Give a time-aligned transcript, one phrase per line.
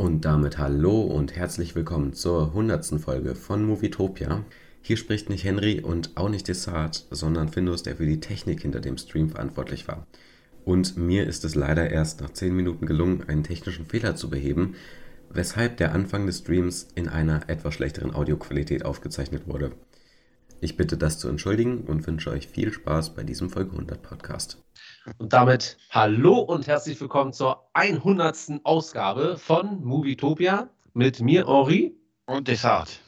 [0.00, 4.46] Und damit hallo und herzlich willkommen zur hundertsten Folge von Movietopia.
[4.80, 8.80] Hier spricht nicht Henry und auch nicht Desart, sondern Findus, der für die Technik hinter
[8.80, 10.06] dem Stream verantwortlich war.
[10.64, 14.74] Und mir ist es leider erst nach 10 Minuten gelungen, einen technischen Fehler zu beheben,
[15.28, 19.72] weshalb der Anfang des Streams in einer etwas schlechteren Audioqualität aufgezeichnet wurde.
[20.62, 24.62] Ich bitte das zu entschuldigen und wünsche euch viel Spaß bei diesem Folge 100 Podcast.
[25.18, 28.60] Und damit hallo und herzlich willkommen zur 100.
[28.64, 31.96] Ausgabe von Movietopia mit mir, Henri.
[32.26, 33.00] Und Desart.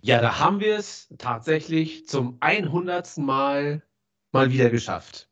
[0.00, 3.18] Ja, da haben wir es tatsächlich zum 100.
[3.18, 3.82] Mal
[4.30, 5.28] mal wieder geschafft.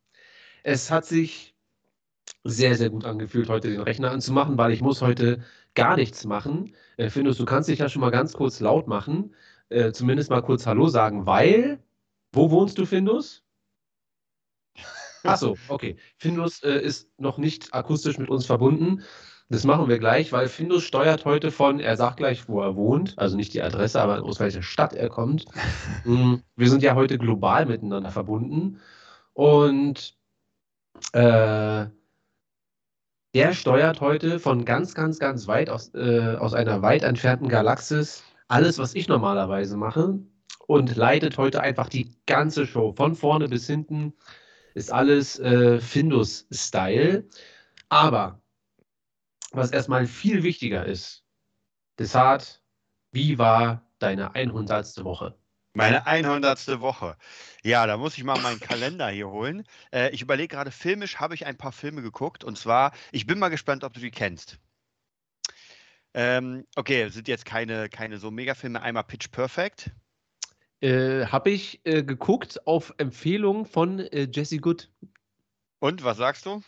[0.65, 1.55] Es hat sich
[2.43, 5.43] sehr, sehr gut angefühlt, heute den Rechner anzumachen, weil ich muss heute
[5.75, 6.75] gar nichts machen.
[6.97, 9.35] Äh, Findus, du kannst dich ja schon mal ganz kurz laut machen,
[9.69, 11.83] äh, zumindest mal kurz Hallo sagen, weil,
[12.33, 13.45] wo wohnst du, Findus?
[15.23, 15.97] Achso, okay.
[16.17, 19.03] Findus äh, ist noch nicht akustisch mit uns verbunden.
[19.51, 23.19] Das machen wir gleich, weil Findus steuert heute von, er sagt gleich, wo er wohnt,
[23.19, 25.45] also nicht die Adresse, aber aus welcher Stadt er kommt.
[26.05, 28.79] Mm, wir sind ja heute global miteinander verbunden.
[29.33, 30.19] Und
[31.13, 31.87] äh,
[33.35, 38.23] der steuert heute von ganz, ganz, ganz weit aus, äh, aus einer weit entfernten Galaxis
[38.49, 40.21] alles, was ich normalerweise mache
[40.67, 44.15] und leitet heute einfach die ganze Show von vorne bis hinten.
[44.75, 47.29] Ist alles äh, Findus-Style.
[47.89, 48.41] Aber
[49.53, 51.25] was erstmal viel wichtiger ist,
[51.99, 52.63] Desart,
[53.13, 55.05] wie war deine 100.
[55.05, 55.37] Woche?
[55.75, 56.81] Meine 100.
[56.81, 57.17] Woche.
[57.65, 59.67] Ja, da muss ich mal meinen Kalender hier holen.
[59.93, 62.45] Äh, ich überlege gerade, filmisch habe ich ein paar Filme geguckt.
[62.45, 64.59] Und zwar, ich bin mal gespannt, ob du die kennst.
[66.15, 68.81] Ähm, okay, sind jetzt keine, keine so Megafilme.
[68.81, 69.91] Einmal Pitch Perfect.
[70.81, 74.93] Äh, habe ich äh, geguckt auf Empfehlung von äh, Jesse Good.
[75.81, 76.63] Und, was sagst du?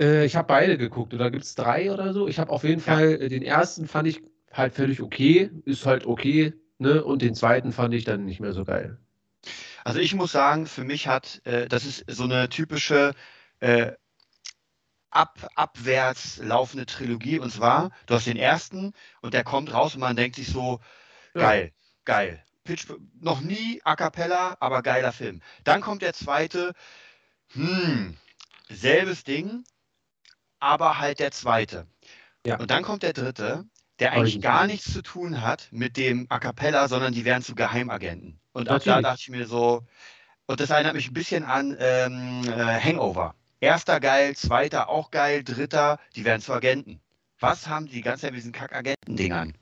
[0.00, 1.12] Äh, ich habe beide geguckt.
[1.12, 2.28] Oder gibt es drei oder so?
[2.28, 2.94] Ich habe auf jeden ja.
[2.94, 4.22] Fall, äh, den ersten fand ich
[4.52, 5.50] halt völlig okay.
[5.64, 7.04] Ist halt okay Ne?
[7.04, 8.98] Und den zweiten fand ich dann nicht mehr so geil.
[9.84, 13.14] Also ich muss sagen, für mich hat, äh, das ist so eine typische
[13.60, 13.92] äh,
[15.10, 17.38] ab, abwärts laufende Trilogie.
[17.38, 20.80] Und zwar, du hast den ersten und der kommt raus und man denkt sich so,
[21.34, 21.70] geil, ja.
[22.04, 22.44] geil.
[22.64, 22.86] Pitch,
[23.20, 25.42] noch nie a cappella, aber geiler Film.
[25.64, 26.72] Dann kommt der zweite,
[27.52, 28.16] hm,
[28.70, 29.64] selbes Ding,
[30.60, 31.86] aber halt der zweite.
[32.46, 32.58] Ja.
[32.58, 33.66] Und dann kommt der dritte
[34.00, 37.54] der eigentlich gar nichts zu tun hat mit dem A Cappella, sondern die wären zu
[37.54, 38.40] Geheimagenten.
[38.52, 39.86] Und ab da dachte ich mir so,
[40.46, 43.34] und das erinnert mich ein bisschen an ähm, äh, Hangover.
[43.60, 47.00] Erster geil, zweiter auch geil, dritter, die werden zu Agenten.
[47.38, 49.54] Was haben die ganze Zeit mit diesen Kack-Agenten-Dingern?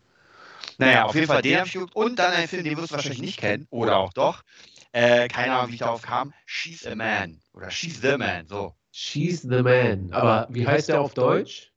[0.79, 1.95] Naja, auf jeden Fall den habe ich geguckt.
[1.97, 3.67] Und dann einen Film, den wirst du wahrscheinlich nicht kennen.
[3.71, 4.45] Oder auch doch.
[4.93, 6.33] Äh, keine Ahnung, wie ich darauf kam.
[6.47, 7.41] She's a Man.
[7.53, 8.47] Oder She's the Man.
[8.47, 8.75] So.
[8.93, 10.13] She's the Man.
[10.13, 11.73] Aber wie heißt der auf Deutsch?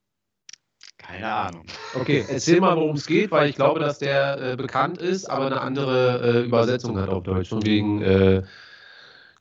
[1.12, 1.66] Keine Ahnung.
[1.94, 5.48] Okay, erzähl mal, worum es geht, weil ich glaube, dass der äh, bekannt ist, aber
[5.48, 7.50] eine andere äh, Übersetzung hat auf Deutsch.
[7.50, 8.44] Von wegen äh,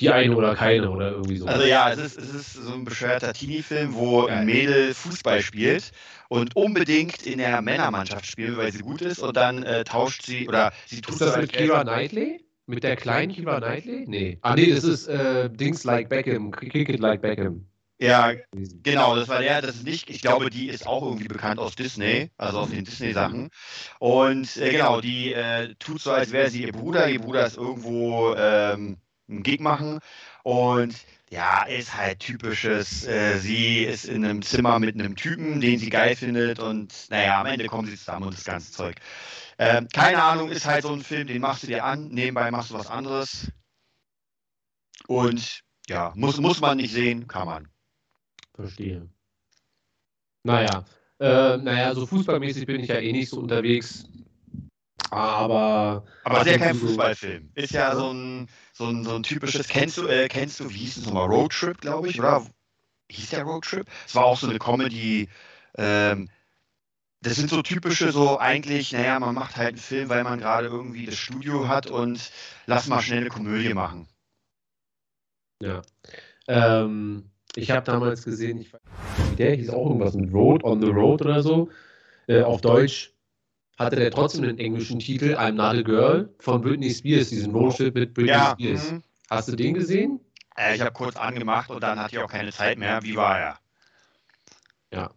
[0.00, 1.46] die eine oder keine oder irgendwie so.
[1.46, 5.92] Also ja, es ist, es ist so ein bescheuerter Teenie-Film, wo ein Mädel Fußball spielt
[6.28, 10.48] und unbedingt in der Männermannschaft spielt, weil sie gut ist und dann äh, tauscht sie
[10.48, 12.44] oder sie tut Ist das mit Kira Knightley?
[12.66, 14.04] Mit der kleinen Kira Knightley?
[14.06, 14.38] Nee.
[14.42, 17.66] Ah nee, das ist äh, Dings like Beckham, Kick it like Beckham.
[18.02, 18.32] Ja,
[18.82, 21.76] genau, das war der, das ist nicht, ich glaube, die ist auch irgendwie bekannt aus
[21.76, 23.50] Disney, also aus den Disney-Sachen.
[23.98, 27.10] Und äh, genau, die äh, tut so, als wäre sie ihr Bruder.
[27.10, 28.96] Ihr Bruder ist irgendwo ähm,
[29.28, 30.00] einen Gig machen
[30.44, 30.94] und
[31.30, 35.90] ja, ist halt typisches, äh, sie ist in einem Zimmer mit einem Typen, den sie
[35.90, 38.96] geil findet und naja, am Ende kommen sie zusammen und das ganze Zeug.
[39.58, 42.70] Ähm, keine Ahnung, ist halt so ein Film, den machst du dir an, nebenbei machst
[42.70, 43.52] du was anderes.
[45.06, 47.69] Und ja, muss, muss man nicht sehen, kann man.
[48.54, 49.08] Verstehe.
[50.42, 50.84] Naja,
[51.18, 54.04] äh, naja, so fußballmäßig bin ich ja eh nicht so unterwegs.
[55.10, 56.04] Aber.
[56.24, 57.50] Aber ist ja kein Fußballfilm.
[57.54, 59.68] Ist ja so ein, so ein, so ein typisches.
[59.68, 61.26] Kennst du, äh, kennst du, wie hieß es nochmal?
[61.28, 62.46] Roadtrip, glaube ich, oder?
[63.10, 63.86] Hieß der Roadtrip?
[64.06, 65.28] Es war auch so eine Comedy.
[65.76, 66.30] Ähm,
[67.22, 70.68] das sind so typische, so eigentlich, naja, man macht halt einen Film, weil man gerade
[70.68, 72.30] irgendwie das Studio hat und
[72.66, 74.08] lass mal schnell eine Komödie machen.
[75.60, 75.82] Ja.
[76.48, 78.80] Ähm, ich habe damals gesehen, ich weiß
[79.28, 81.68] nicht, der hieß auch irgendwas mit Road on the Road oder so.
[82.26, 83.12] Äh, auf Deutsch
[83.78, 87.94] hatte der trotzdem den englischen Titel I'm Not a Girl von Britney Spears, diesen Roadtrip
[87.94, 88.92] mit Britney ja, Spears.
[88.92, 89.00] Mh.
[89.30, 90.20] Hast du den gesehen?
[90.56, 93.02] Äh, ich habe kurz angemacht und dann hatte ich auch keine Zeit mehr.
[93.02, 93.58] Wie war er?
[94.92, 95.10] Ja.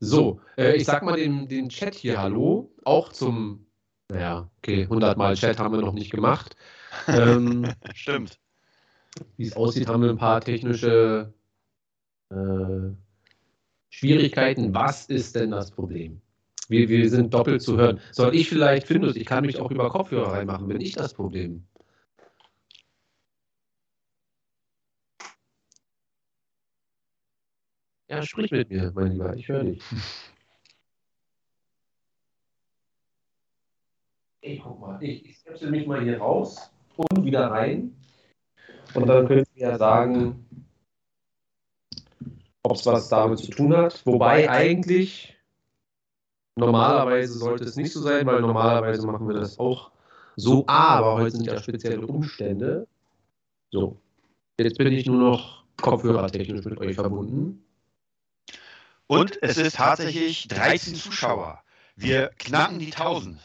[0.00, 3.66] So, äh, ich sag mal den, den Chat hier Hallo, auch zum,
[4.08, 6.56] naja, okay, 100 Mal Chat haben wir noch nicht gemacht.
[7.08, 8.38] Ähm, Stimmt.
[9.36, 11.32] Wie es aussieht, haben wir ein paar technische
[13.90, 14.74] Schwierigkeiten.
[14.74, 16.20] Was ist denn das Problem?
[16.68, 18.00] Wir, wir sind doppelt zu hören.
[18.12, 21.66] Soll ich vielleicht, Findus, ich kann mich auch über Kopfhörer reinmachen, bin ich das Problem?
[28.08, 29.82] Ja, sprich mit mir, mein Lieber, ich höre dich.
[34.40, 37.96] Ey, guck mal, ich, ich setze mich mal hier raus und wieder rein.
[38.94, 40.63] Und dann könnt ihr ja sagen,
[42.64, 44.04] ob es was damit zu tun hat.
[44.04, 45.36] Wobei eigentlich
[46.56, 49.90] normalerweise sollte es nicht so sein, weil normalerweise machen wir das auch
[50.36, 50.64] so.
[50.66, 52.86] Aber heute sind ja spezielle Umstände.
[53.70, 54.00] So,
[54.58, 57.64] jetzt bin ich nur noch kopfhörertechnisch mit euch verbunden.
[59.06, 61.62] Und es ist tatsächlich 13 Zuschauer.
[61.96, 63.38] Wir knacken die 1000.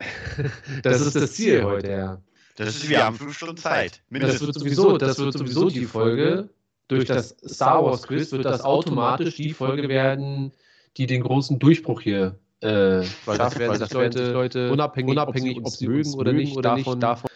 [0.84, 2.22] Das ist das Ziel heute, ja.
[2.54, 4.02] Das ist, wir haben fünf Stunden Zeit.
[4.10, 6.48] Das wird sowieso, das wird sowieso die Folge.
[6.88, 10.52] Durch das Star Wars Quiz wird das automatisch die Folge werden,
[10.96, 15.68] die den großen Durchbruch hier äh, weil das werden sich Leute, Leute unabhängig, unabhängig ob
[15.68, 17.30] sie mögen oder nicht, oder davon, nicht, davon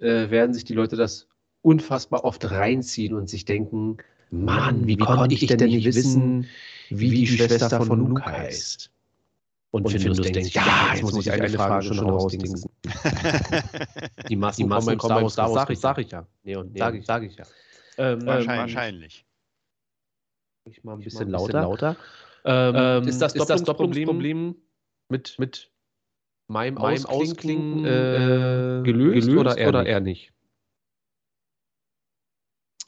[0.00, 1.28] äh, werden sich die Leute das
[1.62, 3.98] unfassbar oft reinziehen und sich denken,
[4.30, 6.48] Mann, wie, wie konnte ich denn nicht wissen,
[6.90, 8.90] wie die Schwester von Luke heißt?
[9.70, 10.62] Und, und Findus denkt, ja,
[10.92, 12.70] jetzt muss ich eine Frage schon rausdingsen.
[14.28, 16.26] die Massen, die Massen kommen beim Star Wars, sag ich ja.
[16.44, 17.44] Nee, und nee, sag, ich, sag ich ja.
[17.98, 18.74] Ähm, wahrscheinlich.
[18.74, 19.26] wahrscheinlich.
[20.66, 21.96] Ich mal ein bisschen, mal ein bisschen lauter.
[22.44, 24.56] Ähm, ähm, ist das, ist das Doppelungsproblem
[25.08, 25.70] mit, mit
[26.48, 30.32] meinem, meinem Ausklingen äh, gelöst, gelöst, oder, eher, oder eher nicht?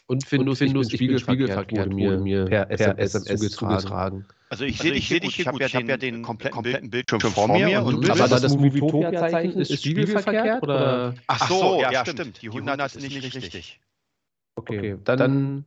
[0.09, 4.25] Und Findus, Findus Spiegelverkehrt wurde mir, mir per SMS, SMS zugetragen.
[4.49, 5.61] Also ich sehe dich, hier gut.
[5.61, 7.83] Ich habe ja den kompletten, kompletten Bildschirm vor mir.
[7.83, 10.63] Und, und aber das, das Movietopia-Zeichen ist spiegelverkehrt?
[10.63, 11.15] Oder?
[11.27, 12.41] Ach so, ja, ja stimmt.
[12.43, 13.81] Die 100 ist nicht richtig.
[14.57, 15.65] Okay, okay dann, dann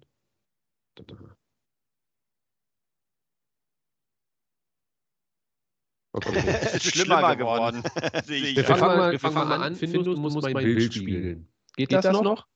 [6.11, 6.31] Okay.
[6.73, 7.83] es ist schlimmer geworden.
[8.25, 9.75] wir, fangen mal, wir fangen mal an.
[9.75, 11.47] Findus, du musst mein Bild spiegeln.
[11.75, 12.47] Geht, Geht das, das noch?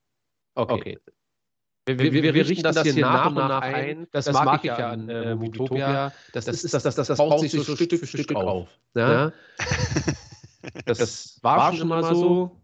[0.54, 0.74] Okay.
[0.74, 0.98] okay.
[1.86, 4.06] Wir, wir, wir, wir, richten das, das hier nach und nach ein.
[4.10, 6.12] Das, das mag ich ja an äh, Utopia.
[6.32, 8.68] Das, das, das, das, das, das baut sich so Stück für Stück auf.
[8.94, 9.32] Ja?
[10.86, 12.60] das, war schon mal so.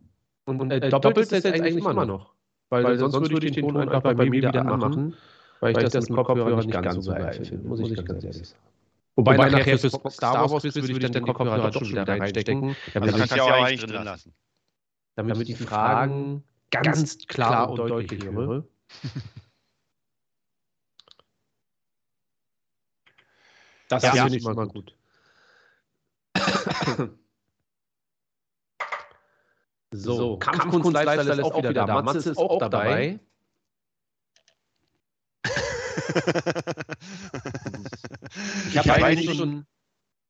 [0.46, 2.34] Und, und äh, doppelt ist es jetzt eigentlich immer noch.
[2.70, 5.16] Weil, weil sonst würde ich den Ton einfach bei mir wieder anmachen,
[5.58, 8.62] weil ich das mit Kopfhörer nicht ganz so geil finde, muss ich ganz ehrlich sagen.
[9.16, 12.08] Wobei, Wobei nachher für Star Wars Quiz würde ich dann den Kopfhörer doch schon wieder
[12.08, 12.76] reinstecken.
[12.94, 14.32] Damit, also ich auch eigentlich drin lassen.
[15.16, 18.64] Damit, damit ich die Fragen ganz klar und deutlich höre.
[23.88, 24.94] Das ja, finde ich mal gut.
[29.92, 32.02] so, so Kampfkunst, Lifestyle ist auch wieder da.
[32.02, 33.18] Matze ist auch dabei.
[38.68, 39.66] ich habe hab eigentlich schon,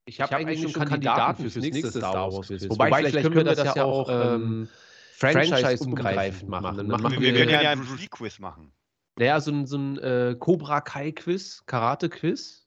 [0.05, 2.69] ich hab eigentlich schon Kandidaten fürs nächste Star Wars Quiz.
[2.69, 4.69] Wobei, Wobei, vielleicht können wir das ja auch ähm,
[5.15, 6.77] Franchise-umgreifend machen.
[6.77, 8.73] Dann machen wir, wir, wir können ja ein Bruce Lee-Quiz machen.
[9.17, 12.67] Naja, so ein, so ein äh, Cobra Kai-Quiz, Karate-Quiz.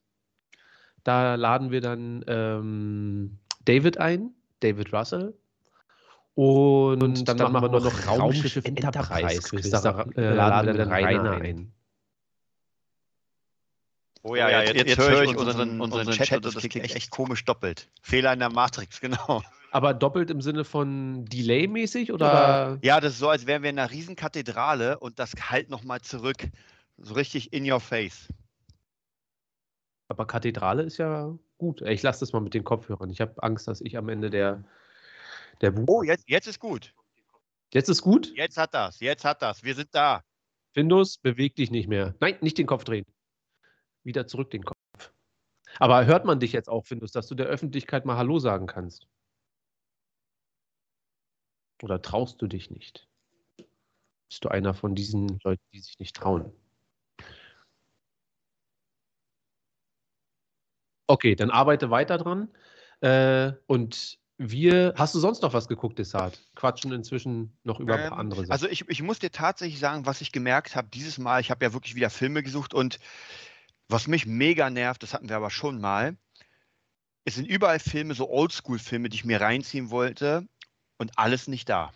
[1.04, 5.34] Da laden wir dann ähm, David ein, David Russell.
[6.36, 9.70] Und, und dann, dann, machen wir noch Raumschiff Enterprise-Quiz.
[9.70, 11.72] Da äh, laden wir dann Rainer ein.
[14.24, 16.86] Oh ja, ja jetzt, jetzt, jetzt höre ich unseren, unseren, Chat, Chat und das klingt
[16.86, 17.90] echt, echt komisch doppelt.
[18.02, 19.44] Fehler in der Matrix, genau.
[19.72, 22.78] Aber doppelt im Sinne von Delay-mäßig oder?
[22.82, 26.00] Ja, das ist so, als wären wir in einer riesen Kathedrale und das halt nochmal
[26.02, 26.48] zurück.
[26.98, 28.30] So richtig in your face.
[30.08, 31.82] Aber Kathedrale ist ja gut.
[31.82, 33.10] Ich lasse das mal mit den Kopfhörern.
[33.10, 34.64] Ich habe Angst, dass ich am Ende der,
[35.62, 35.86] der Buch.
[35.88, 36.94] Oh, jetzt, jetzt ist gut.
[37.74, 38.32] Jetzt ist gut?
[38.36, 39.64] Jetzt hat das, jetzt hat das.
[39.64, 40.24] Wir sind da.
[40.74, 42.16] Findus, beweg dich nicht mehr.
[42.20, 43.06] Nein, nicht den Kopf drehen
[44.04, 44.78] wieder zurück den Kopf.
[45.80, 49.08] Aber hört man dich jetzt auch, Findus, dass du der Öffentlichkeit mal Hallo sagen kannst?
[51.82, 53.08] Oder traust du dich nicht?
[54.30, 56.52] Bist du einer von diesen Leuten, die sich nicht trauen?
[61.08, 62.50] Okay, dann arbeite weiter dran.
[63.02, 66.40] Äh, und wir, hast du sonst noch was geguckt, Desart?
[66.56, 68.52] Quatschen inzwischen noch über ein paar ähm, andere Sachen.
[68.52, 71.64] Also ich, ich muss dir tatsächlich sagen, was ich gemerkt habe, dieses Mal, ich habe
[71.64, 73.00] ja wirklich wieder Filme gesucht und
[73.90, 76.18] was mich mega nervt, das hatten wir aber schon mal,
[77.26, 80.48] es sind überall Filme, so Oldschool-Filme, die ich mir reinziehen wollte
[80.98, 81.94] und alles nicht da.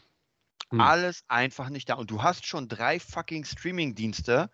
[0.69, 0.79] Hm.
[0.79, 1.95] Alles einfach nicht da.
[1.95, 4.49] Und du hast schon drei fucking Streaming-Dienste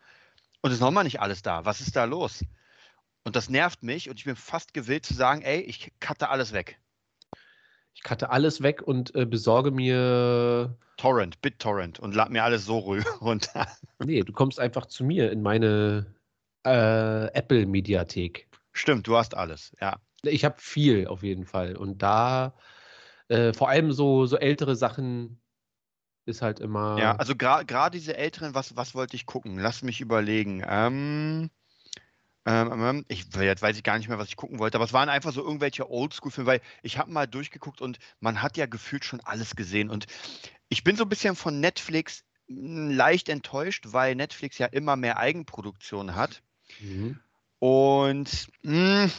[0.61, 1.65] und es ist nochmal nicht alles da.
[1.65, 2.43] Was ist da los?
[3.23, 6.53] Und das nervt mich und ich bin fast gewillt zu sagen, ey, ich cutte alles
[6.53, 6.79] weg.
[7.93, 10.77] Ich cutte alles weg und äh, besorge mir.
[10.97, 12.79] Torrent, BitTorrent und lad mir alles so
[13.21, 13.67] runter.
[14.03, 16.13] Nee, du kommst einfach zu mir in meine
[16.65, 18.47] äh, Apple-Mediathek.
[18.73, 19.97] Stimmt, du hast alles, ja.
[20.23, 21.75] Ich habe viel auf jeden Fall.
[21.75, 22.53] Und da
[23.27, 25.41] äh, vor allem so, so ältere Sachen
[26.25, 26.97] ist halt immer.
[26.99, 29.57] Ja, also gerade gra diese älteren, was, was wollte ich gucken?
[29.57, 30.63] Lass mich überlegen.
[30.67, 31.49] Ähm,
[32.45, 35.09] ähm, ich, jetzt weiß ich gar nicht mehr, was ich gucken wollte, aber es waren
[35.09, 39.21] einfach so irgendwelche Oldschool-Filme, weil ich habe mal durchgeguckt und man hat ja gefühlt schon
[39.21, 39.89] alles gesehen.
[39.89, 40.07] Und
[40.69, 45.17] ich bin so ein bisschen von Netflix hm, leicht enttäuscht, weil Netflix ja immer mehr
[45.17, 46.41] Eigenproduktion hat.
[46.79, 47.19] Mhm.
[47.59, 49.11] Und mh, hm,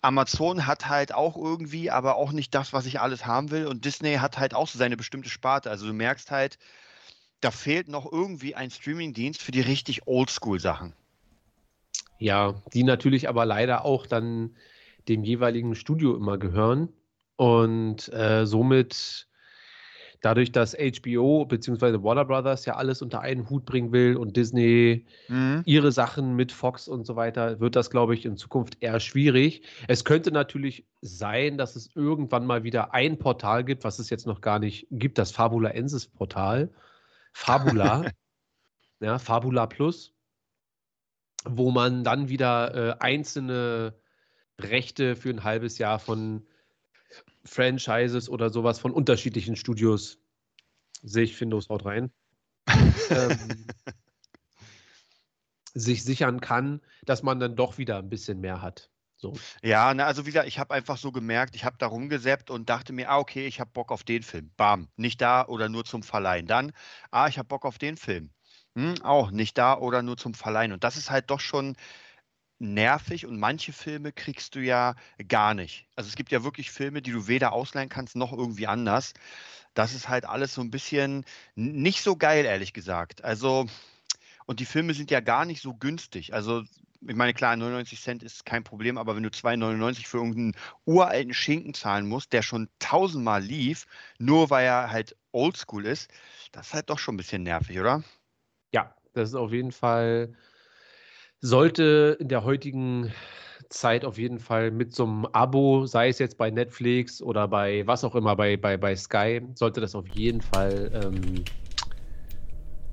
[0.00, 3.66] Amazon hat halt auch irgendwie, aber auch nicht das, was ich alles haben will.
[3.66, 5.70] Und Disney hat halt auch so seine bestimmte Sparte.
[5.70, 6.58] Also du merkst halt,
[7.40, 10.92] da fehlt noch irgendwie ein Streamingdienst für die richtig Oldschool-Sachen.
[12.18, 14.56] Ja, die natürlich aber leider auch dann
[15.08, 16.88] dem jeweiligen Studio immer gehören.
[17.36, 19.28] Und äh, somit
[20.20, 22.02] dadurch, dass HBO bzw.
[22.02, 25.62] Warner Brothers ja alles unter einen Hut bringen will und Disney mhm.
[25.64, 29.62] ihre Sachen mit Fox und so weiter, wird das, glaube ich, in Zukunft eher schwierig.
[29.86, 34.26] Es könnte natürlich sein, dass es irgendwann mal wieder ein Portal gibt, was es jetzt
[34.26, 36.70] noch gar nicht gibt, das Fabulaensis Portal.
[37.32, 38.04] Fabula.
[39.00, 40.12] ja, Fabula Plus.
[41.44, 43.94] Wo man dann wieder äh, einzelne
[44.60, 46.46] Rechte für ein halbes Jahr von
[47.44, 50.18] Franchises oder sowas von unterschiedlichen Studios.
[51.02, 52.10] Sehe ich Windows haut rein.
[53.10, 53.66] ähm,
[55.74, 58.90] sich sichern kann, dass man dann doch wieder ein bisschen mehr hat.
[59.16, 59.34] So.
[59.62, 62.68] Ja, na, also wie gesagt, ich habe einfach so gemerkt, ich habe da rumgesäppt und
[62.68, 64.52] dachte mir, ah, okay, ich habe Bock auf den Film.
[64.56, 66.46] Bam, nicht da oder nur zum Verleihen.
[66.46, 66.72] Dann,
[67.10, 68.30] ah, ich habe Bock auf den Film.
[68.78, 70.70] Hm, auch nicht da oder nur zum Verleihen.
[70.70, 71.74] Und das ist halt doch schon
[72.60, 74.94] nervig und manche Filme kriegst du ja
[75.28, 75.88] gar nicht.
[75.96, 79.14] Also es gibt ja wirklich Filme, die du weder ausleihen kannst noch irgendwie anders.
[79.74, 81.24] Das ist halt alles so ein bisschen
[81.56, 83.24] nicht so geil, ehrlich gesagt.
[83.24, 83.66] Also,
[84.46, 86.34] und die Filme sind ja gar nicht so günstig.
[86.34, 86.64] Also,
[87.02, 90.56] ich meine, klar, 99 Cent ist kein Problem, aber wenn du 2,99 für irgendeinen
[90.86, 93.86] uralten Schinken zahlen musst, der schon tausendmal lief,
[94.18, 96.10] nur weil er halt oldschool ist,
[96.52, 98.04] das ist halt doch schon ein bisschen nervig, oder?
[98.72, 100.34] Ja, das ist auf jeden Fall
[101.40, 103.12] sollte in der heutigen
[103.68, 107.86] Zeit auf jeden Fall mit so einem Abo, sei es jetzt bei Netflix oder bei
[107.86, 111.44] was auch immer, bei, bei, bei Sky, sollte das auf jeden Fall ähm,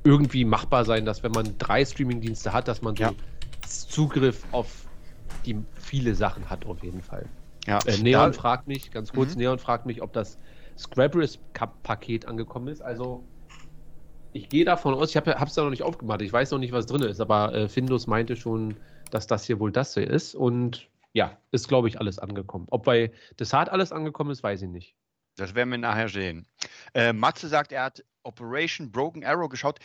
[0.04, 3.14] irgendwie machbar sein, dass wenn man drei Streamingdienste hat, dass man so ja.
[3.66, 4.86] Zugriff auf
[5.46, 7.26] die viele Sachen hat auf jeden Fall.
[7.66, 7.80] Ja.
[7.86, 9.42] Äh, Neon fragt mich, ganz kurz, mhm.
[9.42, 10.38] Neon fragt mich, ob das
[10.78, 12.82] Scrabbles-Paket angekommen ist.
[12.82, 13.24] Also
[14.36, 16.74] ich gehe davon aus, ich habe es da noch nicht aufgemacht, ich weiß noch nicht,
[16.74, 18.76] was drin ist, aber äh, Findus meinte schon,
[19.10, 22.68] dass das hier wohl das hier ist und ja, ist glaube ich alles angekommen.
[22.70, 24.94] Ob bei Desart alles angekommen ist, weiß ich nicht.
[25.38, 26.48] Das werden wir nachher sehen.
[26.94, 29.80] Äh, Matze sagt, er hat Operation Broken Arrow geschaut.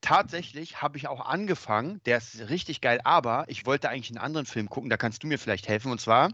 [0.00, 4.46] Tatsächlich habe ich auch angefangen, der ist richtig geil, aber ich wollte eigentlich einen anderen
[4.46, 5.90] Film gucken, da kannst du mir vielleicht helfen.
[5.90, 6.30] Und zwar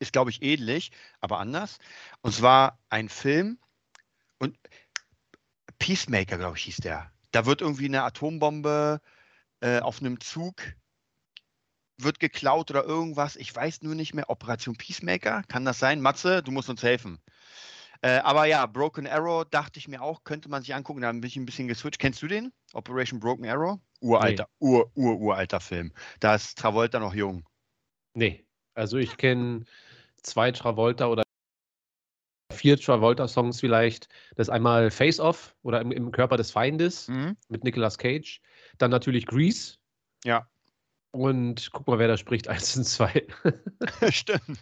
[0.00, 1.78] ist, glaube ich, ähnlich, aber anders.
[2.22, 3.58] Und zwar ein Film,
[4.42, 4.58] und
[5.82, 7.10] Peacemaker, glaube ich, hieß der.
[7.32, 9.00] Da wird irgendwie eine Atombombe
[9.60, 10.62] äh, auf einem Zug
[11.98, 13.34] wird geklaut oder irgendwas.
[13.34, 14.30] Ich weiß nur nicht mehr.
[14.30, 16.00] Operation Peacemaker, kann das sein?
[16.00, 17.18] Matze, du musst uns helfen.
[18.00, 21.00] Äh, aber ja, Broken Arrow dachte ich mir auch, könnte man sich angucken.
[21.00, 21.98] Da bin ich ein bisschen geswitcht.
[21.98, 22.52] Kennst du den?
[22.74, 23.80] Operation Broken Arrow?
[24.00, 24.68] Uralter, nee.
[24.68, 25.92] ur, ur, uralter Film.
[26.20, 27.44] Da ist Travolta noch jung.
[28.14, 29.64] Nee, also ich kenne
[30.22, 31.24] zwei Travolta oder
[32.62, 34.08] vier Travolta-Songs vielleicht.
[34.36, 37.36] Das ist einmal Face Off oder im, im Körper des Feindes mhm.
[37.48, 38.40] mit Nicolas Cage.
[38.78, 39.78] Dann natürlich Grease.
[40.24, 40.46] Ja.
[41.10, 43.26] Und guck mal, wer da spricht, eins und zwei.
[44.10, 44.60] Stimmt.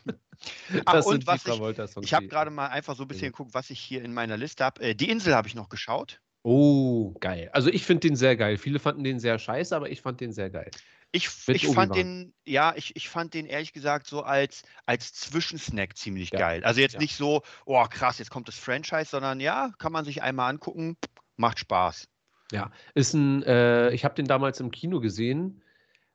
[0.86, 3.30] Ach, und was ich, ich habe gerade mal einfach so ein bisschen ja.
[3.30, 4.80] geguckt, was ich hier in meiner Liste habe.
[4.80, 6.22] Äh, die Insel habe ich noch geschaut.
[6.42, 7.50] Oh, geil.
[7.52, 8.56] Also ich finde den sehr geil.
[8.56, 10.70] Viele fanden den sehr scheiße, aber ich fand den sehr geil.
[11.12, 15.96] Ich, ich fand den, ja, ich, ich fand den ehrlich gesagt so als, als Zwischensnack
[15.96, 16.38] ziemlich ja.
[16.38, 16.64] geil.
[16.64, 17.00] Also jetzt ja.
[17.00, 20.96] nicht so, oh krass, jetzt kommt das Franchise, sondern ja, kann man sich einmal angucken,
[21.36, 22.08] macht Spaß.
[22.52, 25.62] Ja, ist ein, äh, ich habe den damals im Kino gesehen,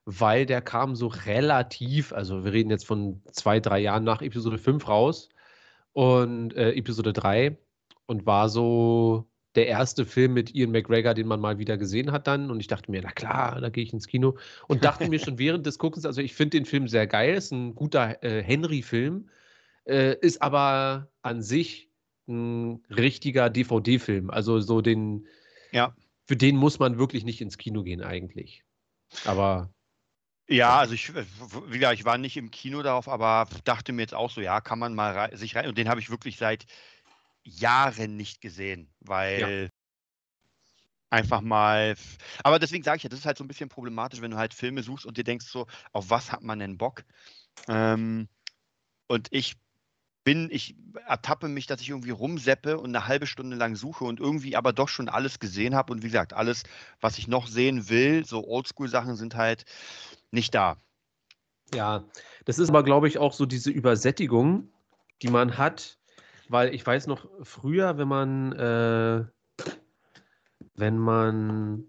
[0.06, 4.56] weil der kam so relativ, also wir reden jetzt von zwei, drei Jahren nach Episode
[4.56, 5.28] 5 raus
[5.92, 7.58] und äh, Episode 3
[8.06, 12.26] und war so der erste Film mit Ian McGregor, den man mal wieder gesehen hat
[12.26, 12.50] dann.
[12.50, 14.36] Und ich dachte mir, na klar, da gehe ich ins Kino.
[14.68, 17.52] Und dachte mir schon während des Guckens, also ich finde den Film sehr geil, ist
[17.52, 19.30] ein guter äh, Henry-Film,
[19.86, 21.90] äh, ist aber an sich
[22.28, 24.30] ein richtiger DVD-Film.
[24.30, 25.26] Also so den,
[25.72, 25.94] ja.
[26.26, 28.64] für den muss man wirklich nicht ins Kino gehen eigentlich.
[29.24, 29.70] Aber
[30.48, 34.14] Ja, also ich, wie gesagt, ich war nicht im Kino darauf, aber dachte mir jetzt
[34.14, 35.68] auch so, ja, kann man mal rei sich rein.
[35.68, 36.66] Und den habe ich wirklich seit
[37.46, 39.70] Jahren nicht gesehen, weil
[41.10, 41.94] einfach mal.
[42.42, 44.54] Aber deswegen sage ich ja, das ist halt so ein bisschen problematisch, wenn du halt
[44.54, 47.04] Filme suchst und dir denkst so, auf was hat man denn Bock?
[47.68, 48.28] Ähm,
[49.06, 49.56] und ich
[50.24, 50.74] bin, ich
[51.06, 54.72] ertappe mich, dass ich irgendwie rumseppe und eine halbe Stunde lang suche und irgendwie aber
[54.72, 55.92] doch schon alles gesehen habe.
[55.92, 56.64] Und wie gesagt, alles,
[57.00, 59.64] was ich noch sehen will, so Oldschool-Sachen sind halt
[60.32, 60.78] nicht da.
[61.72, 62.04] Ja,
[62.44, 64.72] das ist aber, glaube ich, auch so diese Übersättigung,
[65.22, 65.98] die man hat,
[66.48, 69.24] weil ich weiß noch früher, wenn man, äh,
[70.74, 71.84] wenn man,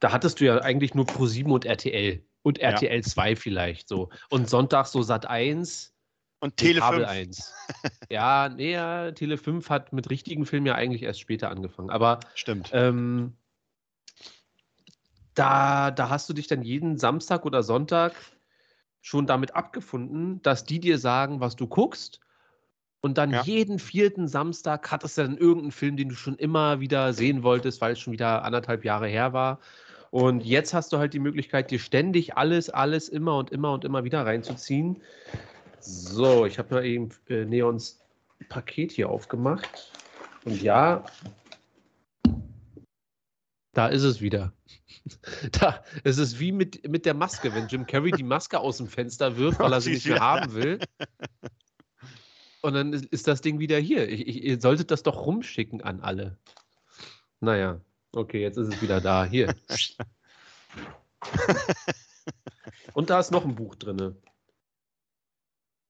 [0.00, 3.02] da hattest du ja eigentlich nur Pro7 und RTL und RTL ja.
[3.02, 5.94] 2 vielleicht so und Sonntag so Sat 1
[6.40, 7.06] und Tele 5.
[7.06, 7.54] 1.
[8.10, 11.90] ja, nee, ja, Tele 5 hat mit richtigen Filmen ja eigentlich erst später angefangen.
[11.90, 12.70] Aber stimmt.
[12.72, 13.36] Ähm,
[15.34, 18.14] da, da hast du dich dann jeden Samstag oder Sonntag
[19.00, 22.20] schon damit abgefunden, dass die dir sagen, was du guckst.
[23.00, 23.42] Und dann ja.
[23.42, 27.80] jeden vierten Samstag hattest du dann irgendeinen Film, den du schon immer wieder sehen wolltest,
[27.80, 29.60] weil es schon wieder anderthalb Jahre her war.
[30.10, 33.84] Und jetzt hast du halt die Möglichkeit, dir ständig alles, alles immer und immer und
[33.84, 35.00] immer wieder reinzuziehen.
[35.80, 38.00] So, ich habe mal eben äh, Neons
[38.48, 39.92] Paket hier aufgemacht.
[40.44, 41.04] Und ja,
[43.74, 44.52] da ist es wieder.
[45.52, 48.88] Da ist es wie mit, mit der Maske, wenn Jim Carrey die Maske aus dem
[48.88, 50.80] Fenster wirft, weil er sie nicht mehr haben will.
[52.60, 54.08] Und dann ist, das Ding wieder hier.
[54.08, 56.36] Ich, ich, ihr solltet das doch rumschicken an alle.
[57.40, 57.80] Naja,
[58.12, 59.24] okay, jetzt ist es wieder da.
[59.24, 59.54] Hier.
[62.94, 64.16] Und da ist noch ein Buch drin.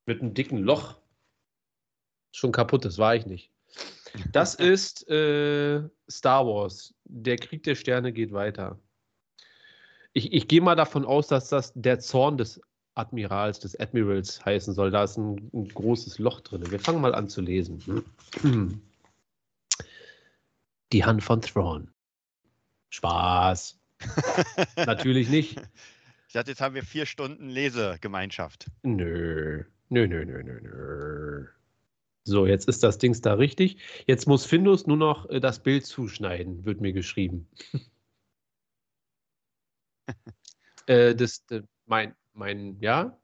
[0.04, 0.96] Mit einem dicken Loch.
[2.32, 3.50] Schon kaputt, das war ich nicht.
[4.32, 6.94] Das ist äh, Star Wars.
[7.04, 8.78] Der Krieg der Sterne geht weiter.
[10.12, 12.60] Ich, ich gehe mal davon aus, dass das der Zorn des
[12.99, 14.90] Admirals, des Admirals heißen soll.
[14.90, 16.71] Da ist ein, ein großes Loch drin.
[16.71, 18.05] Wir fangen mal an zu lesen.
[20.92, 21.90] Die Hand von Thrawn.
[22.90, 23.79] Spaß.
[24.77, 25.61] Natürlich nicht.
[26.29, 28.66] Ich dachte, jetzt haben wir vier Stunden Lesegemeinschaft.
[28.83, 29.64] Nö.
[29.90, 31.46] Nö, nö, nö, nö, nö.
[32.25, 33.79] So, jetzt ist das Dings da richtig.
[34.07, 37.49] Jetzt muss Findus nur noch äh, das Bild zuschneiden, wird mir geschrieben.
[40.87, 43.18] äh, das, äh, mein, mein, ja?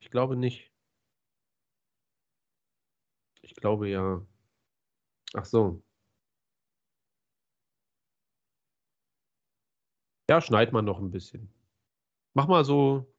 [0.00, 0.70] Ich glaube nicht.
[3.42, 4.24] Ich glaube ja.
[5.34, 5.82] Ach so.
[10.30, 11.52] Ja, schneid man noch ein bisschen.
[12.34, 13.12] Mach mal so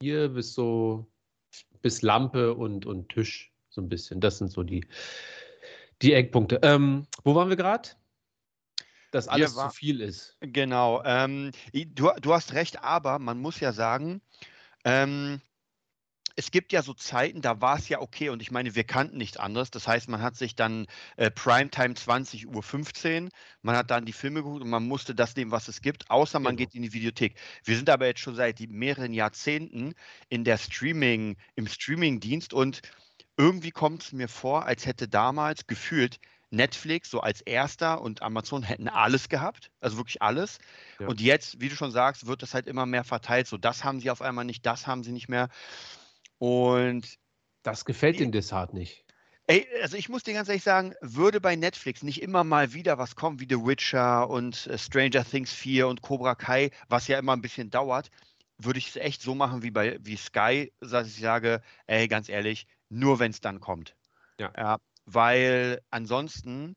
[0.00, 1.10] hier bis so
[1.82, 4.20] bis Lampe und, und Tisch so ein bisschen.
[4.20, 4.86] Das sind so die,
[6.02, 6.60] die Eckpunkte.
[6.62, 7.90] Ähm, wo waren wir gerade?
[9.10, 10.36] Dass alles war, zu viel ist.
[10.40, 11.02] Genau.
[11.04, 14.20] Ähm, du, du hast recht, aber man muss ja sagen,
[14.84, 15.40] ähm,
[16.36, 19.16] es gibt ja so Zeiten, da war es ja okay und ich meine, wir kannten
[19.16, 19.70] nichts anderes.
[19.70, 23.30] Das heißt, man hat sich dann äh, Primetime 20 Uhr 15,
[23.62, 26.38] man hat dann die Filme geguckt und man musste das nehmen, was es gibt, außer
[26.38, 26.66] man genau.
[26.66, 27.38] geht in die Videothek.
[27.64, 29.94] Wir sind aber jetzt schon seit mehreren Jahrzehnten
[30.28, 32.82] in der Streaming, im Streaming-Dienst und
[33.38, 36.18] irgendwie kommt es mir vor, als hätte damals gefühlt
[36.50, 40.58] Netflix so als erster und Amazon hätten alles gehabt, also wirklich alles.
[41.00, 41.08] Ja.
[41.08, 43.46] Und jetzt, wie du schon sagst, wird das halt immer mehr verteilt.
[43.46, 45.48] So, das haben sie auf einmal nicht, das haben sie nicht mehr.
[46.38, 47.18] Und
[47.62, 49.04] das gefällt dem Desart nicht.
[49.48, 52.98] Ey, also ich muss dir ganz ehrlich sagen, würde bei Netflix nicht immer mal wieder
[52.98, 57.18] was kommen wie The Witcher und äh, Stranger Things 4 und Cobra Kai, was ja
[57.18, 58.10] immer ein bisschen dauert,
[58.58, 62.28] würde ich es echt so machen wie bei wie Sky, dass ich sage, ey, ganz
[62.28, 63.94] ehrlich, nur wenn es dann kommt.
[64.40, 64.52] Ja.
[64.56, 64.78] ja.
[65.06, 66.76] Weil ansonsten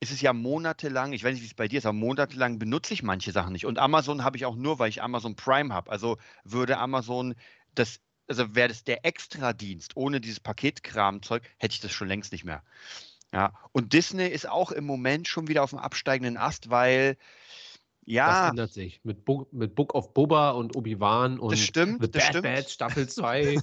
[0.00, 2.94] ist es ja monatelang, ich weiß nicht, wie es bei dir ist, aber monatelang benutze
[2.94, 3.66] ich manche Sachen nicht.
[3.66, 5.90] Und Amazon habe ich auch nur, weil ich Amazon Prime habe.
[5.90, 7.34] Also würde Amazon
[7.74, 12.44] das also wäre das der Extradienst ohne dieses Paketkram-Zeug, hätte ich das schon längst nicht
[12.44, 12.62] mehr.
[13.32, 17.16] Ja, und Disney ist auch im Moment schon wieder auf dem absteigenden Ast, weil
[18.04, 18.42] ja.
[18.42, 19.00] Das ändert sich.
[19.04, 22.42] Mit, Bo mit Book of Boba und Obi-Wan und das stimmt, The das Bad stimmt.
[22.44, 23.60] Batch Staffel 2.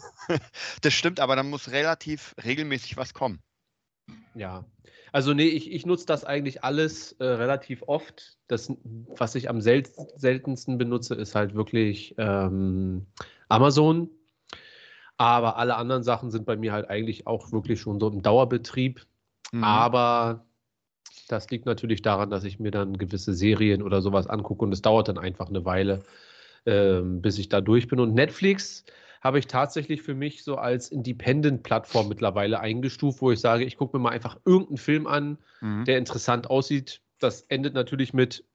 [0.82, 3.42] das stimmt, aber dann muss relativ regelmäßig was kommen.
[4.34, 4.66] Ja.
[5.12, 8.38] Also nee, ich, ich nutze das eigentlich alles äh, relativ oft.
[8.48, 8.72] Das,
[9.08, 9.84] was ich am sel
[10.16, 13.06] seltensten benutze, ist halt wirklich ähm,
[13.48, 14.10] Amazon
[15.18, 19.06] aber alle anderen Sachen sind bei mir halt eigentlich auch wirklich schon so im Dauerbetrieb.
[19.52, 19.64] Mhm.
[19.64, 20.46] Aber
[21.28, 24.82] das liegt natürlich daran, dass ich mir dann gewisse Serien oder sowas angucke und es
[24.82, 26.04] dauert dann einfach eine Weile,
[26.66, 28.00] ähm, bis ich da durch bin.
[28.00, 28.84] Und Netflix
[29.26, 33.98] habe ich tatsächlich für mich so als Independent-Plattform mittlerweile eingestuft, wo ich sage, ich gucke
[33.98, 35.84] mir mal einfach irgendeinen Film an, mhm.
[35.86, 37.02] der interessant aussieht.
[37.18, 38.46] Das endet natürlich mit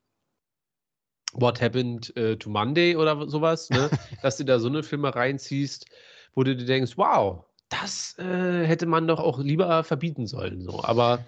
[1.33, 3.90] What Happened äh, to Monday oder sowas, ne?
[4.22, 5.87] dass du da so eine Filme reinziehst,
[6.35, 10.61] wo du dir denkst, wow, das äh, hätte man doch auch lieber verbieten sollen.
[10.62, 10.85] So.
[10.85, 11.24] Aber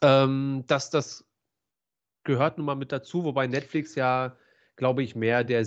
[0.00, 1.26] ähm, das, das
[2.24, 4.34] gehört nun mal mit dazu, wobei Netflix ja,
[4.76, 5.66] glaube ich, mehr der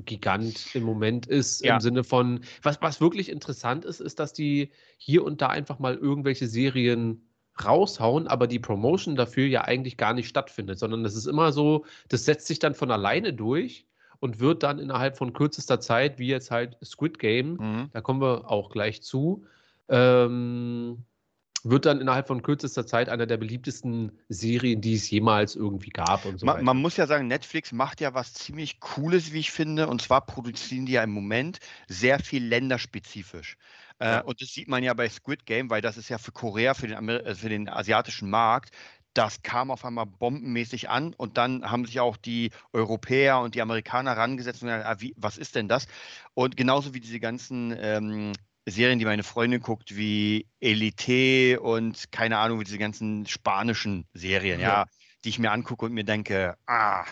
[0.00, 1.74] Seriengigant im Moment ist, ja.
[1.74, 5.78] im Sinne von, was, was wirklich interessant ist, ist, dass die hier und da einfach
[5.78, 7.26] mal irgendwelche Serien
[7.64, 11.84] raushauen, aber die Promotion dafür ja eigentlich gar nicht stattfindet, sondern das ist immer so,
[12.08, 13.86] das setzt sich dann von alleine durch
[14.20, 17.90] und wird dann innerhalb von kürzester Zeit, wie jetzt halt Squid Game, mhm.
[17.92, 19.44] da kommen wir auch gleich zu,
[19.88, 21.04] ähm,
[21.64, 26.24] wird dann innerhalb von kürzester Zeit einer der beliebtesten Serien, die es jemals irgendwie gab
[26.24, 29.50] und so man, man, muss ja sagen, Netflix macht ja was ziemlich Cooles, wie ich
[29.50, 33.56] finde, und zwar produzieren die ja im Moment sehr viel länderspezifisch.
[33.98, 34.20] Äh, ja.
[34.20, 36.88] und das sieht man ja bei Squid Game, weil das ist ja für Korea, für
[36.88, 38.74] den, Amer äh, für den asiatischen Markt,
[39.14, 43.62] das kam auf einmal bombenmäßig an und dann haben sich auch die Europäer und die
[43.62, 45.86] Amerikaner rangesetzt und gesagt, ah, wie, was ist denn das?
[46.34, 48.32] Und genauso wie diese ganzen ähm,
[48.66, 54.60] Serien, die meine Freundin guckt, wie Elite und keine Ahnung, wie diese ganzen spanischen Serien,
[54.60, 54.86] ja, ja
[55.24, 57.04] die ich mir angucke und mir denke, ah.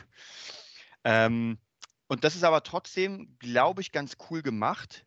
[1.05, 1.59] Ähm,
[2.07, 5.05] und das ist aber trotzdem, glaube ich, ganz cool gemacht.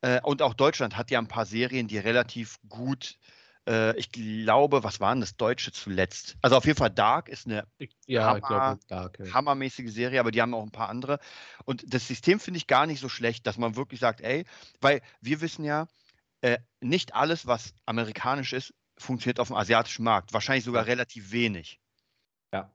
[0.00, 3.39] Äh, und auch Deutschland hat ja ein paar Serien, die relativ gut äh,
[3.96, 6.36] ich glaube, was war denn das Deutsche zuletzt?
[6.42, 7.68] Also auf jeden Fall Dark ist eine
[8.06, 9.32] ja, Hammer, glaube, Dark, ja.
[9.32, 11.20] hammermäßige Serie, aber die haben auch ein paar andere.
[11.66, 14.44] Und das System finde ich gar nicht so schlecht, dass man wirklich sagt, ey,
[14.80, 15.86] weil wir wissen ja,
[16.40, 20.32] äh, nicht alles, was amerikanisch ist, funktioniert auf dem asiatischen Markt.
[20.32, 21.80] Wahrscheinlich sogar relativ wenig.
[22.52, 22.72] Ja.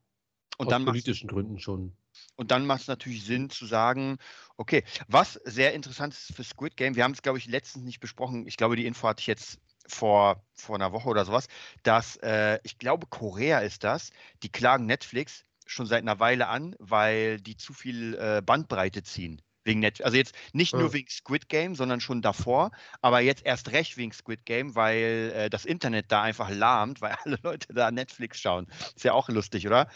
[0.57, 1.97] Und Aus politischen Gründen schon.
[2.35, 4.17] Und dann macht es natürlich Sinn zu sagen,
[4.57, 7.99] okay, was sehr interessant ist für Squid Game, wir haben es, glaube ich, letztens nicht
[7.99, 8.47] besprochen.
[8.47, 11.47] Ich glaube, die Info hatte ich jetzt vor, vor einer Woche oder sowas,
[11.83, 14.11] dass äh, ich glaube, Korea ist das,
[14.43, 19.41] die klagen Netflix schon seit einer Weile an, weil die zu viel äh, Bandbreite ziehen.
[19.63, 22.69] Wegen Net also jetzt nicht nur wegen Squid Game, sondern schon davor,
[23.01, 27.15] aber jetzt erst recht wegen Squid Game, weil äh, das Internet da einfach lahmt, weil
[27.25, 28.67] alle Leute da Netflix schauen.
[28.95, 29.89] Ist ja auch lustig, oder?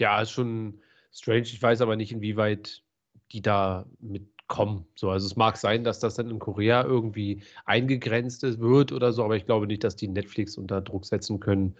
[0.00, 0.80] Ja, ist schon
[1.12, 1.42] strange.
[1.42, 2.82] Ich weiß aber nicht, inwieweit
[3.32, 4.86] die da mit kommen.
[4.94, 9.22] So, also es mag sein, dass das dann in Korea irgendwie eingegrenzt wird oder so,
[9.22, 11.76] aber ich glaube nicht, dass die Netflix unter Druck setzen können.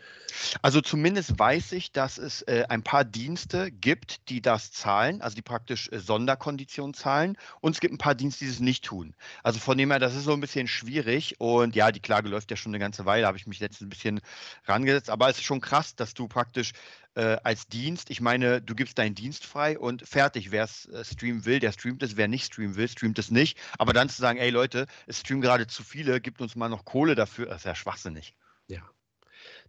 [0.62, 5.34] Also zumindest weiß ich, dass es äh, ein paar Dienste gibt, die das zahlen, also
[5.34, 9.14] die praktisch äh, Sonderkonditionen zahlen und es gibt ein paar Dienste, die es nicht tun.
[9.42, 12.50] Also von dem her, das ist so ein bisschen schwierig und ja, die Klage läuft
[12.50, 14.20] ja schon eine ganze Weile, habe ich mich letztens ein bisschen
[14.66, 16.72] rangesetzt, aber es ist schon krass, dass du praktisch
[17.14, 18.10] äh, als Dienst.
[18.10, 20.50] Ich meine, du gibst deinen Dienst frei und fertig.
[20.50, 22.16] Wer es äh, streamen will, der streamt es.
[22.16, 23.58] Wer nicht streamen will, streamt es nicht.
[23.78, 26.84] Aber dann zu sagen, ey Leute, es streamen gerade zu viele, gibt uns mal noch
[26.84, 28.34] Kohle dafür, das ist ja schwachsinnig.
[28.66, 28.82] Ja.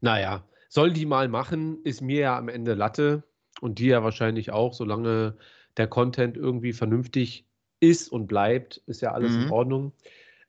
[0.02, 3.24] Naja, sollen die mal machen, ist mir ja am Ende Latte
[3.62, 5.38] und dir ja wahrscheinlich auch, solange
[5.78, 7.46] der Content irgendwie vernünftig
[7.80, 9.42] ist und bleibt, ist ja alles mhm.
[9.44, 9.94] in Ordnung.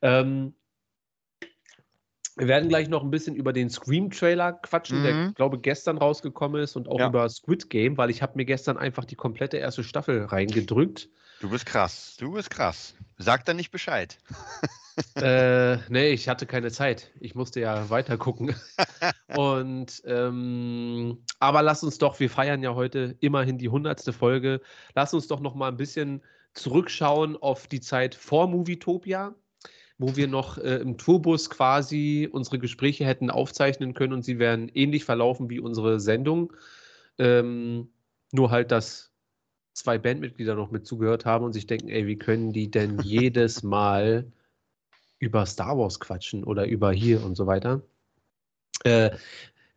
[0.01, 0.53] Ähm,
[2.41, 5.03] wir werden gleich noch ein bisschen über den Scream-Trailer quatschen, mhm.
[5.03, 7.07] der, glaube gestern rausgekommen ist und auch ja.
[7.07, 11.07] über Squid Game, weil ich habe mir gestern einfach die komplette erste Staffel reingedrückt.
[11.39, 12.95] Du bist krass, du bist krass.
[13.19, 14.17] Sag dann nicht Bescheid.
[15.17, 17.11] äh, nee, ich hatte keine Zeit.
[17.19, 18.55] Ich musste ja weiter gucken.
[19.35, 24.61] und ähm, aber lass uns doch, wir feiern ja heute immerhin die hundertste Folge.
[24.95, 26.23] Lass uns doch noch mal ein bisschen
[26.55, 29.35] zurückschauen auf die Zeit vor Movietopia
[30.01, 34.67] wo wir noch äh, im Tourbus quasi unsere Gespräche hätten aufzeichnen können und sie wären
[34.69, 36.53] ähnlich verlaufen wie unsere Sendung.
[37.19, 37.89] Ähm,
[38.31, 39.11] nur halt, dass
[39.73, 43.61] zwei Bandmitglieder noch mit zugehört haben und sich denken, ey, wie können die denn jedes
[43.61, 44.31] Mal
[45.19, 47.83] über Star Wars quatschen oder über hier und so weiter.
[48.83, 49.11] Äh,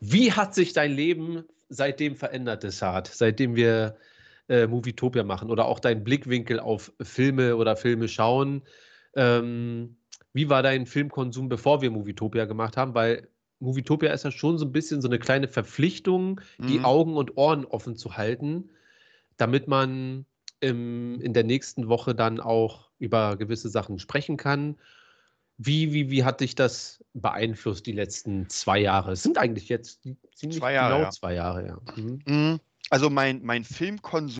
[0.00, 3.98] wie hat sich dein Leben seitdem verändert, Desart, seitdem wir
[4.48, 8.62] äh, Movietopia machen oder auch dein Blickwinkel auf Filme oder Filme schauen?
[9.16, 9.96] Ähm,
[10.34, 12.94] wie war dein Filmkonsum, bevor wir Movietopia gemacht haben?
[12.94, 13.28] Weil
[13.60, 16.66] Movietopia ist ja schon so ein bisschen so eine kleine Verpflichtung, mhm.
[16.66, 18.70] die Augen und Ohren offen zu halten,
[19.36, 20.26] damit man
[20.60, 24.76] im, in der nächsten Woche dann auch über gewisse Sachen sprechen kann.
[25.56, 29.12] Wie, wie, wie hat dich das beeinflusst die letzten zwei Jahre?
[29.12, 30.02] Es sind eigentlich jetzt
[30.34, 31.10] ziemlich zwei Jahre, genau ja.
[31.10, 31.78] zwei Jahre, ja.
[31.96, 32.20] Mhm.
[32.26, 32.60] mhm.
[32.90, 34.38] Also mein, mein Filmkonsum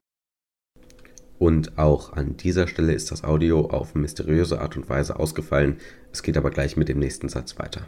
[1.45, 5.79] und auch an dieser Stelle ist das Audio auf mysteriöse Art und Weise ausgefallen.
[6.11, 7.87] Es geht aber gleich mit dem nächsten Satz weiter.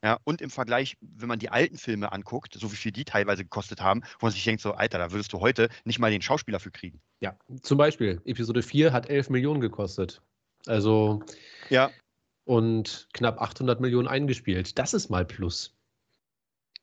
[0.00, 3.42] Ja, und im Vergleich, wenn man die alten Filme anguckt, so wie viel die teilweise
[3.42, 6.22] gekostet haben, wo man sich denkt, so, Alter, da würdest du heute nicht mal den
[6.22, 7.00] Schauspieler für kriegen.
[7.18, 10.22] Ja, zum Beispiel, Episode 4 hat 11 Millionen gekostet.
[10.66, 11.24] Also,
[11.68, 11.90] ja.
[12.44, 14.78] Und knapp 800 Millionen eingespielt.
[14.78, 15.74] Das ist mal Plus.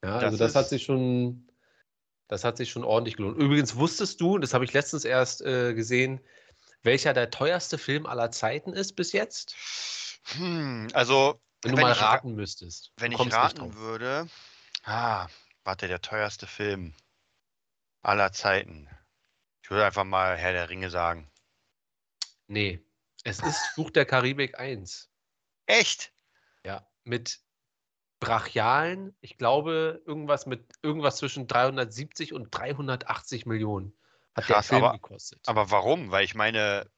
[0.04, 1.47] Ja, also das, das hat sich schon
[2.28, 3.38] Das hat sich schon ordentlich gelohnt.
[3.38, 6.20] Übrigens wusstest du, das habe ich letztens erst äh, gesehen,
[6.84, 9.56] welcher der teuerste Film aller Zeiten ist bis jetzt?
[10.36, 12.92] Hm, also, wenn du wenn mal ich, raten müsstest.
[12.98, 14.28] Wenn du ich raten würde,
[14.84, 15.28] ah,
[15.64, 16.94] warte, der teuerste Film
[18.02, 18.90] aller Zeiten.
[19.62, 21.30] Ich würde einfach mal Herr der Ringe sagen.
[22.48, 22.82] Nee,
[23.24, 25.10] es ist Fluch der Karibik 1.
[25.66, 26.14] Echt?
[26.64, 27.42] Ja, mit
[28.20, 33.94] brachialen, ich glaube, irgendwas mit irgendwas zwischen 370 und 380 Millionen
[34.36, 35.40] hat Krass, der Film aber- gekostet.
[35.46, 36.12] Aber warum?
[36.12, 36.90] Weil ich meine,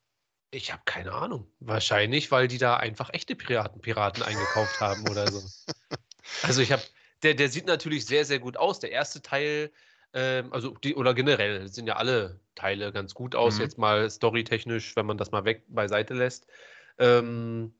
[0.51, 1.51] ich habe keine Ahnung.
[1.59, 5.43] Wahrscheinlich, weil die da einfach echte Piraten, Piraten eingekauft haben oder so.
[6.43, 6.83] Also ich habe,
[7.23, 8.79] der, der sieht natürlich sehr, sehr gut aus.
[8.79, 9.71] Der erste Teil,
[10.13, 13.61] ähm, also die, oder generell sind ja alle Teile ganz gut aus, Mhm.
[13.61, 16.45] jetzt mal storytechnisch, wenn man das mal weg beiseite lässt.
[16.99, 17.73] Ähm,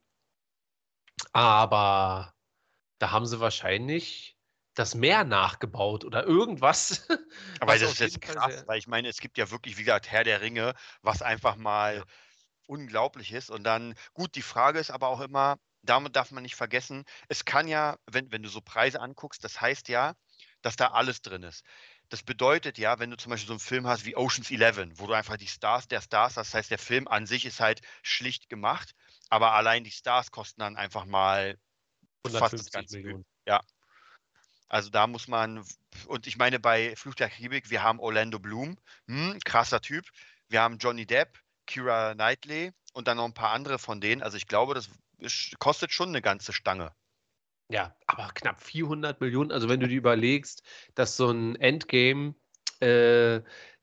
[1.32, 2.34] aber
[3.00, 4.38] da haben sie wahrscheinlich
[4.76, 7.08] das Meer nachgebaut oder irgendwas.
[7.60, 10.10] aber das ist jetzt Fall krass, weil ich meine, es gibt ja wirklich, wie gesagt,
[10.12, 12.06] Herr der Ringe, was einfach mal Ja.
[12.68, 13.50] unglaublich ist.
[13.52, 17.46] Und dann, gut, die Frage ist aber auch immer, damit darf man nicht vergessen, es
[17.46, 20.16] kann ja, wenn, wenn du so Preise anguckst, das heißt ja,
[20.62, 21.64] dass da alles drin ist.
[22.10, 25.08] Das bedeutet ja, wenn du zum Beispiel so einen Film hast wie Ocean's Eleven, wo
[25.08, 27.82] du einfach die Stars der Stars hast, das heißt, der Film an sich ist halt
[28.04, 28.94] schlicht gemacht,
[29.30, 31.58] aber allein die Stars kosten dann einfach mal
[32.28, 32.98] fast das 150 ganze.
[32.98, 33.26] Millionen.
[34.70, 35.66] Also da muss man,
[36.06, 38.78] und ich meine, bei Fluch der Karibik, wir haben Orlando Bloom,
[39.08, 40.06] hm, krasser Typ.
[40.48, 44.22] Wir haben Johnny Depp, Kira Knightley und dann noch ein paar andere von denen.
[44.22, 46.94] Also ich glaube, das ist, kostet schon eine ganze Stange.
[47.72, 49.52] Ja, aber knapp 400 Millionen.
[49.52, 52.36] Also wenn du dir überlegst, dass so ein Endgame
[52.80, 53.42] äh,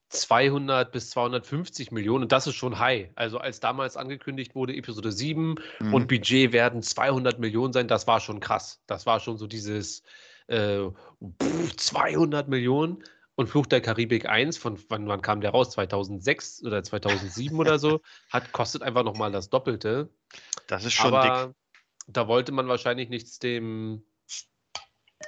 [0.08, 3.08] 200 bis 250 Millionen, und das ist schon high.
[3.16, 5.94] Also als damals angekündigt wurde, Episode 7 Mhm.
[5.94, 8.80] und Budget werden 200 Millionen sein, das war schon krass.
[8.86, 10.02] Das war schon so dieses
[10.48, 10.78] äh,
[11.42, 13.02] pff, 200 Millionen.
[13.38, 15.70] Und Fluch der Karibik 1, von wann, wann kam der raus?
[15.72, 20.08] 2006 oder 2007 oder so, hat, kostet einfach nochmal das Doppelte.
[20.68, 21.20] das ist schon dick.
[21.20, 21.54] Aber
[22.06, 24.04] da wollte man wahrscheinlich nichts dem,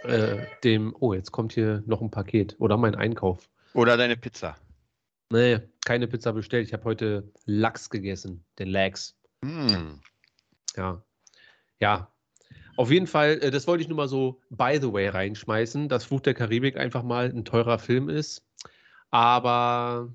[0.04, 3.50] äh, dem, oh, jetzt kommt hier noch ein Paket oder mein Einkauf.
[3.74, 4.56] Oder deine Pizza.
[5.30, 6.66] Nee, keine Pizza bestellt.
[6.66, 9.18] Ich habe heute Lachs gegessen, den Lachs.
[9.44, 10.00] Hm.
[10.76, 11.02] Ja.
[11.80, 12.12] Ja.
[12.76, 16.04] Auf jeden Fall, äh, das wollte ich nur mal so by the way reinschmeißen, dass
[16.04, 18.46] Fluch der Karibik einfach mal ein teurer Film ist.
[19.10, 20.14] Aber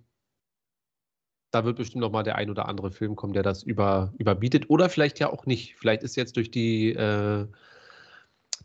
[1.52, 4.70] da wird bestimmt noch mal der ein oder andere Film kommen, der das über, überbietet.
[4.70, 5.76] Oder vielleicht ja auch nicht.
[5.76, 7.48] Vielleicht ist jetzt durch die, äh,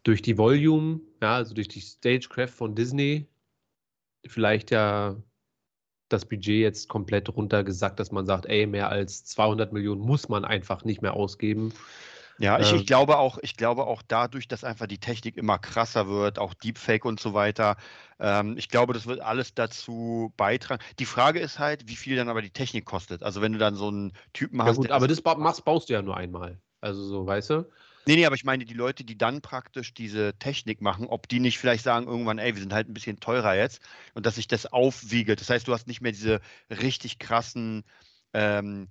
[0.05, 3.27] durch die Volume, ja, also durch die Stagecraft von Disney,
[4.27, 5.17] vielleicht ja
[6.09, 10.44] das Budget jetzt komplett runtergesackt, dass man sagt, ey, mehr als 200 Millionen muss man
[10.44, 11.73] einfach nicht mehr ausgeben.
[12.38, 16.09] Ja, ich, ich glaube auch, ich glaube auch dadurch, dass einfach die Technik immer krasser
[16.09, 17.77] wird, auch Deepfake und so weiter.
[18.21, 20.83] Ähm, ich glaube, das wird alles dazu beitragen.
[21.01, 23.25] Die Frage ist halt, wie viel dann aber die Technik kostet.
[23.25, 25.88] Also wenn du dann so einen Typen Ja hast, gut, aber das ba machst, baust
[25.88, 26.61] du ja nur einmal.
[26.81, 27.71] Also so, weißt du?
[28.09, 31.40] Nee, nee, aber ich meine, die Leute, die dann praktisch diese Technik machen, ob die
[31.40, 33.83] nicht vielleicht sagen irgendwann, ey, wir sind halt ein bisschen teurer jetzt
[34.14, 35.42] und dass sich das aufwiegelt.
[35.42, 36.40] Das heißt, du hast nicht mehr diese
[36.71, 37.85] richtig krassen,
[38.33, 38.88] ähm,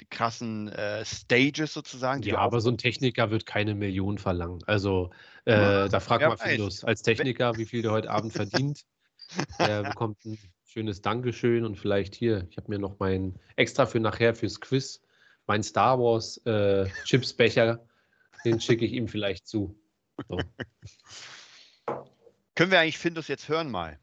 [0.00, 2.24] die krassen äh, Stages sozusagen.
[2.24, 4.64] Ja, aber so ein Techniker wird keine Million verlangen.
[4.66, 5.12] Also
[5.46, 6.36] Ja, äh, da frag wer mal.
[6.36, 8.84] Findus als Techniker, wie viel der heute Abend verdient.
[9.60, 14.00] Der bekommt ein schönes Dankeschön und vielleicht hier, ich habe mir noch mein extra für
[14.00, 15.02] nachher fürs Quiz,
[15.46, 17.86] mein Star Wars äh, Chipsbecher,
[18.44, 19.78] den schicke ich ihm vielleicht zu.
[20.28, 20.38] So.
[22.54, 23.98] Können wir eigentlich Findus jetzt hören mal?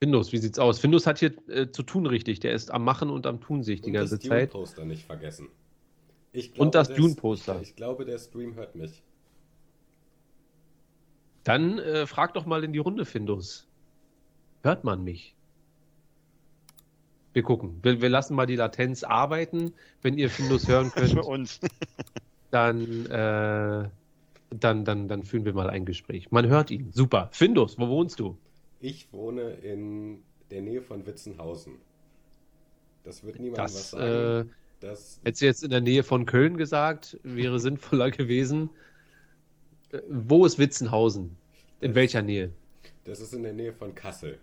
[0.00, 0.78] Findus, wie sieht's aus?
[0.78, 2.38] Findus hat hier äh, zu tun richtig.
[2.40, 4.54] Der ist am Machen und am Tun sich die Und ganze das Zeit.
[4.54, 5.48] Dune-Poster nicht vergessen.
[6.32, 7.60] Ich Und das Dune-Poster.
[7.62, 9.02] Ich glaube, der Stream hört mich.
[11.42, 13.66] Dann äh, frag doch mal in die Runde, Findus.
[14.62, 15.34] Hört man mich?
[17.32, 17.80] Wir gucken.
[17.82, 19.72] Wir, wir lassen mal die Latenz arbeiten.
[20.02, 21.60] Wenn ihr Findus hören könnt, Für uns.
[22.50, 23.88] Dann, äh,
[24.50, 26.30] dann, dann, dann führen wir mal ein Gespräch.
[26.30, 26.90] Man hört ihn.
[26.92, 27.28] Super.
[27.32, 28.36] Findus, wo wohnst du?
[28.80, 31.74] Ich wohne in der Nähe von Witzenhausen.
[33.04, 34.48] Das wird niemandem was sagen.
[34.48, 38.70] äh, Das, hättest du jetzt in der Nähe von Köln gesagt, wäre sinnvoller gewesen.
[39.92, 41.36] Äh, wo ist Witzenhausen?
[41.80, 42.50] In Das- welcher Nähe?
[43.04, 44.38] das ist in der Nähe von Kassel.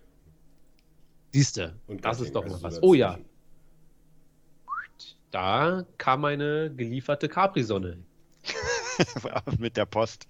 [1.32, 2.82] Siehste, Und das ist doch mal also was.
[2.82, 3.18] Oh ja.
[5.36, 8.02] Da kam eine gelieferte Capri-Sonne.
[9.58, 10.28] Mit der Post.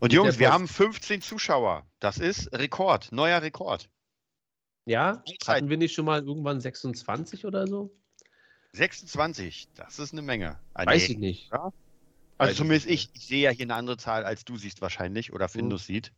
[0.00, 0.54] Und Mit Jungs, wir Post.
[0.54, 1.86] haben 15 Zuschauer.
[1.98, 3.88] Das ist Rekord, neuer Rekord.
[4.84, 7.96] Ja, hatten wir nicht schon mal irgendwann 26 oder so?
[8.74, 10.58] 26, das ist eine Menge.
[10.74, 11.50] Ah, Weiß ich nicht.
[11.50, 11.70] Also
[12.36, 15.48] Weiß zumindest ich, ich sehe ja hier eine andere Zahl, als du siehst wahrscheinlich oder
[15.48, 16.12] Findus sieht.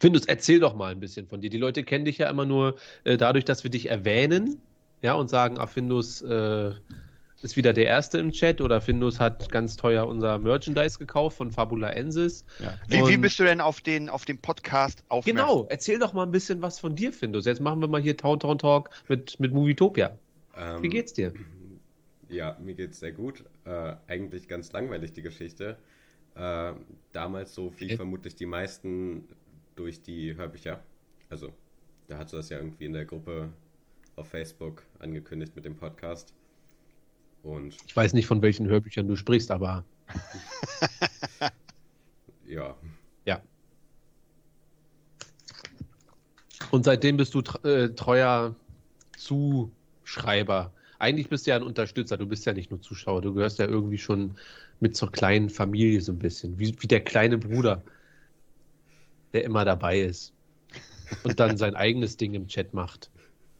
[0.00, 1.50] Findus, erzähl doch mal ein bisschen von dir.
[1.50, 4.62] Die Leute kennen dich ja immer nur äh, dadurch, dass wir dich erwähnen,
[5.02, 6.72] ja, und sagen, ah, Findus äh,
[7.42, 11.52] ist wieder der Erste im Chat oder Findus hat ganz teuer unser Merchandise gekauft von
[11.52, 12.44] Fabula Ensis.
[12.58, 12.74] Ja.
[12.88, 15.46] Wie, wie, bist du denn auf den, auf den Podcast aufmerksam?
[15.46, 17.44] Genau, erzähl doch mal ein bisschen was von dir, Findus.
[17.44, 20.18] Jetzt machen wir mal hier Town Town Talk mit, mit Movietopia.
[20.56, 21.32] Ähm, wie geht's dir?
[22.28, 23.44] Ja, mir geht's sehr gut.
[23.64, 25.78] Äh, eigentlich ganz langweilig, die Geschichte.
[26.34, 26.72] Äh,
[27.12, 27.96] damals so wie okay.
[27.96, 29.28] vermutlich die meisten
[29.76, 30.82] durch die Hörbücher.
[31.30, 31.52] Also,
[32.08, 33.50] da hat das ja irgendwie in der Gruppe
[34.16, 36.34] auf Facebook angekündigt mit dem Podcast.
[37.42, 39.84] Und ich weiß nicht, von welchen Hörbüchern du sprichst, aber.
[42.46, 42.76] ja.
[43.24, 43.40] Ja.
[46.70, 48.54] Und seitdem bist du äh, treuer
[49.16, 50.72] Zuschreiber.
[50.98, 53.66] Eigentlich bist du ja ein Unterstützer, du bist ja nicht nur Zuschauer, du gehörst ja
[53.66, 54.36] irgendwie schon
[54.80, 57.82] mit zur kleinen Familie so ein bisschen, wie, wie der kleine Bruder
[59.32, 60.32] der immer dabei ist
[61.22, 63.10] und dann sein eigenes Ding im Chat macht.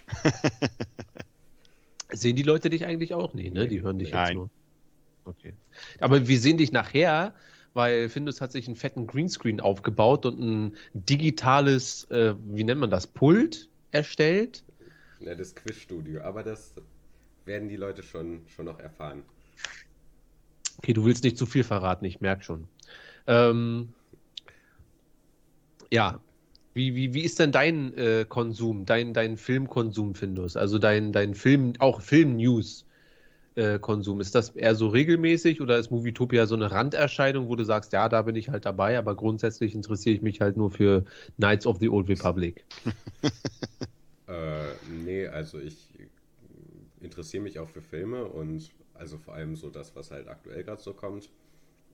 [2.10, 3.34] Sehen die Leute dich eigentlich auch?
[3.34, 3.68] Nee, ne?
[3.68, 4.26] Die hören dich Nein.
[4.26, 4.50] jetzt nur.
[5.24, 5.54] Okay.
[6.00, 7.34] Aber wir sehen dich nachher,
[7.74, 12.90] weil Findus hat sich einen fetten Greenscreen aufgebaut und ein digitales, äh, wie nennt man
[12.90, 14.64] das, Pult erstellt.
[15.20, 16.74] Ja, das Quizstudio, aber das
[17.44, 19.22] werden die Leute schon, schon noch erfahren.
[20.78, 22.68] Okay, du willst nicht zu viel verraten, ich merke schon.
[23.26, 23.92] Ähm,
[25.90, 26.20] ja,
[26.78, 30.56] wie, wie, wie ist denn dein äh, Konsum, dein, dein Filmkonsum, Findus?
[30.56, 32.86] Also dein, dein Film, auch Film-News.
[33.56, 33.80] Äh.
[34.20, 38.08] Ist das eher so regelmäßig oder ist Movietopia so eine Randerscheinung, wo du sagst, ja,
[38.08, 41.04] da bin ich halt dabei, aber grundsätzlich interessiere ich mich halt nur für
[41.38, 42.64] Knights of the Old Republic?
[44.28, 44.62] äh,
[45.04, 45.88] nee, also ich
[47.00, 50.80] interessiere mich auch für Filme und also vor allem so das, was halt aktuell gerade
[50.80, 51.28] so kommt.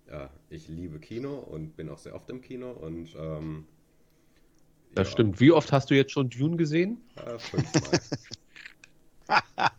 [0.07, 3.65] Ja, ich liebe Kino und bin auch sehr oft im Kino und ähm,
[4.95, 5.13] das ja.
[5.13, 5.41] stimmt.
[5.41, 7.01] Wie oft hast du jetzt schon Dune gesehen?
[7.17, 8.01] Äh, fünfmal.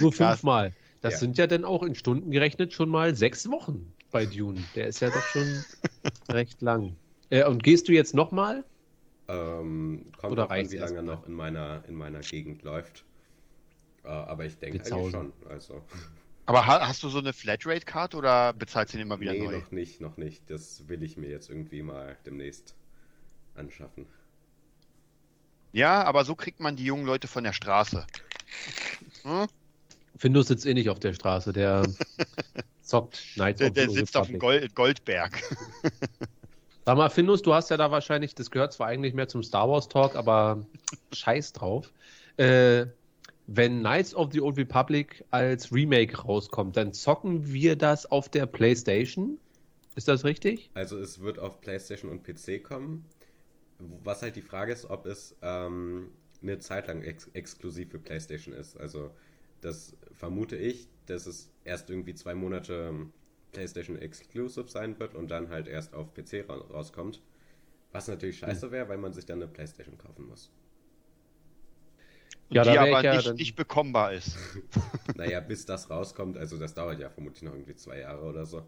[0.00, 0.72] Nur fünfmal.
[1.00, 1.18] Das ja.
[1.20, 4.62] sind ja dann auch in Stunden gerechnet schon mal sechs Wochen bei Dune.
[4.74, 5.64] Der ist ja doch schon
[6.28, 6.96] recht lang.
[7.30, 8.64] Äh, und gehst du jetzt nochmal?
[9.28, 13.04] Ähm, kommt Oder an, wie lange noch in meiner, in meiner Gegend läuft.
[14.04, 15.32] Äh, aber ich denke eigentlich schon.
[15.48, 15.82] Also.
[16.46, 19.58] Aber hast du so eine Flatrate-Card oder bezahlst du den immer wieder nee, neu?
[19.58, 20.48] noch nicht, noch nicht.
[20.48, 22.74] Das will ich mir jetzt irgendwie mal demnächst
[23.54, 24.06] anschaffen.
[25.78, 28.04] Ja, aber so kriegt man die jungen Leute von der Straße.
[29.22, 29.46] Hm?
[30.16, 31.86] Findus sitzt eh nicht auf der Straße, der
[32.82, 35.40] zockt Knights Der, der sitzt auf dem Gold, Goldberg.
[36.84, 39.68] Sag mal, Findus, du hast ja da wahrscheinlich, das gehört zwar eigentlich mehr zum Star
[39.70, 40.66] Wars Talk, aber
[41.12, 41.92] scheiß drauf.
[42.38, 42.86] Äh,
[43.46, 48.46] wenn Knights of the Old Republic als Remake rauskommt, dann zocken wir das auf der
[48.46, 49.38] PlayStation?
[49.94, 50.70] Ist das richtig?
[50.74, 53.04] Also es wird auf PlayStation und PC kommen.
[53.78, 56.10] Was halt die Frage ist, ob es ähm,
[56.42, 58.76] eine Zeit lang ex exklusiv für PlayStation ist.
[58.76, 59.10] Also
[59.60, 63.12] das vermute ich, dass es erst irgendwie zwei Monate ähm,
[63.52, 67.22] PlayStation Exclusive sein wird und dann halt erst auf PC ra rauskommt.
[67.92, 68.48] Was natürlich hm.
[68.48, 70.50] scheiße wäre, weil man sich dann eine PlayStation kaufen muss.
[72.50, 74.38] Ja, die aber ja nicht, nicht, bekommbar ist.
[75.16, 78.66] naja, bis das rauskommt, also das dauert ja vermutlich noch irgendwie zwei Jahre oder so.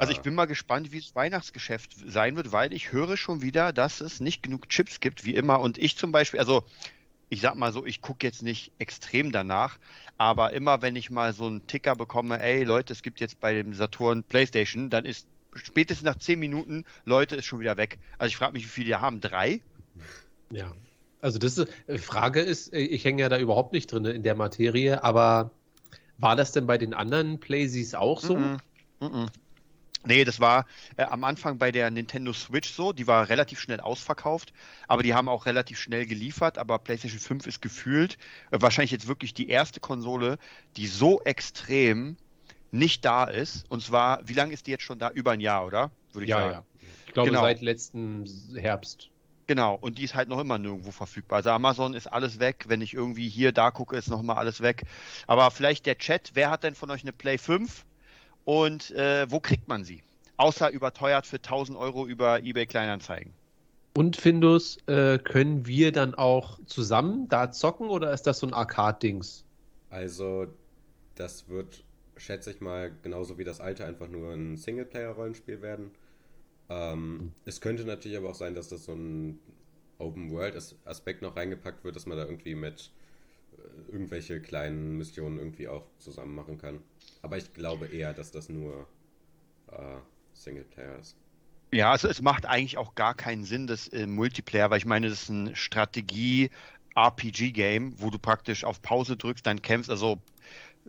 [0.00, 3.70] Also ich bin mal gespannt, wie das Weihnachtsgeschäft sein wird, weil ich höre schon wieder,
[3.74, 5.60] dass es nicht genug Chips gibt, wie immer.
[5.60, 6.64] Und ich zum Beispiel, also
[7.28, 9.78] ich sag mal so, ich gucke jetzt nicht extrem danach,
[10.16, 13.52] aber immer wenn ich mal so einen Ticker bekomme, ey Leute, es gibt jetzt bei
[13.52, 17.98] dem Saturn PlayStation, dann ist spätestens nach zehn Minuten, Leute, ist schon wieder weg.
[18.16, 19.20] Also ich frage mich, wie viele die haben?
[19.20, 19.60] Drei?
[20.50, 20.72] Ja.
[21.20, 24.34] Also das ist, die Frage ist, ich hänge ja da überhaupt nicht drin in der
[24.34, 25.50] Materie, aber
[26.16, 28.38] war das denn bei den anderen Playsies auch so?
[28.38, 28.60] Mm
[29.00, 29.24] -mm.
[29.26, 29.26] Mm
[30.04, 32.92] Nee, das war äh, am Anfang bei der Nintendo Switch so.
[32.92, 34.52] Die war relativ schnell ausverkauft,
[34.88, 36.56] aber die haben auch relativ schnell geliefert.
[36.56, 38.16] Aber PlayStation 5 ist gefühlt
[38.50, 40.38] äh, wahrscheinlich jetzt wirklich die erste Konsole,
[40.76, 42.16] die so extrem
[42.70, 43.70] nicht da ist.
[43.70, 45.10] Und zwar, wie lange ist die jetzt schon da?
[45.10, 45.90] Über ein Jahr, oder?
[46.12, 46.52] Würde ich ja, sagen.
[46.52, 46.64] Ja.
[47.06, 47.42] Ich glaube, genau.
[47.42, 49.10] seit letzten Herbst.
[49.46, 51.38] Genau, und die ist halt noch immer nirgendwo verfügbar.
[51.38, 52.66] Also Amazon ist alles weg.
[52.68, 54.84] Wenn ich irgendwie hier, da gucke, ist noch mal alles weg.
[55.26, 57.84] Aber vielleicht der Chat, wer hat denn von euch eine Play 5?
[58.44, 60.02] Und äh, wo kriegt man sie?
[60.36, 63.32] Außer überteuert für 1000 Euro über eBay Kleinanzeigen.
[63.94, 68.54] Und Findus, äh, können wir dann auch zusammen da zocken oder ist das so ein
[68.54, 69.44] Arcade-Dings?
[69.90, 70.46] Also,
[71.16, 71.82] das wird,
[72.16, 75.90] schätze ich mal, genauso wie das alte einfach nur ein Singleplayer-Rollenspiel werden.
[76.68, 77.32] Ähm.
[77.44, 79.40] Es könnte natürlich aber auch sein, dass das so ein
[79.98, 82.90] Open-World-Aspekt noch reingepackt wird, dass man da irgendwie mit
[83.90, 86.80] irgendwelche kleinen Missionen irgendwie auch zusammen machen kann.
[87.22, 88.86] Aber ich glaube eher, dass das nur
[89.68, 89.96] äh,
[90.32, 91.16] Singleplayer ist.
[91.72, 95.08] Ja, also es macht eigentlich auch gar keinen Sinn, das im Multiplayer, weil ich meine,
[95.08, 99.88] das ist ein Strategie-RPG-Game, wo du praktisch auf Pause drückst, dann kämpfst.
[99.88, 100.18] Also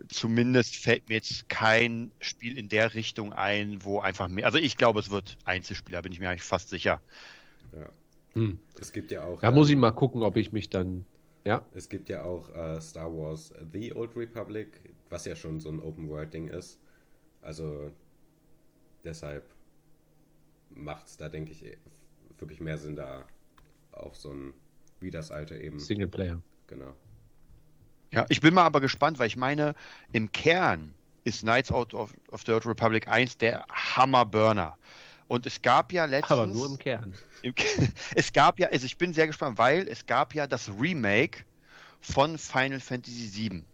[0.08, 4.46] zumindest fällt mir jetzt kein Spiel in der Richtung ein, wo einfach mehr.
[4.46, 7.00] Also ich glaube, es wird Einzelspieler, bin ich mir eigentlich fast sicher.
[7.72, 7.88] Ja.
[8.34, 8.58] Hm.
[8.80, 9.40] Es gibt ja auch.
[9.40, 11.04] Da ähm, muss ich mal gucken, ob ich mich dann.
[11.44, 11.64] Ja.
[11.74, 14.80] Es gibt ja auch äh, Star Wars The Old Republic,
[15.10, 16.78] was ja schon so ein Open-World-Ding ist.
[17.40, 17.90] Also
[19.04, 19.44] deshalb
[20.70, 21.64] macht es da, denke ich,
[22.38, 23.24] wirklich mehr Sinn, da
[23.92, 24.54] auch so ein,
[25.00, 25.78] wie das alte eben.
[25.78, 26.40] Singleplayer.
[26.68, 26.94] Genau.
[28.12, 29.74] Ja, ich bin mal aber gespannt, weil ich meine,
[30.12, 34.76] im Kern ist Knights Out of, of the Old Republic 1 der Hammerburner.
[35.32, 36.30] Und es gab ja letztens.
[36.30, 37.14] Aber nur im Kern.
[37.40, 37.54] Im,
[38.14, 41.46] es gab ja, also ich bin sehr gespannt, weil es gab ja das Remake
[42.02, 43.64] von Final Fantasy VII.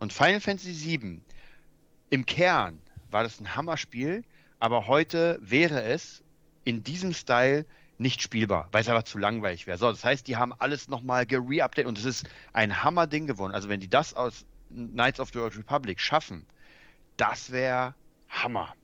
[0.00, 1.20] Und Final Fantasy VII
[2.10, 2.80] im Kern
[3.12, 4.24] war das ein Hammerspiel,
[4.58, 6.24] aber heute wäre es
[6.64, 7.66] in diesem Style
[7.98, 9.78] nicht spielbar, weil es aber zu langweilig wäre.
[9.78, 13.54] So, das heißt, die haben alles nochmal gereupdatet und es ist ein Hammer-Ding geworden.
[13.54, 16.44] Also wenn die das aus Knights of the Old Republic schaffen,
[17.16, 17.94] das wäre
[18.28, 18.74] Hammer.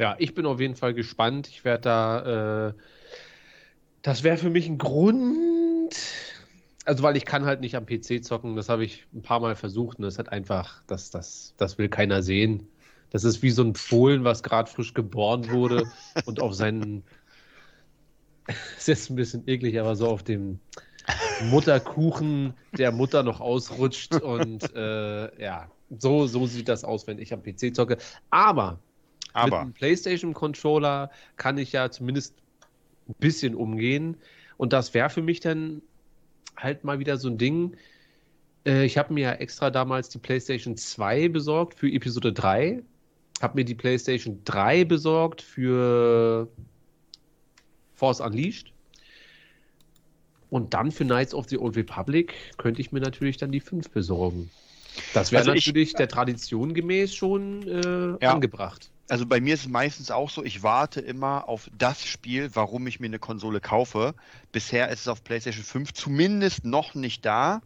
[0.00, 1.46] Ja, ich bin auf jeden Fall gespannt.
[1.48, 2.74] Ich werde da, äh,
[4.00, 5.94] das wäre für mich ein Grund,
[6.86, 9.56] also weil ich kann halt nicht am PC zocken, das habe ich ein paar Mal
[9.56, 12.66] versucht und das hat einfach, das, das, das will keiner sehen.
[13.10, 15.84] Das ist wie so ein Fohlen, was gerade frisch geboren wurde
[16.24, 17.04] und auf seinen,
[18.78, 20.60] ist jetzt ein bisschen eklig, aber so auf dem
[21.42, 27.34] Mutterkuchen der Mutter noch ausrutscht und äh, ja, so, so sieht das aus, wenn ich
[27.34, 27.98] am PC zocke.
[28.30, 28.82] Aber,
[29.32, 29.44] aber.
[29.44, 32.34] mit einem PlayStation-Controller kann ich ja zumindest
[33.08, 34.16] ein bisschen umgehen
[34.56, 35.82] und das wäre für mich dann
[36.56, 37.76] halt mal wieder so ein Ding.
[38.66, 42.82] Äh, ich habe mir ja extra damals die PlayStation 2 besorgt für Episode 3
[43.40, 46.48] habe mir die PlayStation 3 besorgt für
[47.94, 48.72] Force Unleashed.
[50.50, 53.90] Und dann für Knights of the Old Republic könnte ich mir natürlich dann die 5
[53.90, 54.50] besorgen.
[55.14, 58.34] Das wäre also natürlich ich, der Tradition gemäß schon äh, ja.
[58.34, 58.90] angebracht.
[59.10, 62.86] Also bei mir ist es meistens auch so, ich warte immer auf das Spiel, warum
[62.86, 64.14] ich mir eine Konsole kaufe.
[64.52, 67.60] Bisher ist es auf PlayStation 5 zumindest noch nicht da.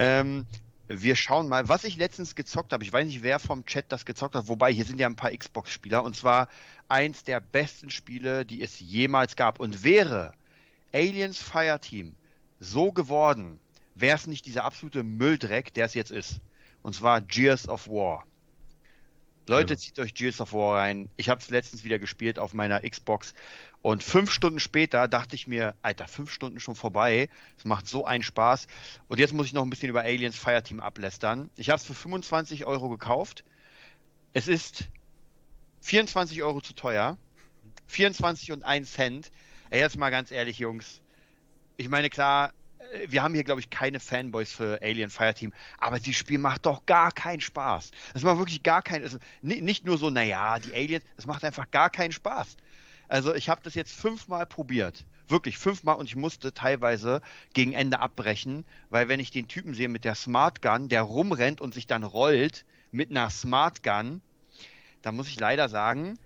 [0.00, 0.46] Ähm,
[0.88, 2.82] wir schauen mal, was ich letztens gezockt habe.
[2.82, 5.30] Ich weiß nicht, wer vom Chat das gezockt hat, wobei hier sind ja ein paar
[5.30, 6.48] Xbox-Spieler und zwar
[6.88, 9.60] eins der besten Spiele, die es jemals gab.
[9.60, 10.32] Und wäre
[10.92, 12.16] Aliens Fireteam
[12.58, 13.60] so geworden,
[13.94, 16.40] wäre es nicht dieser absolute Mülldreck, der es jetzt ist.
[16.82, 18.24] Und zwar Gears of War.
[19.48, 19.78] Leute, ja.
[19.78, 21.08] zieht euch Gears of War rein.
[21.16, 23.34] Ich habe es letztens wieder gespielt auf meiner Xbox.
[23.80, 27.28] Und fünf Stunden später dachte ich mir, Alter, fünf Stunden schon vorbei.
[27.56, 28.66] Es macht so einen Spaß.
[29.08, 31.50] Und jetzt muss ich noch ein bisschen über Aliens Fireteam ablästern.
[31.56, 33.44] Ich habe es für 25 Euro gekauft.
[34.32, 34.88] Es ist
[35.82, 37.16] 24 Euro zu teuer.
[37.86, 39.30] 24 und 1 Cent.
[39.70, 41.00] Ey, jetzt mal ganz ehrlich, Jungs.
[41.76, 42.52] Ich meine, klar,
[43.08, 46.86] wir haben hier, glaube ich, keine Fanboys für Alien Fireteam, aber dieses Spiel macht doch
[46.86, 47.90] gar keinen Spaß.
[48.14, 51.70] Es macht wirklich gar keinen, also nicht nur so, naja, die Aliens, es macht einfach
[51.70, 52.56] gar keinen Spaß.
[53.08, 55.04] Also ich habe das jetzt fünfmal probiert.
[55.28, 57.20] Wirklich fünfmal und ich musste teilweise
[57.52, 61.60] gegen Ende abbrechen, weil wenn ich den Typen sehe mit der Smart Gun, der rumrennt
[61.60, 64.22] und sich dann rollt mit einer Smart Gun,
[65.02, 66.18] dann muss ich leider sagen,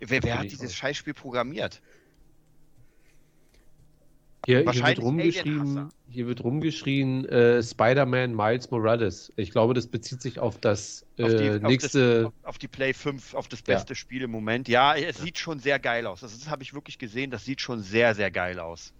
[0.00, 1.82] wer, wer hat dieses Scheißspiel programmiert?
[4.48, 9.30] Hier, hier wird rumgeschrieben, hier wird rumgeschrien äh, Spider-Man Miles Morales.
[9.36, 12.28] Ich glaube, das bezieht sich auf das äh, auf die, nächste.
[12.28, 13.94] Auf, das, auf, die Play 5, auf das beste ja.
[13.94, 14.66] Spiel im Moment.
[14.66, 15.24] Ja, es ja.
[15.24, 16.22] sieht schon sehr geil aus.
[16.22, 17.30] Also, das habe ich wirklich gesehen.
[17.30, 18.94] Das sieht schon sehr, sehr geil aus.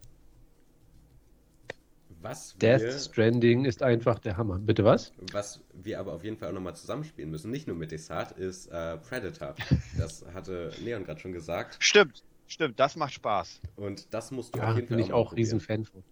[2.20, 4.58] Was Death Stranding ist einfach der Hammer.
[4.58, 5.14] Bitte was?
[5.32, 8.66] Was wir aber auf jeden Fall auch nochmal zusammenspielen müssen, nicht nur mit Desart, ist
[8.66, 9.54] äh, Predator.
[9.96, 11.78] Das hatte Leon gerade schon gesagt.
[11.80, 12.22] Stimmt.
[12.48, 13.60] Stimmt, das macht Spaß.
[13.76, 16.02] Und das musst du ja, auf jeden Fall bin ich auch riesen Fan von.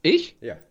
[0.00, 0.36] Ich?
[0.40, 0.56] Ja.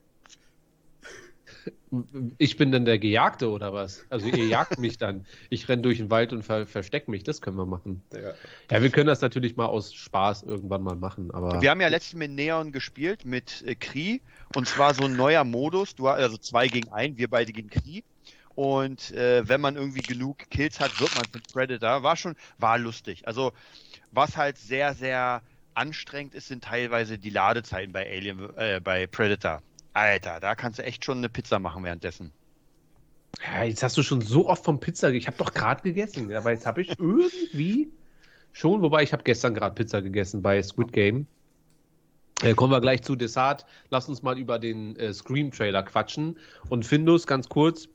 [2.38, 4.05] Ich bin dann der Gejagte oder was?
[4.09, 5.26] Also ihr jagt mich dann.
[5.49, 7.24] Ich renne durch den Wald und ver verstecke mich.
[7.24, 8.01] Das können wir machen.
[8.13, 8.34] Ja.
[8.72, 8.82] ja.
[8.82, 11.32] wir können das natürlich mal aus Spaß irgendwann mal machen.
[11.32, 14.22] Aber wir haben ja letztens mit Neon gespielt, mit äh, Kri.
[14.55, 15.93] Und zwar so ein neuer Modus.
[15.93, 18.05] Du, also zwei gegen ein, wir beide gegen Kri.
[18.55, 22.03] Und äh, wenn man irgendwie genug Kills hat, wird man zum Predator.
[22.03, 23.28] War schon, war lustig.
[23.28, 23.51] Also
[24.12, 25.41] was halt sehr, sehr
[25.74, 29.62] anstrengend ist, sind teilweise die Ladezeiten bei Alien, äh, bei Predator.
[29.93, 32.32] Alter, da kannst du echt schon eine Pizza machen währenddessen.
[33.45, 35.09] Ja, jetzt hast du schon so oft vom Pizza.
[35.12, 37.89] Ich habe doch gerade gegessen, aber jetzt habe ich irgendwie
[38.51, 41.28] schon, wobei ich habe gestern gerade Pizza gegessen bei Squid Game.
[42.41, 43.66] Äh, kommen wir gleich zu Desart.
[43.89, 46.38] Lass uns mal über den äh, Scream-Trailer quatschen.
[46.70, 47.88] Und Findus, ganz kurz,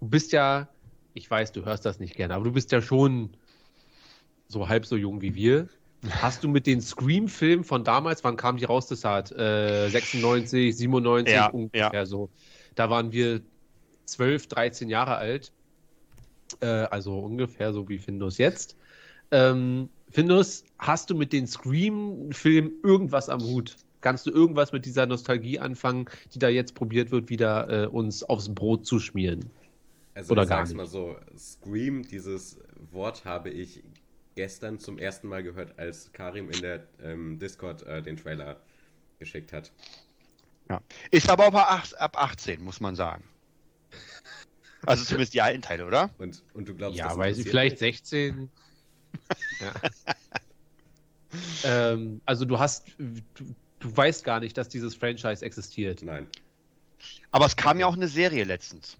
[0.00, 0.68] du bist ja,
[1.14, 3.30] ich weiß, du hörst das nicht gerne, aber du bist ja schon
[4.52, 5.68] so halb so jung wie wir.
[6.10, 8.88] Hast du mit den Scream-Filmen von damals, wann kamen die raus?
[8.88, 12.28] Das hat äh, 96, 97 Ja, ungefähr so.
[12.74, 13.40] Da waren wir
[14.06, 15.52] 12, 13 Jahre alt.
[16.60, 18.76] Äh, also ungefähr so wie Findus jetzt.
[19.30, 23.76] Ähm, Findus, hast du mit den Scream-Filmen irgendwas am Hut?
[24.00, 28.24] Kannst du irgendwas mit dieser Nostalgie anfangen, die da jetzt probiert wird, wieder äh, uns
[28.24, 29.48] aufs Brot zu schmieren?
[30.14, 30.76] Also Oder ich gar sag's nicht.
[30.76, 32.58] mal so, Scream, dieses
[32.90, 33.82] Wort habe ich
[34.34, 38.60] gestern zum ersten Mal gehört, als Karim in der ähm, Discord äh, den Trailer
[39.18, 39.72] geschickt hat.
[41.10, 43.24] Ist aber auch ab ach- ab 18, muss man sagen.
[44.86, 46.10] Also zumindest die alten Teile, oder?
[46.18, 47.98] Und, und du glaubst, ja, das weil sie vielleicht mich?
[47.98, 48.50] 16.
[49.60, 49.72] ja.
[51.64, 56.02] ähm, also du hast, du, du weißt gar nicht, dass dieses Franchise existiert.
[56.02, 56.26] Nein.
[57.30, 58.96] Aber es kam ja auch eine Serie letztens.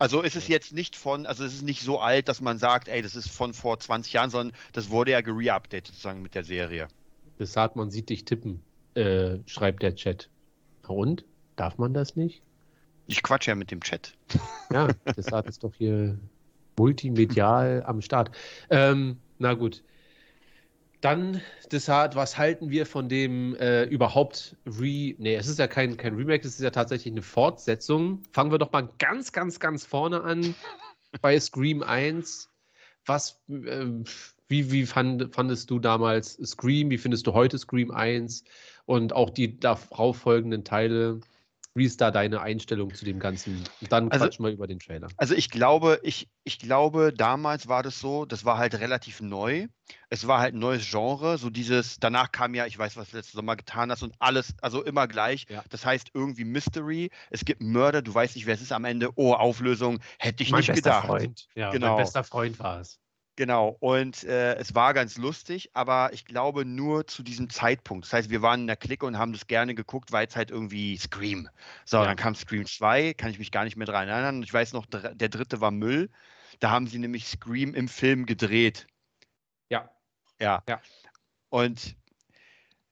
[0.00, 2.88] Also ist es jetzt nicht von, also es ist nicht so alt, dass man sagt,
[2.88, 6.42] ey, das ist von vor 20 Jahren, sondern das wurde ja gereupdatet sozusagen mit der
[6.42, 6.88] Serie.
[7.36, 8.62] Das sagt, man sieht dich tippen,
[8.94, 10.30] äh, schreibt der Chat.
[10.88, 11.26] Und?
[11.56, 12.40] Darf man das nicht?
[13.08, 14.14] Ich quatsch ja mit dem Chat.
[14.72, 16.18] Ja, das hat ist doch hier
[16.78, 18.30] multimedial am Start.
[18.70, 19.82] Ähm, na gut.
[21.00, 21.40] Dann,
[21.72, 25.14] Desart, was halten wir von dem äh, überhaupt Re...
[25.18, 28.22] Nee, es ist ja kein, kein Remake, es ist ja tatsächlich eine Fortsetzung.
[28.32, 30.54] Fangen wir doch mal ganz, ganz, ganz vorne an
[31.22, 32.50] bei Scream 1.
[33.06, 33.86] Was, äh,
[34.48, 36.90] wie, wie fand, fandest du damals Scream?
[36.90, 38.44] Wie findest du heute Scream 1?
[38.84, 41.20] Und auch die darauf folgenden Teile?
[41.74, 43.62] Wie ist da deine Einstellung zu dem Ganzen?
[43.80, 45.06] Und dann Also- quatschen wir über den Trailer.
[45.16, 49.68] Also ich glaube, ich, ich glaube, damals war das so, das war halt relativ neu.
[50.08, 53.16] Es war halt ein neues Genre, so dieses, danach kam ja, ich weiß, was du
[53.18, 55.46] letzten Sommer getan hast und alles, also immer gleich.
[55.48, 55.62] Ja.
[55.70, 59.10] Das heißt irgendwie Mystery, es gibt Mörder, du weißt nicht, wer es ist am Ende.
[59.14, 61.06] Oh, Auflösung, hätte ich mein nicht bester gedacht.
[61.06, 61.48] Freund.
[61.54, 61.94] Ja, Genau.
[61.94, 62.98] mein bester Freund war es.
[63.36, 68.04] Genau, und äh, es war ganz lustig, aber ich glaube nur zu diesem Zeitpunkt.
[68.04, 70.50] Das heißt, wir waren in der Clique und haben das gerne geguckt, weil es halt
[70.50, 71.48] irgendwie Scream.
[71.86, 72.04] So, Ja.
[72.04, 74.42] dann kam Scream 2, kann ich mich gar nicht mehr dran erinnern.
[74.42, 76.10] Ich weiß noch, der dritte war Müll.
[76.58, 78.86] Da haben sie nämlich Scream im Film gedreht.
[79.70, 79.88] Ja.
[80.38, 80.62] Ja.
[80.68, 80.80] Ja.
[81.48, 81.96] Und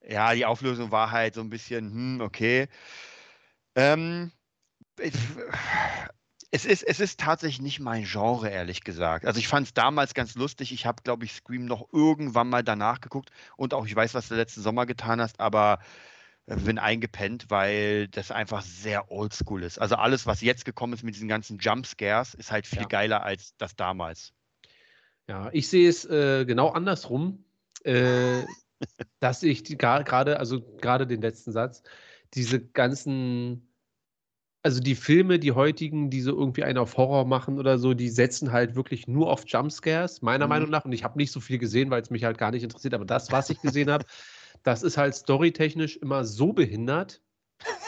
[0.01, 2.69] ja, die Auflösung war halt so ein bisschen, hm, okay.
[3.75, 4.33] Ähm,
[4.99, 5.13] ich-
[6.51, 9.27] es ist, es ist tatsächlich nicht mein Genre, ehrlich gesagt.
[9.27, 10.73] Also ich fand es damals ganz lustig.
[10.73, 14.29] Ich habe, glaube ich, Scream noch irgendwann mal danach geguckt und auch, ich weiß, was
[14.29, 15.81] du letzten Sommer getan hast, aber
[16.47, 19.79] äh, bin eingepennt, weil das einfach sehr oldschool ist.
[19.79, 22.89] Also alles, was jetzt gekommen ist mit diesen ganzen Jumpscares, ist halt viel Ja.
[22.89, 24.33] geiler als das damals.
[25.29, 27.45] Ja, ich sehe es äh, genau andersrum,
[27.85, 28.43] äh,
[29.21, 31.83] dass ich gerade, also gerade den letzten Satz,
[32.35, 33.68] diese ganzen,
[34.69, 38.11] also die Filme, die heutigen, die so irgendwie einen auf Horror machen oder so, die
[38.11, 40.51] setzen halt wirklich nur auf Jumpscares, meiner Mhm.
[40.51, 40.85] Meinung nach.
[40.85, 42.93] Und ich habe nicht so viel gesehen, weil es mich halt gar nicht interessiert.
[42.93, 44.05] Aber das, was ich gesehen habe,
[44.65, 47.23] das ist halt storytechnisch immer so behindert.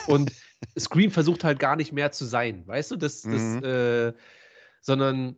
[0.06, 0.32] Und
[0.78, 2.96] Scream versucht halt gar nicht mehr zu sein, weißt du?
[2.96, 3.62] Das, das, Mhm.
[3.62, 4.12] äh,
[4.80, 5.36] sondern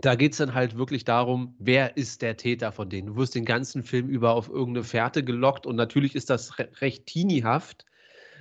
[0.00, 3.08] da geht es dann halt wirklich darum, wer ist der Täter von denen.
[3.08, 6.68] Du wirst den ganzen Film über auf irgendeine Fährte gelockt und natürlich ist das re
[6.80, 7.86] recht teenie-haft.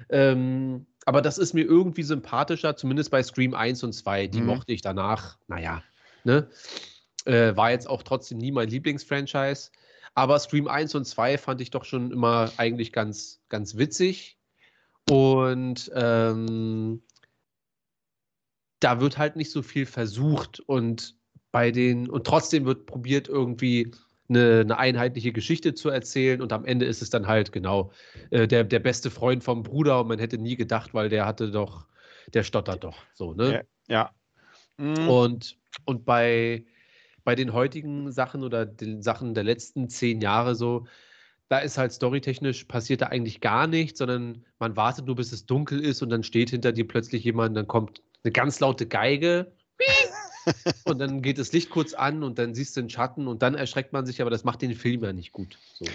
[0.10, 4.28] Ähm, aber das ist mir irgendwie sympathischer, zumindest bei Scream 1 und 2.
[4.28, 4.48] Die Mhm.
[4.48, 5.82] mochte ich danach, naja,
[6.26, 6.50] ne?
[7.24, 9.72] Äh, war jetzt auch trotzdem nie mein Lieblingsfranchise.
[10.16, 14.38] Aber Scream 1 und 2 fand ich doch schon immer eigentlich ganz, ganz witzig.
[15.10, 17.02] Und ähm,
[18.82, 21.16] da wird halt nicht so viel versucht und
[21.54, 23.92] bei den, und trotzdem wird probiert, irgendwie
[24.30, 27.92] eine, eine einheitliche Geschichte zu erzählen und am Ende ist es dann halt genau
[28.30, 31.52] äh, der, der beste Freund vom Bruder und man hätte nie gedacht, weil der hatte
[31.52, 31.88] doch,
[32.34, 33.52] der stottert doch so, ne?
[33.88, 34.12] Ja.
[34.78, 35.08] Mhm.
[35.08, 36.66] Und, und bei,
[37.24, 40.88] bei den heutigen Sachen oder den Sachen der letzten zehn Jahre so,
[41.50, 45.46] da ist halt storytechnisch passiert da eigentlich gar nichts, sondern man wartet nur, bis es
[45.46, 49.54] dunkel ist und dann steht hinter dir plötzlich jemand, dann kommt eine ganz laute Geige
[50.86, 53.56] und dann geht das Licht kurz an und dann siehst du den Schatten und dann
[53.56, 55.58] erschreckt man sich, aber das macht den Film ja nicht gut.
[55.74, 55.86] So.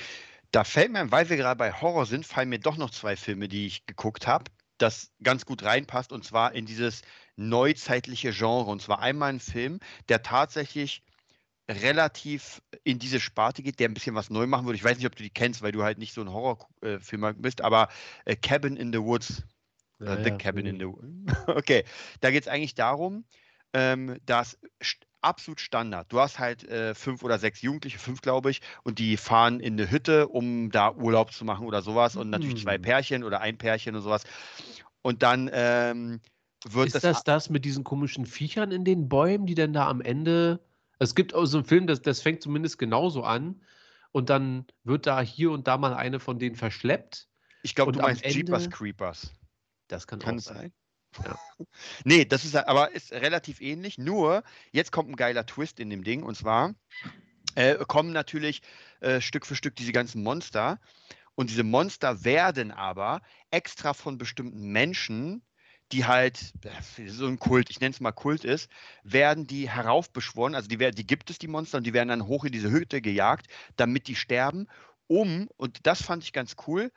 [0.50, 3.48] Da fällt mir, weil wir gerade bei Horror sind, fallen mir doch noch zwei Filme,
[3.48, 4.44] die ich geguckt habe,
[4.78, 7.02] das ganz gut reinpasst und zwar in dieses
[7.36, 8.70] neuzeitliche Genre.
[8.70, 11.02] Und zwar einmal ein Film, der tatsächlich
[11.70, 14.76] relativ in diese Sparte geht, der ein bisschen was neu machen würde.
[14.76, 17.62] Ich weiß nicht, ob du die kennst, weil du halt nicht so ein Horrorfilmer bist,
[17.62, 17.88] aber
[18.24, 19.44] äh, Cabin in the Woods.
[20.00, 21.06] Ja, Äh, The ja, Cabin in the Woods.
[21.46, 21.84] Okay,
[22.20, 23.24] da geht es eigentlich darum,
[23.72, 26.12] ähm, dass st- absolut Standard.
[26.12, 29.74] Du hast halt äh, fünf oder sechs Jugendliche, fünf glaube ich, und die fahren in
[29.74, 32.16] eine Hütte, um da Urlaub zu machen oder sowas.
[32.16, 32.82] Und natürlich zwei Hm.
[32.82, 34.24] Pärchen oder ein Pärchen und sowas.
[35.02, 36.20] Und dann ähm,
[36.64, 40.00] wird Ist das das mit diesen komischen Viechern in den Bäumen, die dann da am
[40.00, 40.60] Ende,
[40.98, 43.62] Es gibt auch so einen Film, das, das fängt zumindest genauso an.
[44.12, 47.28] Und dann wird da hier und da mal eine von denen verschleppt.
[47.62, 49.32] Ich glaube, du meinst Jeepers Ende- Creepers.
[49.88, 50.56] Das kann, Kann auch sein.
[50.56, 50.72] sein?
[52.04, 53.98] Nee, das ist aber ist relativ ähnlich.
[53.98, 54.42] Nur,
[54.72, 56.22] jetzt kommt ein geiler Twist in dem Ding.
[56.22, 56.74] Und zwar
[57.54, 58.62] äh, kommen natürlich
[59.00, 60.80] äh, Stück für Stück diese ganzen Monster.
[61.34, 65.42] Und diese Monster werden aber extra von bestimmten Menschen,
[65.92, 66.52] die halt
[67.06, 68.70] so ein Kult, ich nenne es mal Kult ist,
[69.02, 70.54] werden die heraufbeschworen.
[70.54, 73.02] Also die, die gibt es, die Monster, und die werden dann hoch in diese Hütte
[73.02, 73.46] gejagt,
[73.76, 74.68] damit die sterben,
[75.06, 76.90] um, und das fand ich ganz cool,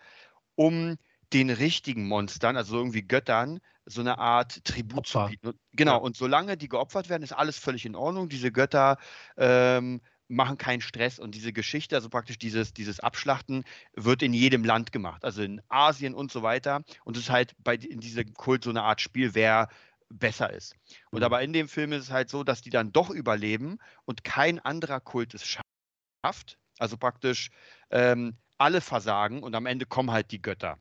[0.55, 0.97] um
[1.33, 5.29] den richtigen Monstern, also irgendwie Göttern, so eine Art Tribut zu Opfer.
[5.29, 5.47] bieten.
[5.47, 5.97] Und- Genau, Ja.
[5.97, 8.29] und solange die geopfert werden, ist alles völlig in Ordnung.
[8.29, 8.97] Diese Götter
[9.37, 13.63] ähm, machen keinen Stress und diese Geschichte, also praktisch dieses, dieses Abschlachten,
[13.93, 16.81] wird in jedem Land gemacht, also in Asien und so weiter.
[17.03, 19.69] Und es ist halt bei in diesem Kult so eine Art Spiel, wer
[20.09, 20.75] besser ist.
[21.11, 21.25] Und Mhm.
[21.25, 24.59] aber in dem Film ist es halt so, dass die dann doch überleben und kein
[24.59, 26.57] anderer Kult es schafft.
[26.79, 27.51] Also praktisch
[27.91, 30.79] ähm, alle versagen und am Ende kommen halt die Götter.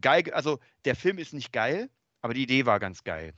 [0.00, 1.90] Geil, also der Film ist nicht geil,
[2.22, 3.34] aber die Idee war ganz geil.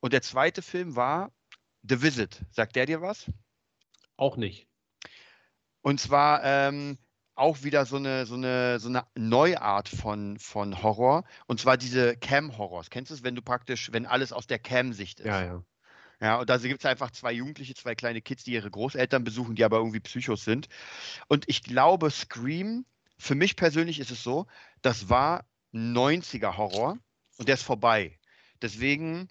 [0.00, 1.32] Und der zweite Film war
[1.82, 2.40] The Visit.
[2.50, 3.30] Sagt der dir was?
[4.16, 4.66] Auch nicht.
[5.82, 6.98] Und zwar ähm,
[7.34, 11.24] auch wieder so eine, so eine, so eine Neuart von, von Horror.
[11.46, 12.90] Und zwar diese Cam-Horrors.
[12.90, 15.26] Kennst du es, wenn du praktisch, wenn alles aus der Cam-Sicht ist?
[15.26, 15.64] Ja, ja.
[16.20, 19.56] Ja, und da gibt es einfach zwei Jugendliche, zwei kleine Kids, die ihre Großeltern besuchen,
[19.56, 20.68] die aber irgendwie Psychos sind.
[21.28, 22.86] Und ich glaube, Scream,
[23.18, 24.46] für mich persönlich ist es so,
[24.80, 25.44] das war
[25.74, 26.98] 90er Horror
[27.38, 28.18] und der ist vorbei.
[28.62, 29.28] Deswegen,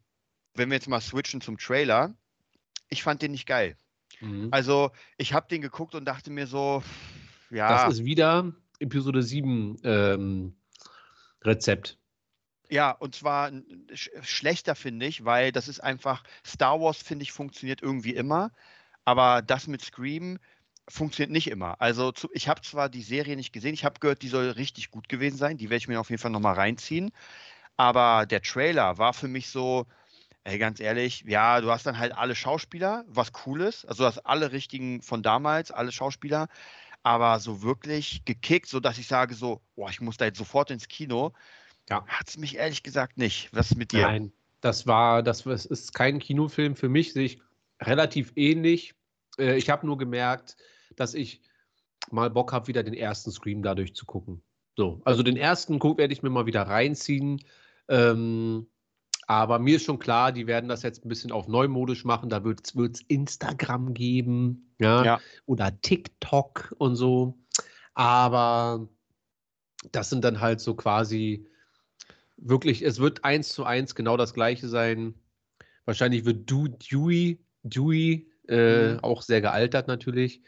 [0.56, 2.16] wenn wir jetzt mal switchen zum Trailer,
[2.89, 3.78] ich fand den nicht geil.
[4.20, 4.49] Mhm.
[4.51, 6.84] Also, ich habe den geguckt und dachte mir so,
[7.49, 10.56] ja, Das ist wieder Episode 7 ähm,
[11.43, 11.99] Rezept.
[12.70, 13.51] ja, und zwar
[13.93, 18.51] sch schlechter finde ich, weil das ist einfach, Star Wars finde ich funktioniert irgendwie immer,
[19.06, 20.39] aber das mit Scream
[20.89, 21.80] funktioniert nicht immer.
[21.82, 24.91] Also zu, ich habe zwar die Serie nicht gesehen, ich habe gehört, die soll richtig
[24.91, 27.12] gut gewesen sein, die werde ich mir auf jeden Fall nochmal reinziehen,
[27.78, 29.86] aber der Trailer war für mich so,
[30.43, 34.07] ey, ganz ehrlich, ja, du hast dann halt alle Schauspieler, was cool ist, also du
[34.07, 36.47] hast alle richtigen von damals, alle Schauspieler,
[37.03, 40.88] aber so wirklich gekickt, sodass ich sage so, boah, ich muss da jetzt sofort ins
[40.88, 41.34] Kino,
[41.89, 42.05] Ja.
[42.07, 43.49] hat es mich ehrlich gesagt nicht.
[43.53, 44.07] Was ist mit dir?
[44.07, 47.41] Nein, das war, das ist kein Kinofilm für mich, sehe ich
[47.82, 48.95] relativ ähnlich.
[49.38, 50.55] Äh, ich habe nur gemerkt,
[50.95, 51.41] dass ich
[52.11, 54.41] mal Bock habe, wieder den ersten Scream dadurch zu gucken.
[54.76, 57.43] So, also den ersten werde ich mir mal wieder reinziehen.
[57.88, 58.67] Ähm,
[59.27, 62.29] aber mir ist schon klar, die werden das jetzt ein bisschen auf neumodisch machen.
[62.29, 65.19] Da wird es Instagram geben, ja, Ja.
[65.45, 67.38] oder TikTok und so.
[67.93, 68.88] Aber
[69.91, 71.47] das sind dann halt so quasi
[72.38, 75.15] wirklich, es wird eins zu eins genau das gleiche sein.
[75.86, 78.99] Wahrscheinlich wird du Dewey, Dewey, äh, Mhm.
[79.01, 80.41] auch sehr gealtert natürlich,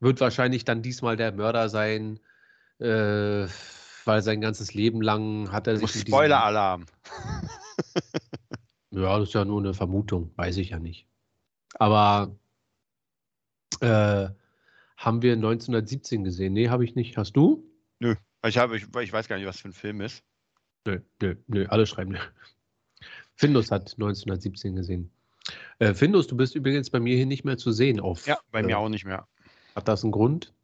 [0.00, 2.20] wird wahrscheinlich dann diesmal der Mörder sein,
[2.78, 3.46] äh,
[4.08, 5.92] weil sein ganzes Leben lang hat er sich.
[5.92, 6.86] Spoiler-Alarm.
[8.90, 11.06] Ja, das ist ja nur eine Vermutung, weiß ich ja nicht.
[11.74, 12.34] Aber
[13.80, 14.28] äh,
[14.96, 16.54] haben wir 1917 gesehen?
[16.54, 17.18] Nee, habe ich nicht.
[17.18, 17.70] Hast du?
[18.00, 20.24] Ich, habe, ich, ich weiß gar nicht, was für ein Film ist.
[20.86, 22.18] Nö, nö, nö, alle schreiben nö.
[23.34, 25.10] Findus hat 1917 gesehen.
[25.78, 28.00] Äh, Findus, du bist übrigens bei mir hier nicht mehr zu sehen.
[28.00, 29.28] Auf, Ja, bei äh, mir auch nicht mehr.
[29.76, 30.54] Hat das einen Grund?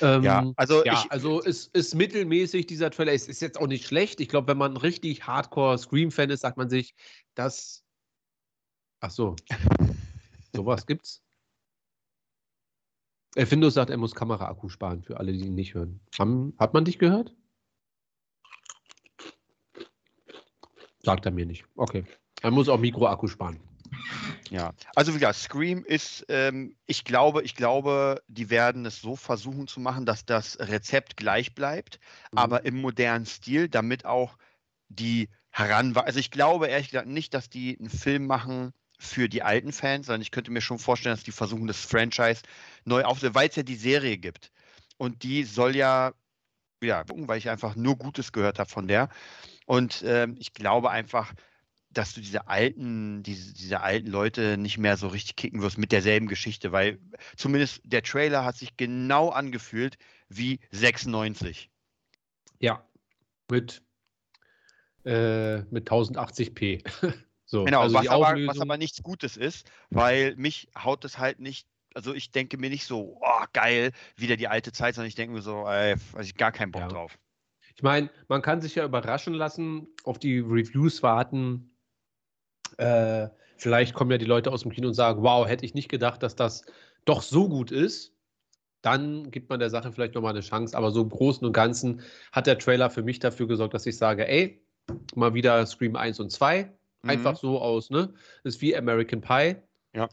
[0.00, 3.12] Ähm, Ja, also ja, ich, also es ist mittelmäßig, dieser Trailer.
[3.12, 4.20] Es ist jetzt auch nicht schlecht.
[4.20, 6.94] Ich glaube, wenn man richtig Hardcore-Scream-Fan ist, sagt man sich,
[7.34, 7.84] das.
[9.00, 9.36] Ach so.
[10.54, 11.22] Sowas gibt's.
[13.34, 16.00] Äh, Findus sagt, er muss Kameraakku sparen, für alle, die ihn nicht hören.
[16.18, 17.34] Haben, hat man dich gehört?
[21.02, 21.64] Sagt er mir nicht.
[21.74, 22.04] Okay.
[22.42, 23.60] Er muss auch Mikroakku sparen.
[24.52, 29.16] Ja, also wie gesagt, Scream ist, ähm, ich glaube, ich glaube, die werden es so
[29.16, 31.98] versuchen zu machen, dass das Rezept gleich bleibt,
[32.32, 32.38] Mhm.
[32.38, 34.36] aber im modernen Stil, damit auch
[34.88, 39.42] die heran Also ich glaube ehrlich gesagt nicht, dass die einen Film machen für die
[39.42, 42.42] alten Fans, sondern ich könnte mir schon vorstellen, dass die versuchen, das Franchise
[42.84, 44.52] neu aufzunehmen, weil es ja die Serie gibt.
[44.98, 46.12] Und die soll ja,
[46.82, 49.08] ja, gucken, weil ich einfach nur Gutes gehört habe von der.
[49.66, 51.32] Und ähm, ich glaube einfach,
[51.92, 55.92] dass du diese alten, diese, diese alten Leute nicht mehr so richtig kicken wirst mit
[55.92, 56.98] derselben Geschichte, weil
[57.36, 59.96] zumindest der Trailer hat sich genau angefühlt
[60.28, 61.70] wie 96.
[62.60, 62.86] Ja.
[63.50, 63.82] Mit,
[65.04, 66.82] äh, mit 1080p.
[67.44, 71.40] so, Genau, also was, aber, was aber nichts Gutes ist, weil mich haut es halt
[71.40, 75.14] nicht, also ich denke mir nicht so, oh, geil, wieder die alte Zeit, sondern ich
[75.14, 76.88] denke mir so, ey, also ich gar keinen Bock Ja.
[76.88, 77.18] drauf.
[77.74, 81.71] Ich meine, man kann sich ja überraschen lassen, auf die Reviews warten.
[82.78, 83.28] Äh,
[83.62, 86.20] Vielleicht kommen ja die Leute aus dem Kino und sagen, wow, hätte ich nicht gedacht,
[86.24, 86.64] dass das
[87.04, 88.12] doch so gut ist.
[88.80, 90.76] Dann gibt man der Sache vielleicht nochmal eine Chance.
[90.76, 92.02] Aber so im Großen und Ganzen
[92.32, 94.60] hat der Trailer für mich dafür gesorgt, dass ich sage, ey,
[95.14, 96.64] mal wieder Scream 1 und 2.
[97.02, 97.08] Mhm.
[97.08, 98.12] Einfach so aus, ne?
[98.42, 99.54] Ist wie American Pie.
[99.94, 100.08] Ja.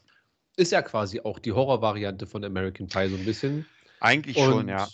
[0.55, 3.65] Ist ja quasi auch die Horrorvariante von American Pie so ein bisschen.
[3.99, 4.87] Eigentlich und, schon, ja.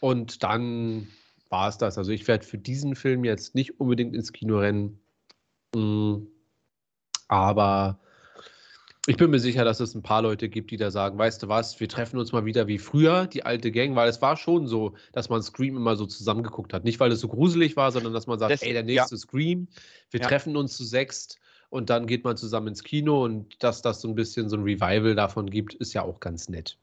[0.00, 1.06] Und dann
[1.48, 1.96] war es das.
[1.96, 4.98] Also ich werde für diesen Film jetzt nicht unbedingt ins Kino rennen.
[5.76, 6.26] Mm,
[7.32, 7.98] aber
[9.06, 11.48] ich bin mir sicher, dass es ein paar Leute gibt, die da sagen, weißt du
[11.48, 14.66] was, wir treffen uns mal wieder wie früher, die alte Gang, weil es war schon
[14.66, 16.84] so, dass man Scream immer so zusammengeguckt hat.
[16.84, 19.18] Nicht, weil es so gruselig war, sondern dass man sagt, das, ey, der nächste ja.
[19.18, 19.66] Scream,
[20.10, 20.28] wir ja.
[20.28, 21.38] treffen uns zu sechst
[21.70, 24.62] und dann geht man zusammen ins Kino und dass das so ein bisschen so ein
[24.62, 26.76] Revival davon gibt, ist ja auch ganz nett.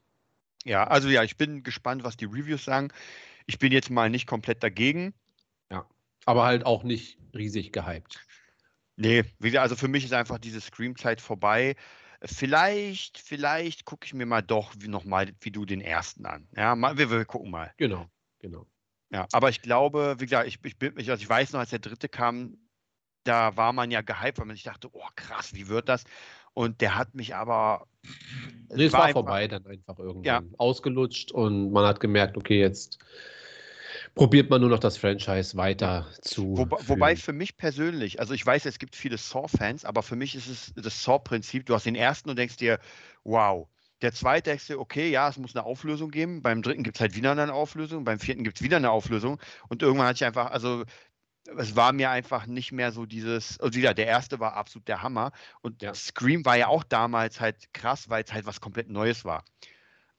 [0.64, 2.88] Ja, also ja, ich bin gespannt, was die Reviews sagen.
[3.46, 5.14] Ich bin jetzt mal nicht komplett dagegen.
[5.70, 5.86] Ja,
[6.26, 8.20] aber halt auch nicht riesig gehypt.
[9.00, 9.24] Nee,
[9.56, 11.74] also für mich ist einfach diese Scream-Zeit vorbei.
[12.22, 16.46] Vielleicht, vielleicht gucke ich mir mal doch nochmal wie du den ersten an.
[16.54, 17.72] Ja, mal, wir, wir gucken mal.
[17.78, 18.06] Genau,
[18.40, 18.66] genau.
[19.10, 22.10] Ja, aber ich glaube, wie gesagt, ich, ich, also ich weiß noch, als der dritte
[22.10, 22.58] kam,
[23.24, 26.04] da war man ja gehypt, weil man sich dachte, oh krass, wie wird das?
[26.52, 27.86] Und der hat mich aber.
[28.68, 30.24] Nee, es war, war vorbei dann einfach irgendwann.
[30.24, 30.42] Ja.
[30.58, 32.98] Ausgelutscht und man hat gemerkt, okay, jetzt
[34.14, 36.56] probiert man nur noch das Franchise weiter zu.
[36.56, 40.34] Wo, wobei für mich persönlich, also ich weiß, es gibt viele Saw-Fans, aber für mich
[40.34, 41.66] ist es das Saw-Prinzip.
[41.66, 42.78] Du hast den ersten und denkst dir,
[43.24, 43.68] wow.
[44.02, 46.42] Der zweite denkst du, okay, ja, es muss eine Auflösung geben.
[46.42, 48.04] Beim dritten gibt es halt wieder eine Auflösung.
[48.04, 49.38] Beim vierten gibt es wieder eine Auflösung.
[49.68, 50.84] Und irgendwann hatte ich einfach, also
[51.56, 55.02] es war mir einfach nicht mehr so dieses, also wieder, der erste war absolut der
[55.02, 55.32] Hammer.
[55.60, 55.94] Und ja.
[55.94, 59.44] Scream war ja auch damals halt krass, weil es halt was komplett Neues war.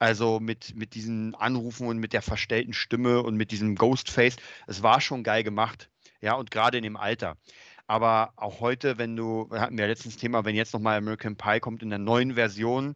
[0.02, 4.38] Also mit, mit diesen Anrufen und mit der verstellten Stimme und mit diesem Ghostface.
[4.66, 5.92] Es war schon geil gemacht.
[6.22, 7.38] Ja, und gerade in dem Alter.
[7.86, 11.60] Aber auch heute, wenn du, wir hatten ja letztens Thema, wenn jetzt nochmal American Pie
[11.60, 12.96] kommt in der neuen Version,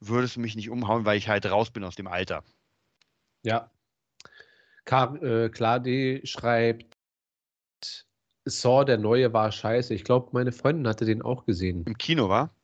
[0.00, 2.44] würde es mich nicht umhauen, weil ich halt raus bin aus dem Alter.
[3.42, 3.70] Ja.
[4.84, 6.94] Klar, äh, Klade schreibt,
[8.44, 9.94] Saw, der neue war scheiße.
[9.94, 11.84] Ich glaube, meine Freundin hatte den auch gesehen.
[11.86, 12.54] Im Kino, war?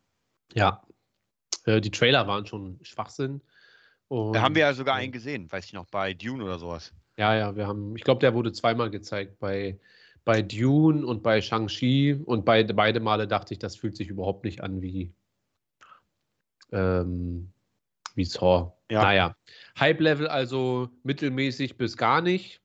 [0.52, 0.82] Ja.
[1.64, 3.40] Äh, die Trailer waren schon Schwachsinn.
[4.10, 6.92] Und, da haben wir ja sogar einen gesehen, weiß ich noch, bei Dune oder sowas.
[7.16, 9.78] Ja, ja, wir haben, ich glaube, der wurde zweimal gezeigt, bei,
[10.24, 12.20] bei Dune und bei Shang-Chi.
[12.26, 15.14] Und bei, beide Male dachte ich, das fühlt sich überhaupt nicht an wie,
[16.72, 17.52] ähm,
[18.16, 18.72] wie Saw.
[18.90, 19.02] Ja.
[19.02, 19.36] Naja,
[19.78, 22.60] Hype-Level also mittelmäßig bis gar nicht.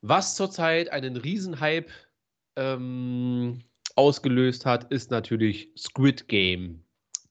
[0.00, 1.92] Was zurzeit einen Riesenhype
[2.56, 3.62] ähm,
[3.94, 6.84] ausgelöst hat, ist natürlich Squid Game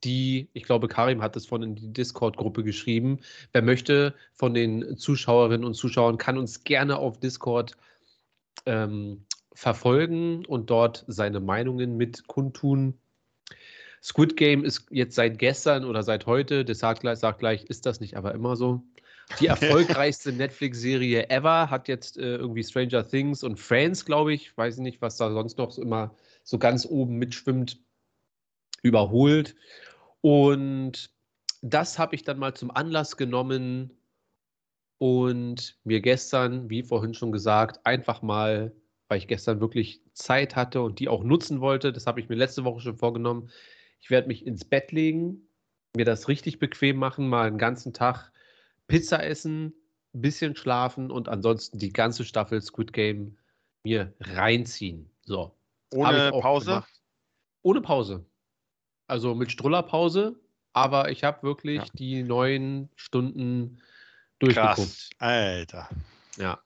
[0.03, 3.19] die, ich glaube, Karim hat es von in die Discord-Gruppe geschrieben.
[3.51, 7.75] Wer möchte von den Zuschauerinnen und Zuschauern, kann uns gerne auf Discord
[8.65, 12.97] ähm, verfolgen und dort seine Meinungen mit kundtun.
[14.01, 17.85] Squid Game ist jetzt seit gestern oder seit heute, das sagt gleich, sagt gleich, ist
[17.85, 18.83] das nicht aber immer so.
[19.39, 24.77] Die erfolgreichste Netflix-Serie ever hat jetzt äh, irgendwie Stranger Things und Friends, glaube ich, weiß
[24.79, 27.79] nicht, was da sonst noch so immer so ganz oben mitschwimmt,
[28.81, 29.55] überholt.
[30.23, 31.11] Und
[31.61, 33.91] das habe ich dann mal zum Anlass genommen
[34.97, 38.73] und mir gestern, wie vorhin schon gesagt, einfach mal,
[39.09, 42.35] weil ich gestern wirklich Zeit hatte und die auch nutzen wollte, das habe ich mir
[42.35, 43.49] letzte Woche schon vorgenommen,
[43.99, 45.49] ich werde mich ins Bett legen,
[45.93, 48.31] mir das richtig bequem machen, mal einen ganzen Tag
[48.87, 49.73] Pizza essen,
[50.13, 53.37] ein bisschen schlafen und ansonsten die ganze Staffel Squid Game
[53.83, 55.09] mir reinziehen.
[55.25, 55.53] So.
[55.93, 56.65] Ohne Pause?
[56.67, 57.01] Gemacht.
[57.61, 58.25] Ohne Pause.
[59.07, 60.35] Also mit Strullerpause,
[60.73, 61.85] aber ich habe wirklich ja.
[61.93, 63.79] die neun Stunden
[64.39, 64.75] durchgeguckt.
[64.75, 65.89] Krass, Alter.
[66.37, 66.59] Ja.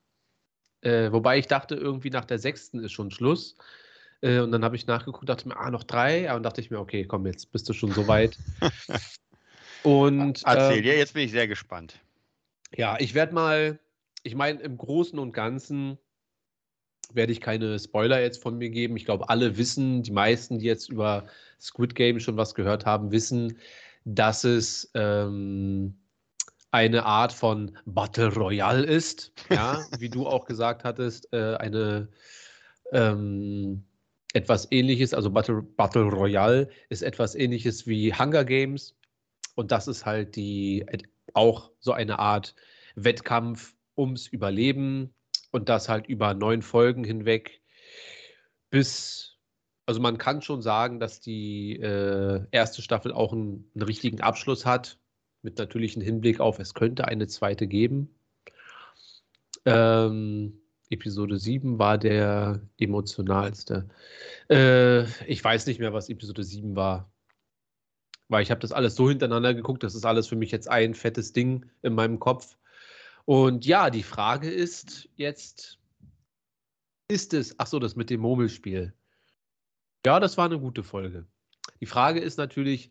[0.82, 3.58] Äh, wobei ich dachte, irgendwie nach der sechsten ist schon Schluss.
[4.22, 6.34] Äh, und dann habe ich nachgeguckt, dachte mir, ah, noch drei.
[6.34, 8.38] Und dachte ich mir, okay, komm, jetzt bist du schon so weit.
[9.84, 10.44] und.
[10.46, 12.00] Erzähl dir, äh, jetzt bin ich sehr gespannt.
[12.76, 13.80] Ja, ich werde mal,
[14.24, 15.98] ich meine, im Großen und Ganzen
[17.16, 18.98] werde ich keine Spoiler jetzt von mir geben.
[18.98, 21.26] Ich glaube, alle wissen, die meisten, die jetzt über
[21.60, 23.58] Squid Game schon was gehört haben, wissen,
[24.06, 25.98] dass es ähm,
[26.72, 29.32] eine Art von Battle Royale ist.
[29.50, 32.10] Ja, wie du auch gesagt hattest, äh, eine
[32.92, 33.84] ähm,
[34.34, 38.96] etwas ähnliches, also Battle, Battle Royale ist etwas ähnliches wie Hunger Games.
[39.56, 40.86] Und das ist halt die
[41.34, 42.56] auch so eine Art
[42.96, 45.14] Wettkampf ums Überleben
[45.58, 47.62] und das halt über neun Folgen hinweg
[48.70, 49.38] bis,
[49.86, 54.66] also man kann schon sagen, dass die äh, erste Staffel auch einen, einen richtigen Abschluss
[54.66, 55.00] hat,
[55.42, 58.10] mit natürlichem Hinblick auf, es könnte eine zweite geben.
[59.66, 63.90] Ähm, Episode 7 war der emotionalste.
[64.50, 67.12] Äh, ich weiß nicht mehr, was Episode 7 war.
[68.30, 70.94] Weil ich habe das alles so hintereinander geguckt, das ist alles für mich jetzt ein
[70.94, 72.58] fettes Ding in meinem Kopf.
[73.28, 75.80] Und ja, die Frage ist jetzt,
[77.10, 78.94] ist es, ach so, das mit dem Murmelspiel.
[80.06, 81.28] Ja, das war eine gute Folge.
[81.82, 82.90] Die Frage ist natürlich,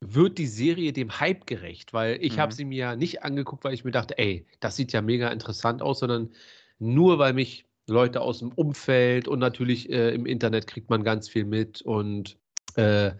[0.00, 1.94] wird die Serie dem Hype gerecht?
[1.94, 2.40] Weil ich mhm.
[2.40, 5.28] habe sie mir ja nicht angeguckt, weil ich mir dachte, ey, das sieht ja mega
[5.28, 6.34] interessant aus, sondern
[6.78, 11.30] nur weil mich Leute aus dem Umfeld und natürlich äh, im Internet kriegt man ganz
[11.30, 12.36] viel mit und
[12.74, 13.12] äh,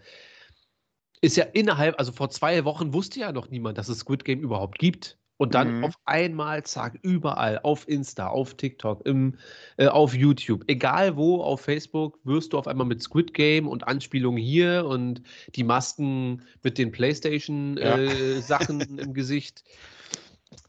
[1.21, 4.41] ist ja innerhalb, also vor zwei Wochen wusste ja noch niemand, dass es Squid Game
[4.41, 5.17] überhaupt gibt.
[5.43, 5.83] Und dann mhm.
[5.83, 9.37] auf einmal, zack, überall, auf Insta, auf TikTok, im,
[9.75, 13.85] äh, auf YouTube, egal wo, auf Facebook, wirst du auf einmal mit Squid Game und
[13.85, 15.21] Anspielungen hier und
[15.53, 18.85] die Masken mit den PlayStation-Sachen ja.
[18.85, 19.65] äh, im Gesicht.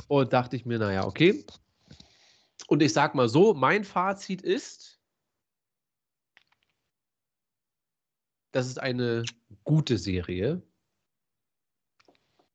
[0.08, 1.44] Und dachte ich mir, naja, okay.
[2.66, 4.98] Und ich sag mal so, mein Fazit ist,
[8.50, 9.22] das ist eine
[9.62, 10.62] gute Serie.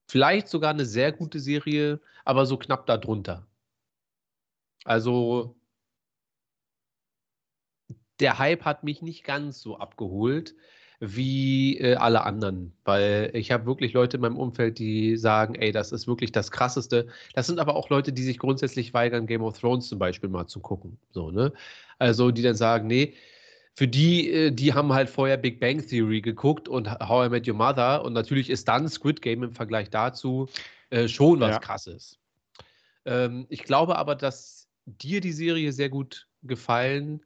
[0.09, 3.45] Vielleicht sogar eine sehr gute Serie, aber so knapp darunter.
[4.83, 5.55] Also
[8.19, 10.55] der Hype hat mich nicht ganz so abgeholt
[10.99, 15.71] wie äh, alle anderen, weil ich habe wirklich Leute in meinem Umfeld, die sagen, ey,
[15.71, 17.07] das ist wirklich das Krasseste.
[17.35, 20.47] Das sind aber auch Leute, die sich grundsätzlich weigern, Game of Thrones zum Beispiel mal
[20.47, 20.97] zu gucken.
[21.11, 21.53] So, ne?
[21.99, 23.13] Also die dann sagen, nee,
[23.79, 27.47] für die, äh, die haben halt vorher Big Bang Theory geguckt und How I Met
[27.47, 30.49] Your Mother und natürlich ist dann Squid Game im Vergleich dazu
[30.89, 31.59] äh, schon was ja.
[31.59, 32.19] krasses.
[33.05, 37.23] Ähm, ich glaube aber, dass dir die Serie sehr gut gefallen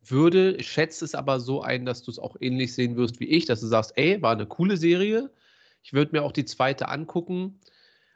[0.00, 0.52] würde.
[0.52, 3.46] Ich schätze es aber so ein, dass du es auch ähnlich sehen wirst wie ich,
[3.46, 5.32] dass du sagst, ey, war eine coole Serie.
[5.82, 7.58] Ich würde mir auch die zweite angucken.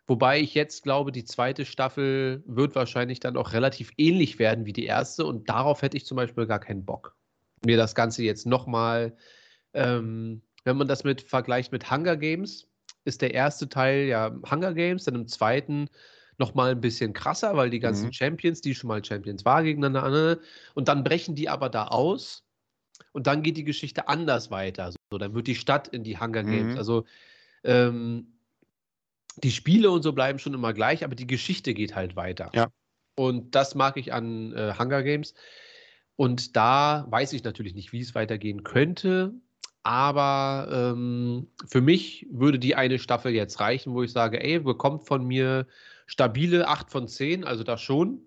[0.07, 4.72] Wobei ich jetzt glaube, die zweite Staffel wird wahrscheinlich dann auch relativ ähnlich werden wie
[4.72, 7.16] die erste und darauf hätte ich zum Beispiel gar keinen Bock
[7.64, 9.16] mir das Ganze jetzt nochmal,
[9.74, 12.68] ähm, wenn man das mit vergleicht mit Hunger Games,
[13.04, 15.88] ist der erste Teil ja Hunger Games, dann im zweiten
[16.38, 18.12] nochmal ein bisschen krasser, weil die ganzen mhm.
[18.12, 20.38] Champions, die schon mal Champions waren, gegeneinander,
[20.74, 22.44] und dann brechen die aber da aus
[23.12, 24.92] und dann geht die Geschichte anders weiter.
[25.11, 26.72] So, dann wird die Stadt in die Hunger Games.
[26.72, 26.78] Mhm.
[26.78, 27.04] Also
[27.64, 28.38] ähm,
[29.36, 32.50] die Spiele und so bleiben schon immer gleich, aber die Geschichte geht halt weiter.
[32.54, 32.68] Ja.
[33.16, 35.34] Und das mag ich an äh, Hunger Games.
[36.20, 39.32] Und da weiß ich natürlich nicht, wie es weitergehen könnte.
[39.82, 45.06] Aber ähm, für mich würde die eine Staffel jetzt reichen, wo ich sage, ey, bekommt
[45.06, 45.66] von mir
[46.04, 48.20] stabile 8 von 10, also das schon.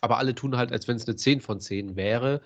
[0.00, 2.40] Aber alle tun halt, als wenn es eine 10 von 10 wäre.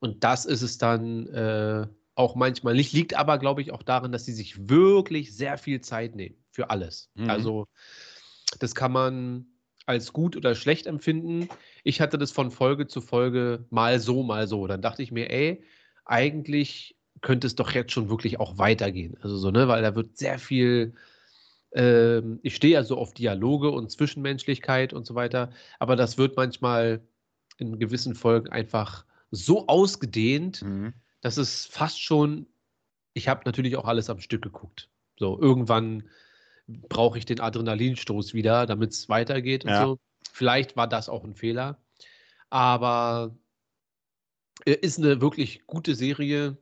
[0.00, 2.94] Und das ist es dann äh, auch manchmal nicht.
[2.94, 6.70] Liegt aber, glaube ich, auch daran, dass sie sich wirklich sehr viel Zeit nehmen für
[6.70, 7.10] alles.
[7.14, 7.28] Mhm.
[7.28, 7.66] Also
[8.58, 9.53] das kann man
[9.86, 11.48] als gut oder schlecht empfinden.
[11.82, 14.66] Ich hatte das von Folge zu Folge mal so, mal so.
[14.66, 15.62] Dann dachte ich mir, ey,
[16.04, 19.16] eigentlich könnte es doch jetzt schon wirklich auch weitergehen.
[19.20, 20.94] Also so, ne, weil da wird sehr viel.
[21.72, 26.36] Ähm, ich stehe ja so auf Dialoge und Zwischenmenschlichkeit und so weiter, aber das wird
[26.36, 27.00] manchmal
[27.58, 30.92] in gewissen Folgen einfach so ausgedehnt, mhm.
[31.20, 32.46] dass es fast schon.
[33.12, 34.88] Ich habe natürlich auch alles am Stück geguckt.
[35.18, 36.04] So, irgendwann
[36.66, 39.84] brauche ich den Adrenalinstoß wieder, damit es weitergeht und ja.
[39.84, 39.98] so.
[40.32, 41.78] Vielleicht war das auch ein Fehler.
[42.50, 43.36] Aber
[44.64, 46.56] ist eine wirklich gute Serie,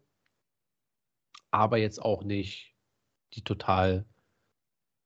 [1.51, 2.75] aber jetzt auch nicht
[3.35, 4.07] die total.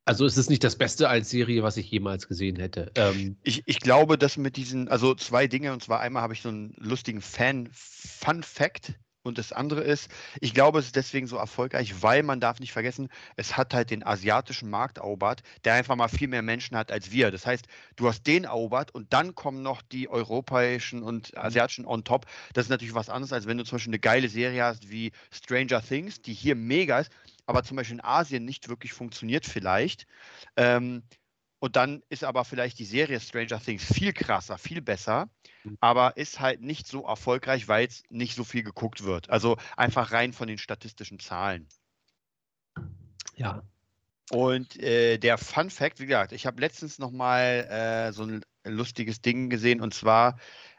[0.04, 2.92] Also es ist nicht das Beste als Serie, was ich jemals gesehen hätte.
[2.94, 6.42] Ähm, ich, ich glaube, dass mit diesen, also zwei Dinge, und zwar einmal habe ich
[6.42, 8.94] so einen lustigen Fan-Fun-Fact
[9.26, 10.10] und das andere ist,
[10.40, 13.90] ich glaube, es ist deswegen so erfolgreich, weil man darf nicht vergessen, es hat halt
[13.90, 17.30] den asiatischen Markt erobert, der einfach mal viel mehr Menschen hat als wir.
[17.30, 17.66] Das heißt,
[17.96, 21.40] du hast den erobert und dann kommen noch die europäischen und mhm.
[21.40, 22.26] asiatischen on top.
[22.54, 25.12] Das ist natürlich was anderes, als wenn du zum Beispiel eine geile Serie hast wie
[25.30, 27.10] Stranger Things, die hier mega ist,
[27.46, 30.06] aber zum Beispiel in Asien nicht wirklich funktioniert vielleicht.
[30.56, 31.02] Ähm,
[31.58, 35.28] und dann ist aber vielleicht die Serie Stranger Things viel krasser, viel besser.
[35.80, 39.30] Aber ist halt nicht so erfolgreich, weil es nicht so viel geguckt wird.
[39.30, 41.68] Also einfach rein von den statistischen Zahlen.
[43.36, 43.62] Ja.
[44.30, 49.20] Und äh, der Fun Fact, wie gesagt, ich habe letztens nochmal äh, so ein lustiges
[49.20, 50.38] Ding gesehen und zwar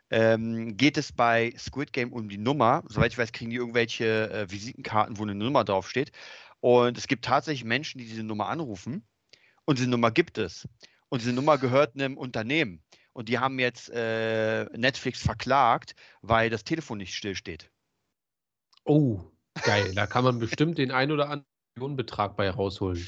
[0.10, 2.84] ähm, geht es bei Squid Game um die Nummer.
[2.88, 6.12] Soweit ich weiß, kriegen die irgendwelche äh, Visitenkarten, wo eine Nummer draufsteht.
[6.60, 9.06] Und es gibt tatsächlich Menschen, die diese Nummer anrufen
[9.66, 10.68] und diese Nummer gibt es.
[11.10, 12.84] Und diese Nummer gehört einem Unternehmen.
[13.18, 17.72] Und die haben jetzt äh, Netflix verklagt, weil das Telefon nicht stillsteht.
[18.86, 19.22] Oh,
[19.64, 19.92] geil.
[19.96, 21.48] Da kann man bestimmt den ein oder anderen
[21.78, 23.08] Millionenbetrag bei rausholen?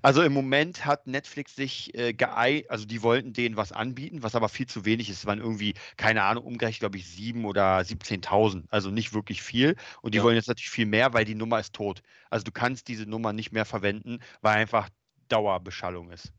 [0.00, 4.36] Also im Moment hat Netflix sich äh, geei, also die wollten denen was anbieten, was
[4.36, 5.18] aber viel zu wenig ist.
[5.18, 8.62] Es waren irgendwie, keine Ahnung, umgerechnet, glaube ich, 7.000 oder 17.000.
[8.68, 9.74] Also nicht wirklich viel.
[10.02, 10.22] Und die ja.
[10.22, 12.04] wollen jetzt natürlich viel mehr, weil die Nummer ist tot.
[12.30, 14.88] Also du kannst diese Nummer nicht mehr verwenden, weil einfach
[15.26, 16.32] Dauerbeschallung ist.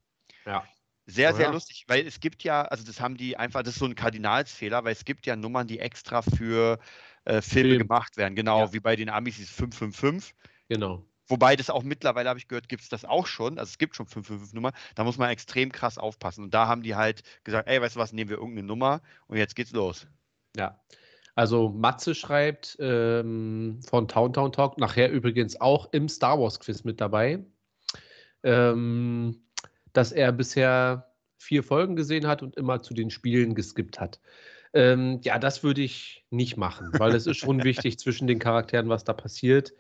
[0.45, 0.63] Ja.
[1.09, 1.51] Sehr, oh, sehr ja.
[1.51, 4.83] lustig, weil es gibt ja, also das haben die einfach, das ist so ein Kardinalsfehler,
[4.83, 6.77] weil es gibt ja Nummern, die extra für
[7.25, 7.87] äh, Filme Film.
[7.87, 8.35] gemacht werden.
[8.35, 8.73] Genau, ja.
[8.73, 10.35] wie bei den Amis ist 555.
[10.69, 11.03] Genau.
[11.27, 13.59] Wobei das auch mittlerweile, habe ich gehört, gibt es das auch schon.
[13.59, 14.71] Also es gibt schon 555-Nummer.
[14.95, 16.43] Da muss man extrem krass aufpassen.
[16.43, 19.37] Und da haben die halt gesagt, ey, weißt du was, nehmen wir irgendeine Nummer und
[19.37, 20.07] jetzt geht's los.
[20.57, 20.79] Ja.
[21.35, 26.83] Also Matze schreibt ähm, von Town Town Talk, nachher übrigens auch im Star Wars Quiz
[26.83, 27.45] mit dabei,
[28.43, 29.41] ähm,
[29.93, 34.19] dass er bisher vier Folgen gesehen hat und immer zu den Spielen geskippt hat.
[34.73, 38.89] Ähm, ja, das würde ich nicht machen, weil es ist schon wichtig zwischen den Charakteren,
[38.89, 39.73] was da passiert.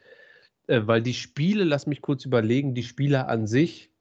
[0.67, 3.91] Äh, weil die Spiele, lass mich kurz überlegen, die Spiele an sich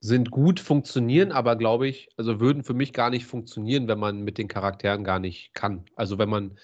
[0.00, 4.22] sind gut, funktionieren, aber glaube ich, also würden für mich gar nicht funktionieren, wenn man
[4.22, 5.84] mit den Charakteren gar nicht kann.
[5.94, 6.58] Also wenn man,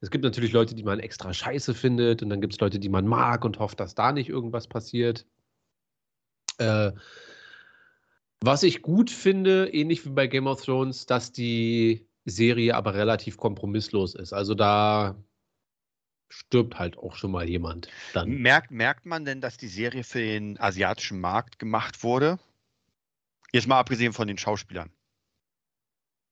[0.00, 2.88] es gibt natürlich Leute, die man extra scheiße findet und dann gibt es Leute, die
[2.88, 5.26] man mag und hofft, dass da nicht irgendwas passiert.
[6.58, 6.92] Äh,
[8.40, 13.36] was ich gut finde, ähnlich wie bei Game of Thrones, dass die Serie aber relativ
[13.36, 14.32] kompromisslos ist.
[14.32, 15.16] Also da
[16.28, 17.88] stirbt halt auch schon mal jemand.
[18.12, 18.28] Dann.
[18.28, 22.38] Merkt, merkt man denn, dass die Serie für den asiatischen Markt gemacht wurde?
[23.52, 24.90] Jetzt mal abgesehen von den Schauspielern.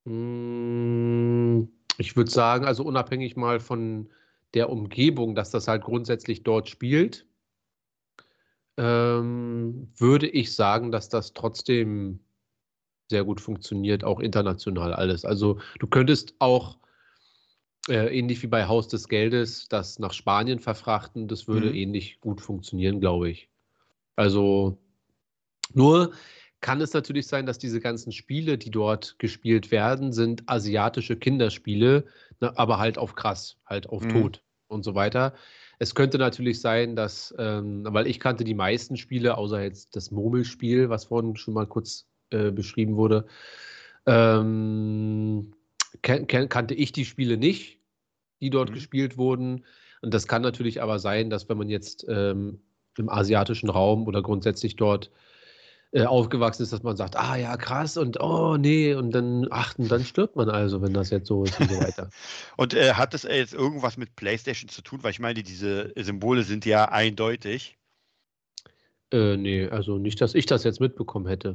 [0.07, 4.11] Hm, ich würde sagen, also unabhängig mal von
[4.53, 7.27] der Umgebung, dass das halt grundsätzlich dort spielt,
[8.77, 12.21] ähm, würde ich sagen, dass das trotzdem
[13.11, 15.25] sehr gut funktioniert, auch international alles.
[15.25, 16.79] Also du könntest auch
[17.89, 21.75] äh, ähnlich wie bei Haus des Geldes, das nach Spanien verfrachten, das würde mhm.
[21.75, 23.51] ähnlich gut funktionieren, glaube ich.
[24.17, 24.79] Also
[25.73, 26.13] nur
[26.61, 32.07] kann es natürlich sein, dass diese ganzen Spiele, die dort gespielt werden, sind asiatische Kinderspiele,
[32.41, 34.09] ne, aber halt auf krass, halt auf mhm.
[34.09, 35.35] Tod und so weiter.
[35.79, 40.11] Es könnte natürlich sein, dass, ähm, weil ich kannte die meisten Spiele, außer jetzt das
[40.11, 43.27] Murmelspiel, was vorhin schon mal kurz äh, beschrieben wurde,
[44.07, 45.53] ähm,
[46.03, 47.79] kan kan kannte ich die Spiele nicht,
[48.41, 48.75] die dort mhm.
[48.75, 49.65] gespielt wurden.
[50.03, 52.61] Und das kann natürlich aber sein, dass wenn man jetzt ähm,
[52.99, 55.11] im asiatischen Raum oder grundsätzlich dort
[55.95, 59.87] äh, aufgewachsen ist, dass man sagt, ah ja, krass und oh nee, und dann achten,
[59.87, 62.11] dann stirbt man also, wenn das jetzt so ist und so weiter.
[62.57, 65.05] und äh, hat das jetzt irgendwas mit PlayStation zu tun?
[65.05, 67.79] Weil ich meine, diese Symbole sind ja eindeutig.
[69.13, 71.55] Äh, nee, also nicht, dass ich das jetzt mitbekommen hätte.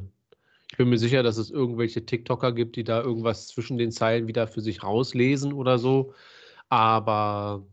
[0.70, 4.26] Ich bin mir sicher, dass es irgendwelche TikToker gibt, die da irgendwas zwischen den Zeilen
[4.26, 6.14] wieder für sich rauslesen oder so.
[6.70, 7.66] Aber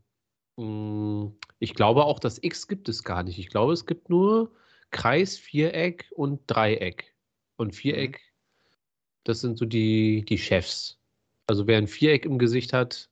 [0.58, 3.40] mh, hm, ich glaube auch, das X gibt es gar nicht.
[3.40, 4.52] Ich glaube, es gibt nur
[4.92, 7.14] Kreis, Viereck und Dreieck.
[7.58, 8.70] Und Viereck, mhm.
[9.24, 11.00] das sind so die, die Chefs.
[11.48, 13.10] Also wer ein Viereck im Gesicht hat,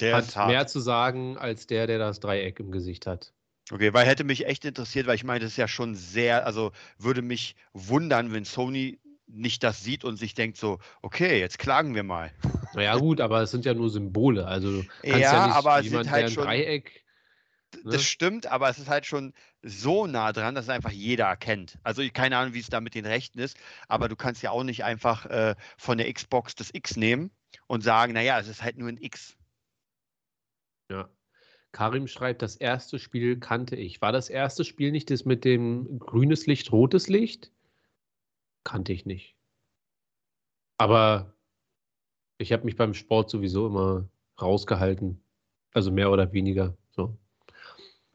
[0.00, 3.32] der hat mehr zu sagen als der, der das Dreieck im Gesicht hat.
[3.70, 6.72] Okay, weil hätte mich echt interessiert, weil ich meine, das ist ja schon sehr, also
[6.96, 11.94] würde mich wundern, wenn Sony nicht das sieht und sich denkt so, okay, jetzt klagen
[11.94, 12.32] wir mal.
[12.74, 14.46] Naja gut, aber es sind ja nur Symbole.
[14.46, 17.04] Also kannst ja, ja nicht aber jemand, halt schon, Dreieck.
[17.76, 17.92] Ne?
[17.92, 21.78] Das stimmt, aber es ist halt schon so nah dran, dass es einfach jeder erkennt.
[21.82, 23.56] Also keine Ahnung, wie es da mit den Rechten ist,
[23.88, 27.30] aber du kannst ja auch nicht einfach äh, von der Xbox das X nehmen
[27.66, 29.36] und sagen, naja, es ist halt nur ein X.
[30.90, 31.08] Ja.
[31.72, 34.00] Karim schreibt, das erste Spiel kannte ich.
[34.00, 37.52] War das erste Spiel nicht das mit dem grünes Licht, rotes Licht?
[38.64, 39.34] kannte ich nicht.
[40.76, 41.34] Aber
[42.36, 44.08] ich habe mich beim Sport sowieso immer
[44.40, 45.22] rausgehalten.
[45.72, 46.76] Also mehr oder weniger.
[46.90, 47.16] So.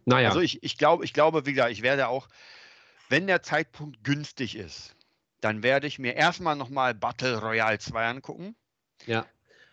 [0.05, 0.29] Naja.
[0.29, 2.27] Also ich, ich, glaub, ich glaube, wie gesagt, ich werde auch,
[3.09, 4.95] wenn der Zeitpunkt günstig ist,
[5.41, 8.55] dann werde ich mir erstmal nochmal Battle Royale 2 angucken.
[9.05, 9.25] Ja.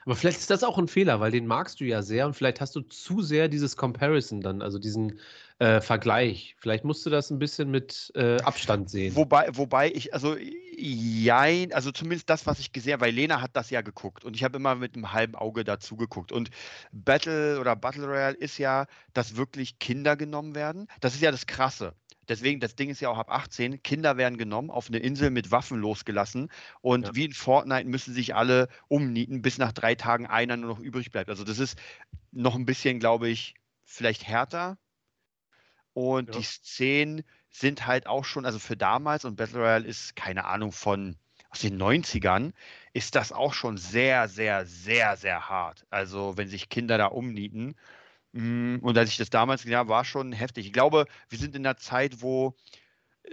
[0.05, 2.61] Aber vielleicht ist das auch ein Fehler, weil den magst du ja sehr und vielleicht
[2.61, 5.21] hast du zu sehr dieses Comparison dann, also diesen
[5.59, 6.57] äh, Vergleich.
[6.59, 9.15] Vielleicht musst du das ein bisschen mit äh, Abstand sehen.
[9.15, 10.37] Wobei, wobei ich, also
[10.81, 14.35] jein, also zumindest das, was ich gesehen habe, weil Lena hat das ja geguckt und
[14.35, 16.33] ich habe immer mit einem halben Auge dazu geguckt.
[16.33, 16.51] Und
[16.93, 20.89] Battle oder Battle Royale ist ja, dass wirklich Kinder genommen werden.
[21.01, 21.95] Das ist ja das Krasse.
[22.31, 23.83] Deswegen, das Ding ist ja auch ab 18.
[23.83, 26.49] Kinder werden genommen, auf eine Insel mit Waffen losgelassen.
[26.81, 27.15] Und ja.
[27.17, 31.11] wie in Fortnite müssen sich alle umnieten, bis nach drei Tagen einer nur noch übrig
[31.11, 31.29] bleibt.
[31.29, 31.77] Also, das ist
[32.31, 34.79] noch ein bisschen, glaube ich, vielleicht härter.
[35.93, 36.39] Und ja.
[36.39, 40.73] die Szenen sind halt auch schon, also für damals, und Battle Royale ist, keine Ahnung,
[40.73, 41.17] von
[41.51, 42.53] aus den 90ern,
[42.93, 45.85] ist das auch schon sehr, sehr, sehr, sehr hart.
[45.91, 47.75] Also, wenn sich Kinder da umnieten,
[48.33, 50.67] Mm, und als ich das damals, ja, war schon heftig.
[50.67, 52.55] Ich glaube, wir sind in einer Zeit, wo,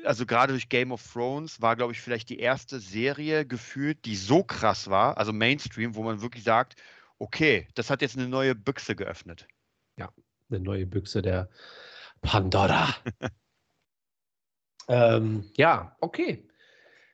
[0.04, 4.16] also gerade durch Game of Thrones war, glaube ich, vielleicht die erste Serie gefühlt, die
[4.16, 6.76] so krass war, also Mainstream, wo man wirklich sagt,
[7.20, 9.48] okay, das hat jetzt eine neue Büchse geöffnet.
[9.98, 10.12] Ja,
[10.50, 11.50] eine neue Büchse der
[12.22, 12.96] Pandora.
[14.88, 16.48] ähm, ja, okay.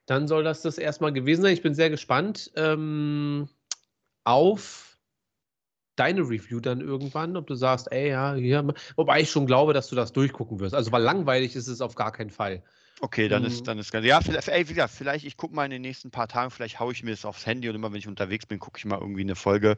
[0.06, 1.54] Dann soll das das erstmal gewesen sein.
[1.54, 3.48] Ich bin sehr gespannt ähm,
[4.24, 4.98] auf
[5.96, 9.88] deine Review dann irgendwann, ob du sagst, ey, ja, hier, wobei ich schon glaube, dass
[9.88, 10.74] du das durchgucken wirst.
[10.74, 12.64] Also, weil langweilig ist es auf gar keinen Fall.
[13.00, 13.50] Okay, dann mhm.
[13.50, 14.06] ist dann ist ganz.
[14.06, 16.80] Ja, vielleicht, ey, wie gesagt, vielleicht, ich gucke mal in den nächsten paar Tagen, vielleicht
[16.80, 19.00] haue ich mir das aufs Handy und immer wenn ich unterwegs bin, gucke ich mal
[19.00, 19.78] irgendwie eine Folge.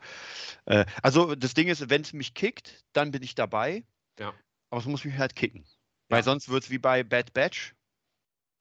[0.66, 3.84] Äh, also das Ding ist, wenn es mich kickt, dann bin ich dabei.
[4.20, 4.34] Ja.
[4.70, 5.62] Aber es muss mich halt kicken.
[5.64, 6.18] Ja.
[6.18, 7.74] Weil sonst wird es wie bei Bad Batch.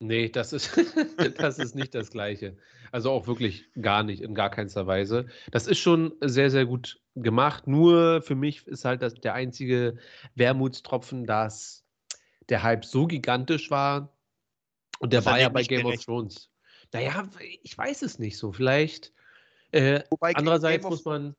[0.05, 0.71] Nee, das ist,
[1.39, 2.59] das ist nicht das Gleiche.
[2.93, 5.27] Also auch wirklich gar nicht, in gar keinster Weise.
[5.51, 7.67] Das ist schon sehr, sehr gut gemacht.
[7.67, 9.97] Nur für mich ist halt das, der einzige
[10.35, 11.87] Wermutstropfen, dass
[12.51, 14.15] der Hype so gigantisch war.
[14.99, 16.01] Und der das war ja bei Game gerecht.
[16.01, 16.51] of Thrones.
[16.93, 17.27] Naja,
[17.63, 18.53] ich weiß es nicht so.
[18.53, 19.15] Vielleicht.
[19.73, 21.35] Äh, Wobei andererseits muss man.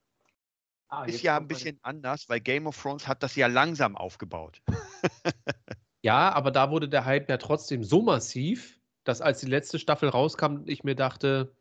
[0.88, 4.61] Ah, ist ja ein bisschen anders, weil Game of Thrones hat das ja langsam aufgebaut.
[6.06, 10.08] Ja, aber da wurde der Hype ja trotzdem so massiv, dass als die letzte Staffel
[10.08, 11.51] rauskam, ich mir dachte,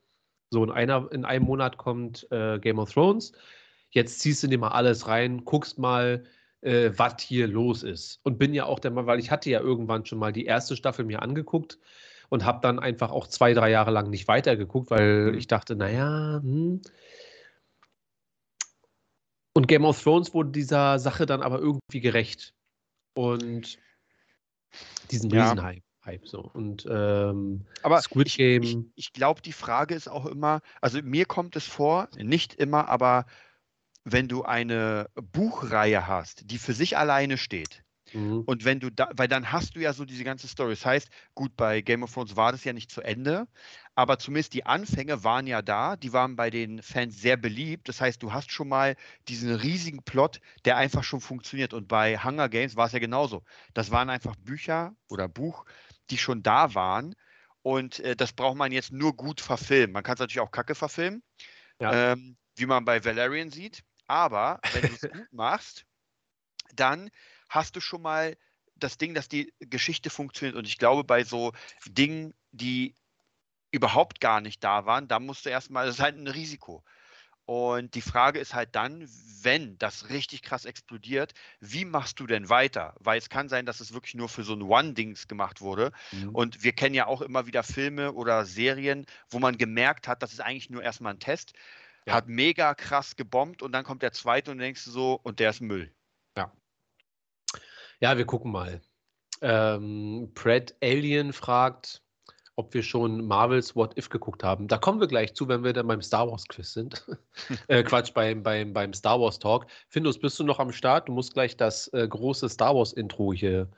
[0.51, 3.33] so in, einer, in einem Monat kommt äh, Game of Thrones.
[3.89, 6.25] Jetzt ziehst du dir mal alles rein, guckst mal,
[6.61, 8.21] äh, was hier los ist.
[8.23, 10.77] Und bin ja auch der Mal, weil ich hatte ja irgendwann schon mal die erste
[10.77, 11.79] Staffel mir angeguckt
[12.29, 15.39] und habe dann einfach auch zwei, drei Jahre lang nicht weitergeguckt, weil mhm.
[15.39, 16.83] ich dachte, naja, hm.
[19.55, 22.53] Und Game of Thrones wurde dieser Sache dann aber irgendwie gerecht.
[23.15, 23.79] Und
[25.11, 25.51] diesen ja.
[25.51, 25.83] Riesenhype.
[26.05, 26.51] Hype so.
[26.53, 28.63] Und ähm, aber Squid Game.
[28.63, 32.55] Ich, ich, ich glaube, die Frage ist auch immer, also mir kommt es vor, nicht
[32.55, 33.25] immer, aber
[34.05, 38.43] wenn du eine Buchreihe hast, die für sich alleine steht, Mhm.
[38.47, 40.71] Und wenn du da, weil dann hast du ja so diese ganze Story.
[40.71, 43.47] Das heißt, gut, bei Game of Thrones war das ja nicht zu Ende,
[43.95, 47.89] aber zumindest die Anfänge waren ja da, die waren bei den Fans sehr beliebt.
[47.89, 48.97] Das heißt, du hast schon mal
[49.29, 51.73] diesen riesigen Plot, der einfach schon funktioniert.
[51.73, 53.45] Und bei Hunger Games war es ja genauso.
[53.73, 55.65] Das waren einfach Bücher oder Buch,
[56.11, 57.15] die schon da waren.
[57.63, 59.93] Und äh, das braucht man jetzt nur gut verfilmen.
[59.93, 61.23] Man kann es natürlich auch kacke verfilmen,
[61.81, 62.13] ja.
[62.13, 63.85] ähm, wie man bei Valerian sieht.
[64.07, 65.87] Aber wenn du es gut machst,
[66.75, 67.11] dann
[67.49, 68.37] hast du schon mal
[68.75, 70.57] das Ding, dass die Geschichte funktioniert.
[70.57, 71.53] Und ich glaube, bei so
[71.87, 72.95] Dingen, die
[73.75, 76.83] überhaupt gar nicht da waren, da musst du erstmal, das ist halt ein Risiko.
[77.47, 79.07] Und die Frage ist halt dann,
[79.43, 82.95] wenn das richtig krass explodiert, wie machst du denn weiter?
[83.01, 85.93] Weil es kann sein, dass es wirklich nur für so ein One-Dings gemacht wurde.
[86.13, 86.31] Mhm.
[86.31, 90.33] Und wir kennen ja auch immer wieder Filme oder Serien, wo man gemerkt hat, das
[90.33, 91.53] ist eigentlich nur erstmal ein Test,
[92.07, 92.15] ja.
[92.15, 95.51] hat mega krass gebombt und dann kommt der zweite und denkst du so, und der
[95.51, 95.93] ist Müll.
[98.01, 98.81] Ja, wir gucken mal.
[99.41, 102.04] Ähm, Pred Alien fragt,
[102.57, 104.69] ob wir schon Marvels What If geguckt haben.
[104.69, 107.05] Da kommen wir gleich zu, wenn wir dann beim Star Wars Quiz sind.
[107.69, 109.67] äh, Quatsch, beim, beim, beim Star Wars Talk.
[109.89, 111.09] Findus, bist du noch am Start?
[111.09, 113.69] Du musst gleich das äh, große Star Wars Intro hier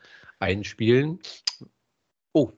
[0.41, 1.21] einspielen.
[2.33, 2.53] Oh,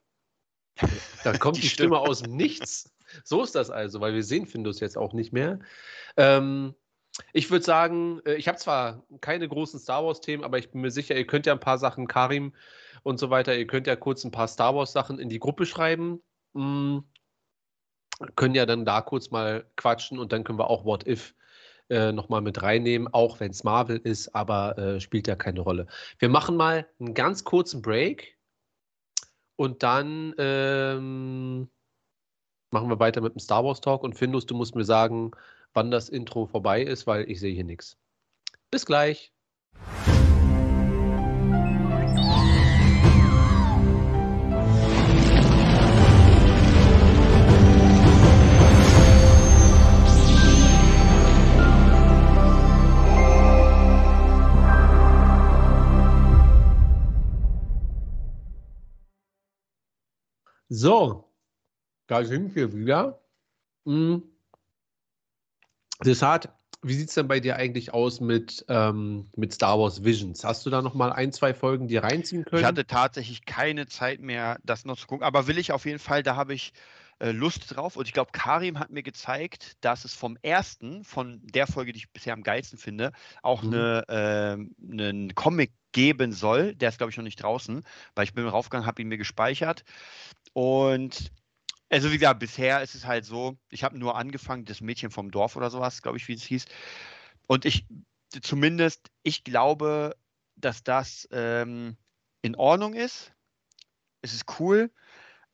[1.24, 2.92] da kommt die, die Stimme aus dem Nichts.
[3.24, 5.60] So ist das also, weil wir sehen Findus jetzt auch nicht mehr.
[6.16, 6.74] Ähm,
[7.32, 10.90] ich würde sagen, äh, ich habe zwar keine großen Star Wars-Themen, aber ich bin mir
[10.90, 12.52] sicher, ihr könnt ja ein paar Sachen, Karim
[13.02, 16.22] und so weiter, ihr könnt ja kurz ein paar Star Wars-Sachen in die Gruppe schreiben.
[16.54, 17.04] Hm,
[18.36, 21.34] können ja dann da kurz mal quatschen und dann können wir auch What If
[21.90, 25.86] äh, nochmal mit reinnehmen, auch wenn es Marvel ist, aber äh, spielt ja keine Rolle.
[26.18, 28.36] Wir machen mal einen ganz kurzen Break
[29.56, 31.70] und dann ähm,
[32.70, 35.30] machen wir weiter mit dem Star Wars Talk und Findus, du musst mir sagen,
[35.72, 37.96] wann das Intro vorbei ist, weil ich sehe hier nichts.
[38.70, 39.32] Bis gleich.
[60.68, 61.32] So,
[62.06, 63.20] da sind wir wieder.
[63.86, 64.22] Hm.
[66.04, 66.50] Desart,
[66.82, 70.44] wie sieht es denn bei dir eigentlich aus mit, ähm, mit Star Wars Visions?
[70.44, 72.60] Hast du da noch mal ein, zwei Folgen dir reinziehen können?
[72.60, 75.98] Ich hatte tatsächlich keine Zeit mehr, das noch zu gucken, aber will ich auf jeden
[75.98, 76.72] Fall, da habe ich
[77.18, 77.96] äh, Lust drauf.
[77.96, 81.98] Und ich glaube, Karim hat mir gezeigt, dass es vom ersten, von der Folge, die
[81.98, 83.12] ich bisher am geilsten finde,
[83.42, 83.74] auch mhm.
[83.74, 86.74] eine, äh, einen Comic geben soll.
[86.76, 87.82] Der ist, glaube ich, noch nicht draußen,
[88.14, 89.82] weil ich bin raufgegangen, habe ihn mir gespeichert.
[90.58, 91.30] Und
[91.88, 95.30] also wie gesagt, bisher ist es halt so, ich habe nur angefangen, das Mädchen vom
[95.30, 96.64] Dorf oder sowas, glaube ich, wie es hieß.
[97.46, 97.86] Und ich
[98.42, 100.16] zumindest, ich glaube,
[100.56, 101.96] dass das ähm,
[102.42, 103.32] in Ordnung ist.
[104.20, 104.90] Es ist cool.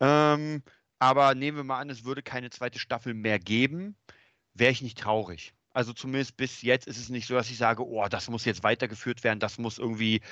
[0.00, 0.62] Ähm,
[0.98, 3.98] aber nehmen wir mal an, es würde keine zweite Staffel mehr geben,
[4.54, 5.52] wäre ich nicht traurig.
[5.74, 8.62] Also zumindest bis jetzt ist es nicht so, dass ich sage, oh, das muss jetzt
[8.62, 10.22] weitergeführt werden, das muss irgendwie,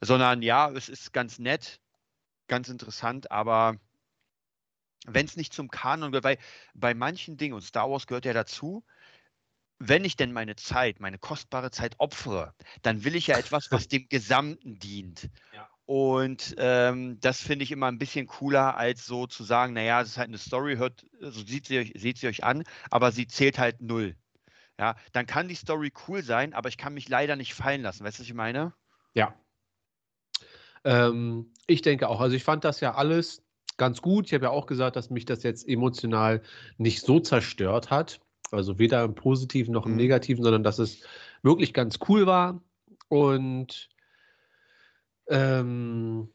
[0.00, 1.80] sondern ja, es ist ganz nett,
[2.46, 3.80] ganz interessant, aber
[5.06, 6.38] wenn es nicht zum Kanon gehört, weil
[6.74, 8.84] bei manchen Dingen, und Star Wars gehört ja dazu,
[9.78, 13.88] wenn ich denn meine Zeit, meine kostbare Zeit opfere, dann will ich ja etwas, was
[13.88, 15.28] dem Gesamten dient.
[15.52, 15.68] Ja.
[15.86, 20.10] Und ähm, das finde ich immer ein bisschen cooler, als so zu sagen, naja, es
[20.10, 23.26] ist halt eine Story, hört, so sieht sie, euch, seht sie euch an, aber sie
[23.26, 24.14] zählt halt null.
[24.78, 28.04] Ja, dann kann die Story cool sein, aber ich kann mich leider nicht fallen lassen.
[28.04, 28.72] Weißt du, was ich meine?
[29.14, 29.34] Ja.
[30.84, 32.20] Ähm, ich denke auch.
[32.20, 33.42] Also ich fand das ja alles
[33.76, 34.26] ganz gut.
[34.26, 36.42] Ich habe ja auch gesagt, dass mich das jetzt emotional
[36.78, 38.20] nicht so zerstört hat.
[38.50, 39.98] Also weder im Positiven noch im mhm.
[39.98, 41.02] Negativen, sondern dass es
[41.42, 42.62] wirklich ganz cool war.
[43.08, 43.88] Und
[45.28, 46.28] ähm,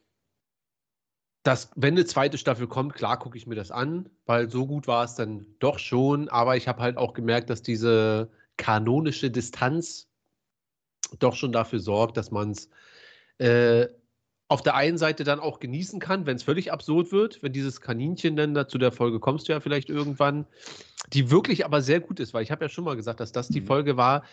[1.44, 4.88] dass, wenn eine zweite Staffel kommt, klar gucke ich mir das an, weil so gut
[4.88, 6.28] war es dann doch schon.
[6.30, 10.10] Aber ich habe halt auch gemerkt, dass diese kanonische Distanz
[11.20, 12.70] doch schon dafür sorgt, dass man es
[13.38, 13.88] äh,
[14.50, 17.82] auf der einen Seite dann auch genießen kann, wenn es völlig absurd wird, wenn dieses
[17.82, 20.46] Kaninchen dann da zu der Folge kommst du ja vielleicht irgendwann,
[21.14, 23.50] die wirklich aber sehr gut ist, weil ich habe ja schon mal gesagt, dass das
[23.50, 23.68] die mhm.
[23.68, 24.24] Folge war.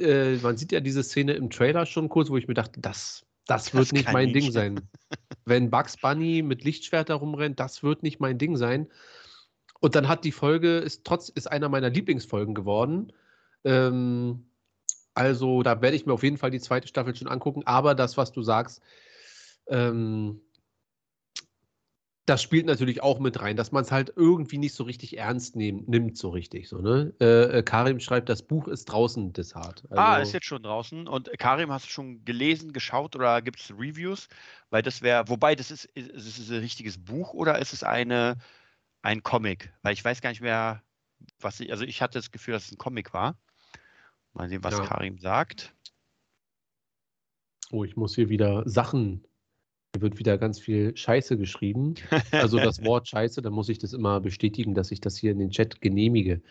[0.00, 3.26] Äh, man sieht ja diese Szene im Trailer schon kurz, wo ich mir dachte, das,
[3.46, 4.80] das wird das nicht mein Ding sein.
[5.44, 8.88] wenn Bugs Bunny mit Lichtschwert herumrennt, das wird nicht mein Ding sein.
[9.80, 13.12] Und dann hat die Folge, ist trotz, ist einer meiner Lieblingsfolgen geworden.
[13.64, 14.46] Ähm,
[15.14, 17.62] also da werde ich mir auf jeden Fall die zweite Staffel schon angucken.
[17.66, 18.82] Aber das, was du sagst,
[19.68, 20.40] ähm,
[22.28, 25.56] das spielt natürlich auch mit rein, dass man es halt irgendwie nicht so richtig ernst
[25.56, 26.68] nehm, nimmt, so richtig.
[26.68, 27.14] So, ne?
[27.20, 29.84] Äh, äh Karim schreibt, das Buch ist draußen, das hart.
[29.88, 31.08] Also, ah, ist jetzt schon draußen.
[31.08, 34.28] Und Karim, hast du schon gelesen, geschaut oder gibt es Reviews?
[34.68, 37.82] Weil das wäre, wobei, das ist, ist, ist es ein richtiges Buch oder ist es
[37.82, 38.36] eine,
[39.00, 39.72] ein Comic?
[39.80, 40.82] Weil ich weiß gar nicht mehr,
[41.40, 43.38] was ich, also ich hatte das Gefühl, dass es ein Comic war.
[44.34, 44.84] Mal sehen, was ja.
[44.84, 45.74] Karim sagt.
[47.70, 49.24] Oh, ich muss hier wieder Sachen
[49.94, 51.94] hier wird wieder ganz viel Scheiße geschrieben.
[52.30, 55.38] Also das Wort Scheiße, da muss ich das immer bestätigen, dass ich das hier in
[55.38, 56.42] den Chat genehmige.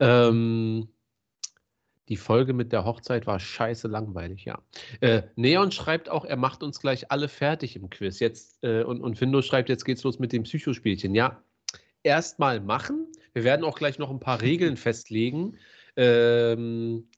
[0.00, 0.88] Ähm,
[2.08, 4.60] die Folge mit der Hochzeit war scheiße langweilig, ja.
[5.00, 8.18] Äh, Neon schreibt auch, er macht uns gleich alle fertig im Quiz.
[8.18, 11.14] Jetzt, äh, und, und Findo schreibt, jetzt geht's los mit dem Psychospielchen.
[11.14, 11.42] Ja,
[12.02, 13.06] erstmal machen.
[13.34, 15.58] Wir werden auch gleich noch ein paar Regeln festlegen.
[15.96, 17.08] Ähm,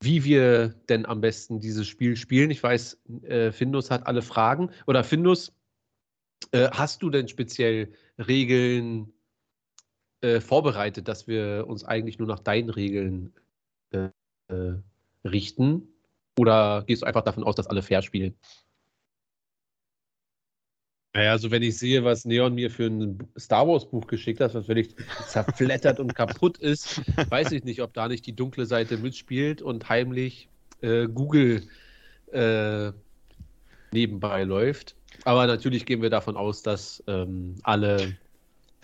[0.00, 2.50] wie wir denn am besten dieses Spiel spielen.
[2.50, 4.70] Ich weiß, äh, Findus hat alle Fragen.
[4.86, 5.52] Oder Findus,
[6.52, 9.12] äh, hast du denn speziell Regeln
[10.20, 13.32] äh, vorbereitet, dass wir uns eigentlich nur nach deinen Regeln
[13.90, 14.08] äh,
[15.24, 15.88] richten?
[16.38, 18.36] Oder gehst du einfach davon aus, dass alle fair spielen?
[21.18, 24.54] Naja, also wenn ich sehe, was Neon mir für ein Star Wars Buch geschickt hat,
[24.54, 24.94] was völlig
[25.26, 29.88] zerflettert und kaputt ist, weiß ich nicht, ob da nicht die dunkle Seite mitspielt und
[29.88, 30.48] heimlich
[30.80, 31.66] äh, Google
[32.30, 32.92] äh,
[33.90, 34.94] nebenbei läuft.
[35.24, 38.16] Aber natürlich gehen wir davon aus, dass ähm, alle.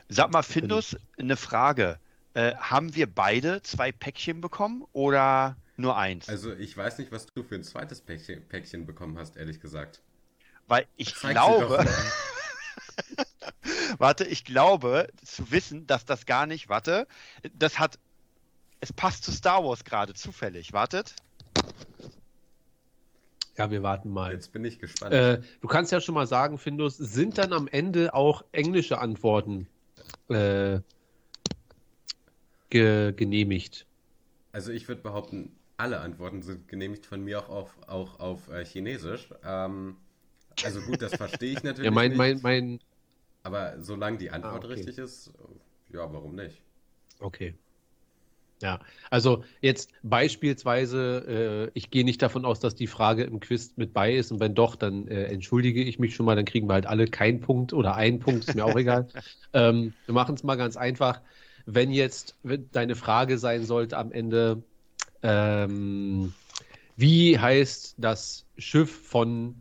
[0.08, 2.00] Sag mal, Findus, eine Frage.
[2.34, 6.28] Äh, haben wir beide zwei Päckchen bekommen oder nur eins?
[6.28, 10.02] Also ich weiß nicht, was du für ein zweites Päckchen, Päckchen bekommen hast, ehrlich gesagt.
[10.66, 11.84] Weil ich Zeig glaube,
[13.98, 17.06] warte, ich glaube zu wissen, dass das gar nicht, warte,
[17.52, 17.98] das hat,
[18.80, 20.72] es passt zu Star Wars gerade zufällig.
[20.72, 21.14] Wartet.
[23.56, 24.32] Ja, wir warten mal.
[24.32, 25.14] Jetzt bin ich gespannt.
[25.14, 29.68] Äh, du kannst ja schon mal sagen, Findus, sind dann am Ende auch englische Antworten
[30.28, 30.80] äh,
[32.70, 33.86] ge genehmigt?
[34.52, 38.64] Also ich würde behaupten, alle Antworten sind genehmigt von mir auch auf, auch auf äh,
[38.64, 39.28] Chinesisch.
[39.44, 39.96] Ähm,
[40.64, 41.86] also gut, das verstehe ich natürlich.
[41.86, 42.80] Ja, mein, mein, mein.
[43.42, 44.74] Aber solange die Antwort ah, okay.
[44.74, 45.32] richtig ist,
[45.92, 46.62] ja, warum nicht?
[47.20, 47.54] Okay.
[48.62, 53.72] Ja, also jetzt beispielsweise, äh, ich gehe nicht davon aus, dass die Frage im Quiz
[53.76, 56.68] mit bei ist und wenn doch, dann äh, entschuldige ich mich schon mal, dann kriegen
[56.68, 59.08] wir halt alle keinen Punkt oder einen Punkt, ist mir auch egal.
[59.56, 61.20] Ähm, wir machen es mal ganz einfach.
[61.64, 62.34] Wenn jetzt
[62.72, 64.64] deine Frage sein sollte am Ende,
[65.22, 66.32] ähm,
[66.96, 69.54] wie heißt das Schiff von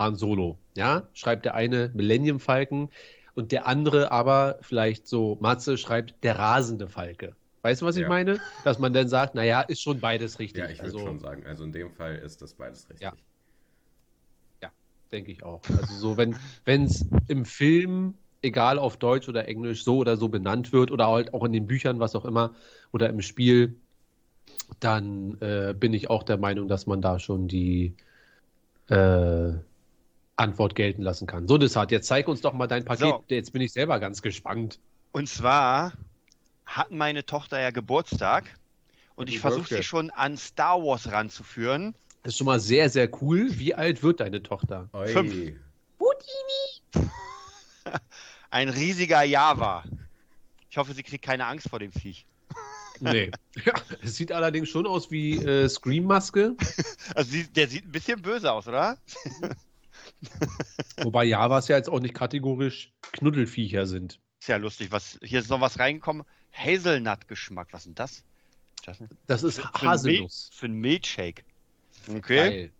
[0.00, 0.58] Han Solo.
[0.76, 2.88] Ja, schreibt der eine Millennium Falken
[3.34, 7.36] und der andere aber vielleicht so, Matze schreibt der rasende Falke.
[7.62, 8.08] Weißt du, was ich ja.
[8.08, 8.40] meine?
[8.64, 10.64] Dass man dann sagt, naja, ist schon beides richtig.
[10.64, 11.44] Ja, ich würde also, schon sagen.
[11.46, 13.02] Also in dem Fall ist das beides richtig.
[13.02, 13.12] Ja,
[14.62, 14.70] ja
[15.12, 15.60] denke ich auch.
[15.68, 20.72] Also so, wenn es im Film, egal auf Deutsch oder Englisch, so oder so benannt
[20.72, 22.54] wird oder halt auch in den Büchern, was auch immer,
[22.92, 23.76] oder im Spiel,
[24.78, 27.94] dann äh, bin ich auch der Meinung, dass man da schon die
[28.88, 29.52] äh,
[30.40, 31.46] Antwort gelten lassen kann.
[31.46, 33.08] So, Desart, jetzt zeig uns doch mal dein Paket.
[33.08, 33.24] So.
[33.28, 34.80] Jetzt bin ich selber ganz gespannt.
[35.12, 35.92] Und zwar
[36.66, 38.44] hat meine Tochter ja Geburtstag
[39.16, 41.94] und ich versuche sie schon an Star Wars ranzuführen.
[42.22, 43.58] Das ist schon mal sehr, sehr cool.
[43.58, 44.88] Wie alt wird deine Tochter?
[44.92, 45.08] Oi.
[45.08, 45.58] Fünf.
[48.50, 49.84] Ein riesiger Java.
[50.70, 52.26] Ich hoffe, sie kriegt keine Angst vor dem Viech.
[53.00, 53.30] Nee.
[53.64, 56.56] Ja, es sieht allerdings schon aus wie äh, Scream-Maske,
[57.14, 58.96] Also der sieht ein bisschen böse aus, oder?
[61.02, 64.20] wobei Javas ja jetzt auch nicht kategorisch Knuddelviecher sind.
[64.40, 64.90] Ist ja lustig.
[64.90, 66.24] Was, hier ist noch was reingekommen.
[66.52, 67.68] Hazelnut-Geschmack.
[67.72, 68.24] Was ist denn das?
[68.86, 69.08] Justin?
[69.26, 70.50] Das ist Für Haselnuss.
[70.52, 71.44] Für einen Milchshake.
[72.08, 72.70] Okay.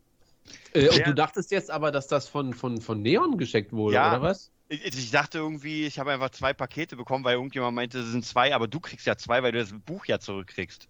[0.72, 4.10] Äh, und du dachtest jetzt aber, dass das von, von, von Neon geschickt wurde, Ja.
[4.10, 4.50] oder was?
[4.68, 8.24] Ich, ich dachte irgendwie, ich habe einfach zwei Pakete bekommen, weil irgendjemand meinte, es sind
[8.24, 10.88] zwei, aber du kriegst ja zwei, weil du das Buch ja zurückkriegst.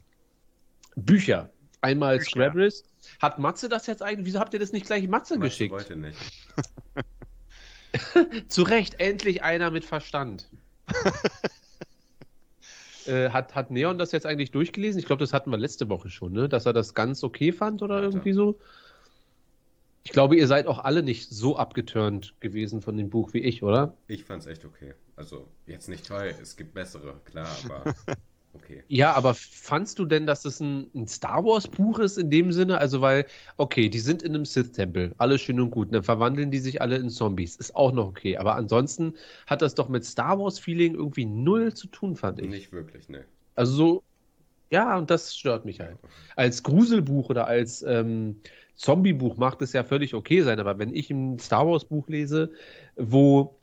[0.97, 1.51] Bücher.
[1.81, 2.31] Einmal Bücher.
[2.31, 2.85] Scrabbles.
[3.21, 4.27] Hat Matze das jetzt eigentlich?
[4.27, 5.73] Wieso habt ihr das nicht gleich Matze Matze geschickt?
[5.73, 6.19] wollte nicht.
[8.49, 10.49] Zu Recht, endlich einer mit Verstand.
[13.07, 14.99] äh, hat, hat Neon das jetzt eigentlich durchgelesen?
[14.99, 16.49] Ich glaube, das hatten wir letzte Woche schon, ne?
[16.49, 18.09] Dass er das ganz okay fand oder Hat er.
[18.11, 18.59] irgendwie so.
[20.03, 23.63] Ich glaube, ihr seid auch alle nicht so abgeturnt gewesen von dem Buch wie ich,
[23.63, 23.95] oder?
[24.07, 24.95] Ich fand's echt okay.
[25.15, 27.95] Also, jetzt nicht toll, es gibt bessere, klar, aber
[28.55, 28.83] okay.
[28.89, 32.53] Ja, aber fandst du denn, dass das ein, ein Star Wars Buch ist in dem
[32.53, 32.79] Sinne?
[32.79, 36.59] Also, weil, okay, die sind in einem Sith-Tempel, alles schön und gut, dann verwandeln die
[36.59, 38.37] sich alle in Zombies, ist auch noch okay.
[38.37, 39.15] Aber ansonsten
[39.47, 42.49] hat das doch mit Star Wars-Feeling irgendwie null zu tun, fand ich.
[42.49, 43.25] Nicht wirklich, ne.
[43.55, 44.03] Also so,
[44.71, 45.99] ja, und das stört mich halt.
[46.37, 48.41] Als Gruselbuch oder als ähm,
[48.77, 52.53] Zombiebuch macht es ja völlig okay sein, aber wenn ich ein Star Wars Buch lese,
[52.97, 53.57] wo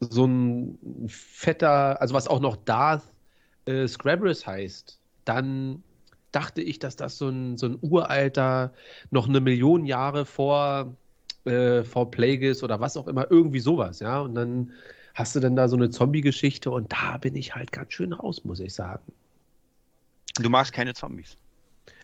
[0.00, 0.78] so ein
[1.08, 3.02] fetter, also was auch noch Darth
[3.66, 5.82] äh, Scrabbles heißt, dann
[6.32, 8.72] dachte ich, dass das so ein, so ein uralter,
[9.10, 10.94] noch eine Million Jahre vor,
[11.44, 14.20] äh, vor Plagueis oder was auch immer, irgendwie sowas, ja.
[14.20, 14.72] Und dann
[15.14, 18.44] hast du dann da so eine Zombie-Geschichte und da bin ich halt ganz schön raus,
[18.44, 19.12] muss ich sagen.
[20.40, 21.36] Du magst keine Zombies.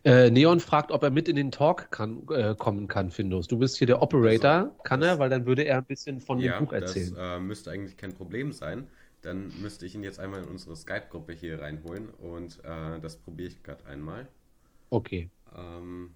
[0.05, 3.49] Äh, Neon fragt, ob er mit in den Talk kann, äh, kommen kann, Findus.
[3.49, 4.51] Du bist hier der Operator.
[4.51, 5.19] Also, kann das- er?
[5.19, 7.17] Weil dann würde er ein bisschen von ja, dem Buch das erzählen.
[7.19, 8.87] äh, müsste eigentlich kein Problem sein.
[9.23, 13.49] Dann müsste ich ihn jetzt einmal in unsere Skype-Gruppe hier reinholen und äh, das probiere
[13.49, 14.29] ich gerade einmal.
[14.91, 16.11] Okay, Ähm,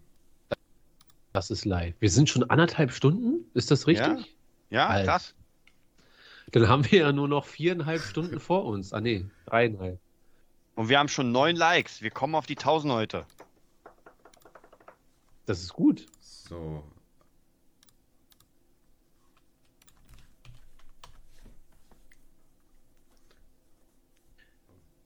[1.32, 1.94] das ist live.
[1.98, 3.50] Wir sind schon anderthalb Stunden?
[3.54, 4.36] Ist das richtig?
[4.70, 5.12] Ja, Alter.
[5.12, 5.34] krass.
[6.52, 8.92] Dann haben wir ja nur noch viereinhalb Stunden vor uns.
[8.92, 9.98] Ah, nee, dreieinhalb.
[10.74, 12.02] Und wir haben schon neun Likes.
[12.02, 13.26] Wir kommen auf die 1000 heute.
[15.46, 16.06] Das ist gut.
[16.20, 16.84] so.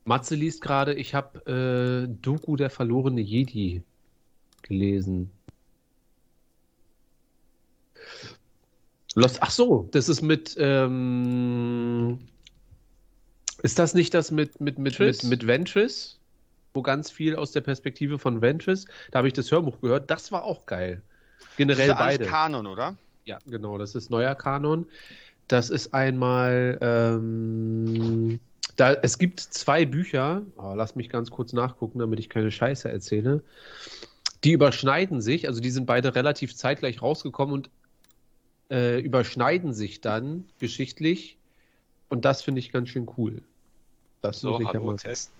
[0.06, 3.82] Matze liest gerade, ich habe äh, Doku der verlorene Jedi
[4.62, 5.30] gelesen.
[9.14, 10.56] Lost, ach so, das ist mit.
[10.58, 12.18] Ähm,
[13.62, 15.22] ist das nicht das mit, mit, mit, mit, Ventress?
[15.24, 16.18] mit Ventress?
[16.74, 18.84] Wo ganz viel aus der Perspektive von Ventress.
[19.10, 20.10] Da habe ich das Hörbuch gehört.
[20.10, 21.02] Das war auch geil.
[21.38, 22.30] Das Generell ist alles beide.
[22.30, 22.96] Kanon, oder?
[23.24, 24.86] Ja, genau, das ist neuer Kanon.
[25.48, 28.38] Das ist einmal, ähm,
[28.76, 32.90] da, es gibt zwei Bücher, oh, lass mich ganz kurz nachgucken, damit ich keine Scheiße
[32.90, 33.42] erzähle.
[34.44, 37.70] Die überschneiden sich, also die sind beide relativ zeitgleich rausgekommen und
[38.70, 41.38] äh, überschneiden sich dann geschichtlich.
[42.08, 43.42] Und das finde ich ganz schön cool.
[44.20, 44.96] Das So, muss ich ja mal.
[44.96, 45.30] Test.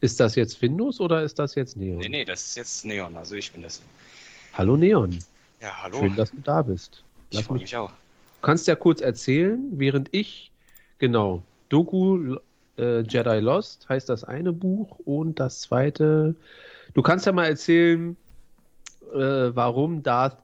[0.00, 1.98] Ist das jetzt Findus oder ist das jetzt Neon?
[1.98, 3.80] Nee, nee, das ist jetzt Neon, also ich bin das.
[4.54, 5.18] Hallo Neon,
[5.60, 5.98] Ja, hallo.
[6.00, 7.02] schön, dass du da bist.
[7.30, 7.90] ich Lass freue mich mich auch.
[7.90, 10.50] Du kannst ja kurz erzählen, während ich,
[10.98, 12.36] genau, Doku
[12.78, 16.36] äh, Jedi Lost heißt das eine Buch und das zweite.
[16.94, 18.16] Du kannst ja mal erzählen,
[19.12, 19.18] äh,
[19.54, 20.38] warum Darth,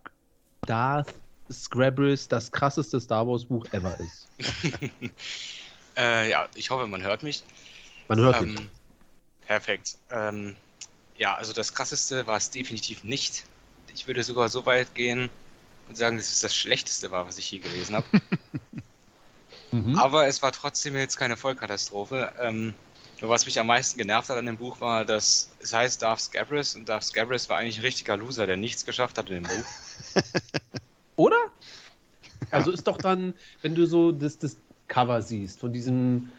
[0.67, 1.09] Darth
[1.51, 4.31] Scrabbles das krasseste Star Wars Buch ever ist.
[5.97, 7.45] Äh, ja, ich hoffe, man hört mich.
[8.09, 8.71] Man hört Ähm, dich.
[9.47, 9.97] perfekt.
[10.11, 10.57] Ähm,
[11.19, 13.45] ja, also das krasseste war es definitiv nicht.
[13.95, 15.31] Ich würde sogar so weit gehen
[15.89, 18.07] und sagen, dass es das schlechteste war, was ich je gelesen habe.
[19.73, 19.99] Mhm.
[19.99, 22.33] Aber es war trotzdem jetzt keine Vollkatastrophe.
[22.41, 22.75] Ähm,
[23.21, 26.21] nur was mich am meisten genervt hat an dem Buch war, dass es heißt Darth
[26.21, 29.45] Scabrous und Darth Scabrous war eigentlich ein richtiger Loser, der nichts geschafft hat in dem
[29.45, 29.65] Buch.
[31.17, 31.37] Oder?
[32.51, 34.57] Also ist doch dann, wenn du so das, das
[34.89, 36.33] Cover siehst, von diesem,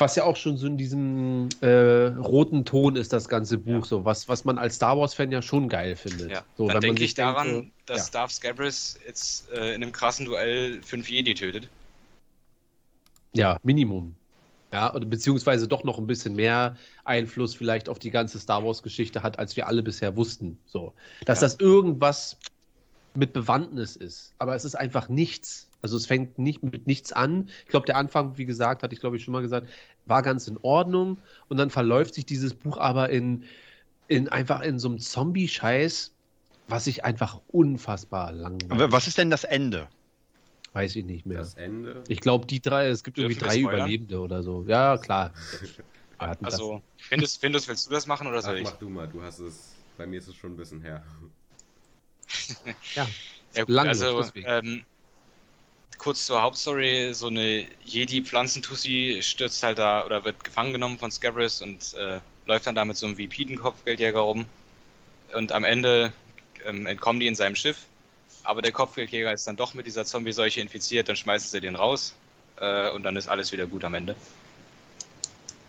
[0.00, 3.84] was ja auch schon so in diesem äh, roten Ton ist, das ganze Buch, Ja.
[3.84, 6.30] so was, was man als Star Wars-Fan ja schon geil findet.
[6.30, 9.92] Ja, so, dann denke sich ich daran, denkt, dass Darth Scabrous jetzt äh, in einem
[9.92, 11.68] krassen Duell fünf Jedi tötet.
[13.34, 13.52] ja.
[13.52, 14.14] ja, Minimum.
[14.72, 19.22] Ja, oder beziehungsweise doch noch ein bisschen mehr Einfluss vielleicht auf die ganze Star Wars-Geschichte
[19.22, 20.58] hat, als wir alle bisher wussten.
[20.66, 20.94] So.
[21.26, 21.46] Dass Ja.
[21.48, 22.36] das irgendwas
[23.14, 24.32] mit Bewandtnis ist.
[24.38, 25.66] Aber es ist einfach nichts.
[25.82, 27.48] Also es fängt nicht mit nichts an.
[27.64, 29.68] Ich glaube, der Anfang, wie gesagt, hatte ich glaube ich schon mal gesagt,
[30.06, 31.18] war ganz in Ordnung.
[31.48, 33.44] Und dann verläuft sich dieses Buch aber in,
[34.08, 36.12] in einfach in so einem Zombie-Scheiß,
[36.68, 38.70] was ich einfach unfassbar langweilig.
[38.70, 39.88] Aber was ist denn das Ende?
[40.72, 41.38] Weiß ich nicht mehr.
[41.38, 42.02] Das Ende.
[42.08, 43.58] Ich glaube, die drei, es gibt irgendwie drei?
[43.58, 44.64] Überlebende oder so.
[44.68, 45.32] Ja, klar.
[46.42, 48.64] Also, Findus, Findus, willst du das machen oder Ach, soll ich?
[48.64, 49.74] mach du mal, du hast es.
[49.96, 51.02] Bei mir ist es schon ein bisschen her.
[52.94, 53.06] ja,
[53.54, 54.84] Ja, gut, Lange also, ähm,
[56.00, 61.62] kurz zur Hauptstory: So eine Jedi-Pflanzentussi stürzt halt da oder wird gefangen genommen von Scabrous
[61.62, 64.46] und äh, läuft dann da mit so einem Vipiden-Kopfgeldjäger rum.
[65.34, 66.12] Und am Ende
[66.64, 67.84] ähm, entkommen die in seinem Schiff.
[68.42, 72.14] Aber der Kopfgeldjäger ist dann doch mit dieser Zombie-Seuche infiziert, dann schmeißen sie den raus.
[72.58, 74.16] Äh, und dann ist alles wieder gut am Ende.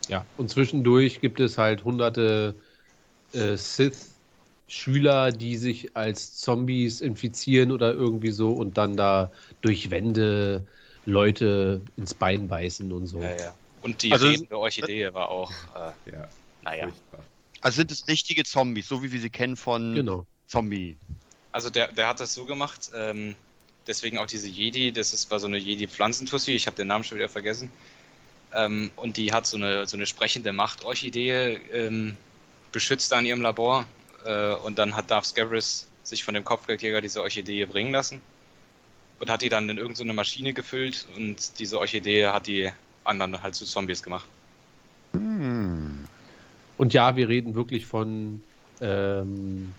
[0.07, 2.55] Ja, und zwischendurch gibt es halt hunderte
[3.33, 3.57] äh,
[4.71, 9.31] Sith-Schüler, die sich als Zombies infizieren oder irgendwie so und dann da
[9.61, 10.65] durch Wände
[11.05, 13.21] Leute ins Bein beißen und so.
[13.21, 13.53] Ja, ja.
[13.81, 16.29] Und die Also- redende Orchidee war auch, äh, Ja,
[16.63, 16.83] naja.
[16.85, 17.19] furchtbar.
[17.61, 20.25] Also sind es richtige Zombies, so wie wir sie kennen von Genau.
[20.47, 20.97] Zombie.
[21.51, 23.35] Also der, der hat das so gemacht, ähm,
[23.87, 27.17] deswegen auch diese Jedi, das ist, war so eine Jedi-Pflanzentussi, ich habe den Namen schon
[27.17, 27.69] wieder vergessen.
[28.53, 32.15] Ähm, und die hat so eine, so eine sprechende Macht-Orchidee ähm,
[32.71, 33.85] beschützt da in ihrem Labor.
[34.25, 38.21] Äh, und dann hat Darth Scabrous sich von dem Kopfgeldjäger diese Orchidee bringen lassen.
[39.19, 42.71] Und hat die dann in irgendeine Maschine gefüllt und diese Orchidee hat die
[43.03, 44.25] anderen halt zu Zombies gemacht.
[45.13, 46.05] Hm.
[46.77, 48.41] Und ja, wir reden wirklich von
[48.81, 49.73] ähm,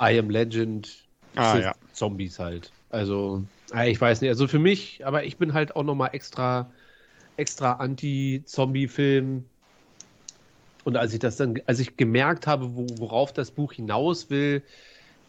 [0.00, 0.88] I Am Legend
[1.36, 1.74] Ah, ja.
[1.92, 2.72] Zombies halt.
[2.90, 3.44] Also,
[3.74, 6.70] äh, ich weiß nicht, also für mich, aber ich bin halt auch nochmal extra,
[7.36, 9.44] extra Anti-Zombie-Film.
[10.84, 14.62] Und als ich das dann, als ich gemerkt habe, wo, worauf das Buch hinaus will,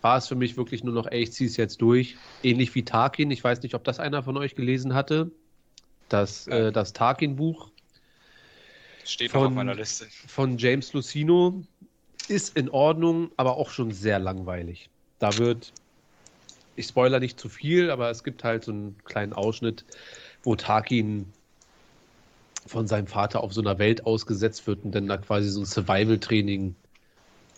[0.01, 2.15] war es für mich wirklich nur noch, ey, ich ziehe es jetzt durch.
[2.41, 3.29] Ähnlich wie Tarkin.
[3.31, 5.31] Ich weiß nicht, ob das einer von euch gelesen hatte.
[6.09, 6.67] Das, Ja.
[6.67, 7.69] äh, das Tarkin-Buch
[9.03, 10.07] Steht noch auf Von- meiner Liste.
[10.27, 11.63] von James Lucino
[12.27, 14.89] ist in Ordnung, aber auch schon sehr langweilig.
[15.19, 15.73] Da wird,
[16.75, 19.85] ich spoiler nicht zu viel, aber es gibt halt so einen kleinen Ausschnitt,
[20.43, 21.31] wo Tarkin
[22.67, 25.65] von seinem Vater auf so einer Welt ausgesetzt wird und dann da quasi so ein
[25.65, 26.75] Survival-Training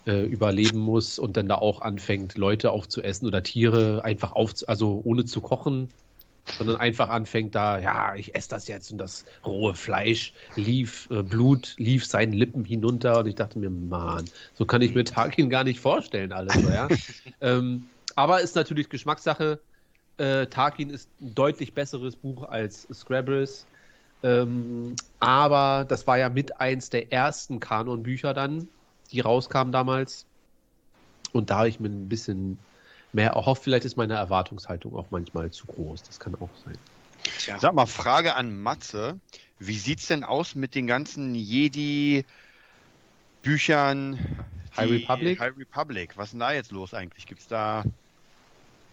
[0.06, 5.02] äh, überleben muss und dann da auch anfängt, Leute aufzuessen oder Tiere einfach auf, also
[5.04, 5.90] ohne zu kochen,
[6.58, 11.24] sondern einfach anfängt da, ja, ich esse das jetzt und das rohe Fleisch lief, äh,
[11.24, 14.26] Blut lief seinen Lippen hinunter und ich dachte mir, Mann,
[14.56, 16.88] so kann ich mir Tarkin gar nicht vorstellen, alles ja.
[17.42, 17.86] ähm,
[18.16, 19.60] aber ist natürlich Geschmackssache.
[20.18, 23.66] Äh, Tarkin ist ein deutlich besseres Buch als Scrabbles.
[24.24, 28.70] Ähm, aber das war ja mit eins der ersten Kanonbücher dann,
[29.12, 30.26] die rauskamen damals.
[31.34, 32.58] Und da habe ich mir ein bisschen
[33.12, 33.64] mehr erhofft.
[33.64, 36.04] Vielleicht ist meine Erwartungshaltung auch manchmal zu groß.
[36.04, 36.78] Das kann auch sein.
[37.40, 37.60] Tja.
[37.60, 39.20] Sag mal, Frage an Matze.
[39.60, 42.26] Wie sieht's denn aus mit den ganzen Jedi-Büchern?
[44.76, 45.40] High Republic?
[45.40, 46.18] High Republic.
[46.18, 47.26] Was ist denn da jetzt los eigentlich?
[47.26, 47.84] Gibt's da.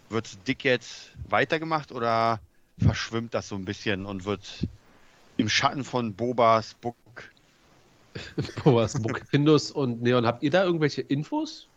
[0.09, 2.39] Wird's dick jetzt weitergemacht oder
[2.77, 4.67] verschwimmt das so ein bisschen und wird
[5.41, 6.95] im Schatten von Bobas Book.
[8.63, 9.21] Boas Book.
[9.29, 11.67] Findus und Neon, habt ihr da irgendwelche Infos?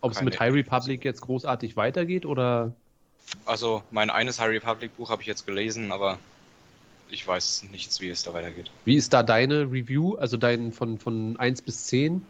[0.00, 2.74] Ob es mit High Republic jetzt großartig weitergeht oder
[3.46, 6.18] Also mein eines High Republic Buch habe ich jetzt gelesen, aber
[7.10, 8.70] ich weiß nichts, wie es da weitergeht.
[8.84, 10.14] wie ist da deine Review?
[10.16, 12.26] Also dein von, von 1 bis 10?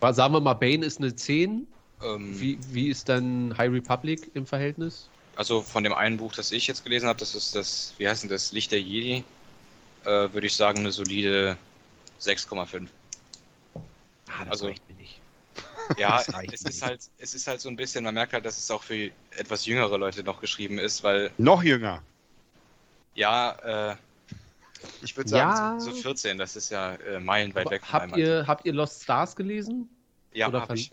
[0.00, 1.66] War- Sagen wir mal, Bane ist eine 10.
[2.02, 5.08] Ähm, Wie, wie ist dann High Republic im Verhältnis?
[5.40, 8.24] Also von dem einen Buch, das ich jetzt gelesen habe, das ist das, wie heißt
[8.24, 9.24] denn das, Licht der Jedi,
[10.04, 11.56] äh, würde ich sagen eine solide
[12.20, 12.88] 6,5.
[14.28, 15.18] Ah, Also- reicht mir nicht.
[15.96, 18.58] Ja, Das es ist halt, es ist halt so ein bisschen, man merkt halt, dass
[18.58, 22.02] es auch für etwas jüngere Leute noch geschrieben ist, weil Noch jünger.
[23.14, 23.96] ja, äh,
[25.00, 25.80] ich würde sagen Ja.
[25.80, 28.74] so, so 14, das ist ja äh, meilenweit Aber weg von habt, ihr, habt ihr
[28.74, 29.88] Lost Stars gelesen?
[30.34, 30.92] Ja, Oder hab fand- ich.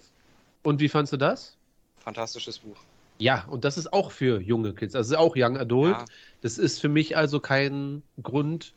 [0.64, 1.58] Und wie fandst du das?
[2.00, 2.78] Fantastisches Buch.
[3.20, 5.98] Ja, und das ist auch für junge Kids, also auch Young Adult.
[5.98, 6.06] Ja,
[6.42, 8.74] Das ist für mich also kein Grund,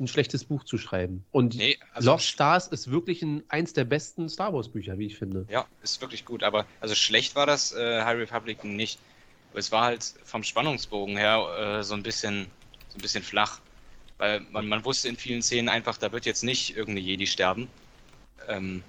[0.00, 1.24] ein schlechtes Buch zu schreiben.
[1.30, 5.06] Und nee, also Lost Stars ist wirklich ein, eins der besten Star Wars Bücher, wie
[5.06, 5.46] ich finde.
[5.48, 8.98] Ja, ist wirklich gut, aber also schlecht war das äh, High Republic nicht.
[9.54, 12.46] Es war halt vom Spannungsbogen her äh, so ein bisschen
[12.88, 13.60] so ein bisschen flach.
[14.18, 17.68] Weil man, man wusste in vielen Szenen einfach, da wird jetzt nicht irgendeine Jedi sterben.
[18.48, 18.82] Ähm,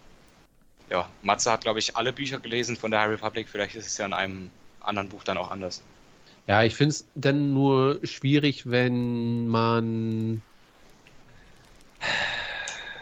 [0.90, 3.50] ja, Matze hat, glaube ich, alle Bücher gelesen von der High Republic.
[3.50, 4.52] Vielleicht ist es ja in einem
[4.88, 5.82] anderen Buch dann auch anders.
[6.48, 10.42] Ja, ich finde es dann nur schwierig, wenn man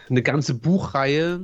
[0.08, 1.42] eine ganze Buchreihe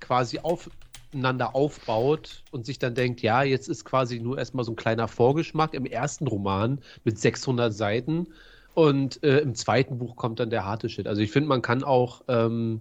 [0.00, 4.76] quasi aufeinander aufbaut und sich dann denkt, ja, jetzt ist quasi nur erstmal so ein
[4.76, 8.26] kleiner Vorgeschmack im ersten Roman mit 600 Seiten
[8.74, 11.06] und äh, im zweiten Buch kommt dann der harte Shit.
[11.06, 12.80] Also ich finde, man kann auch, ähm,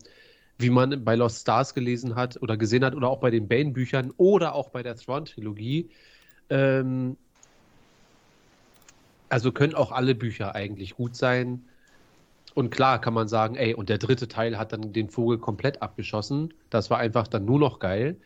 [0.57, 4.13] wie man bei Lost Stars gelesen hat oder gesehen hat oder auch bei den Bane-Büchern
[4.17, 5.89] oder auch bei der Thrawn-Trilogie,
[6.51, 7.17] ähm,
[9.29, 11.65] also können auch alle Bücher eigentlich gut sein.
[12.53, 15.81] Und klar kann man sagen, ey, und der dritte Teil hat dann den Vogel komplett
[15.81, 16.53] abgeschossen.
[16.69, 18.19] Das war einfach dann nur noch geil.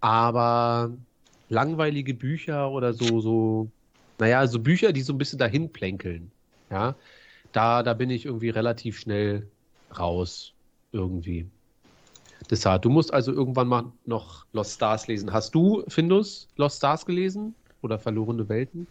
[0.00, 0.96] Aber
[1.48, 3.72] langweilige Bücher oder so, so,
[4.18, 6.32] naja, so Bücher, die so ein bisschen dahin plänkeln,
[6.70, 6.98] ja,
[7.52, 9.50] da, da bin ich irgendwie relativ schnell
[9.98, 10.54] raus,
[10.92, 11.50] irgendwie.
[12.50, 15.32] Deshalb, du musst also irgendwann mal noch Lost Stars lesen.
[15.32, 17.54] Hast du, Findus, Lost Stars gelesen?
[17.82, 18.86] Oder Verlorene Welten?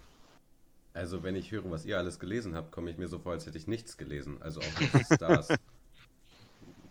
[0.94, 3.45] Also, wenn ich höre, was ihr alles gelesen habt, komme ich mir so vor, als
[3.45, 4.38] hätte ich nichts gelesen.
[4.41, 5.49] Also auch nicht Stars.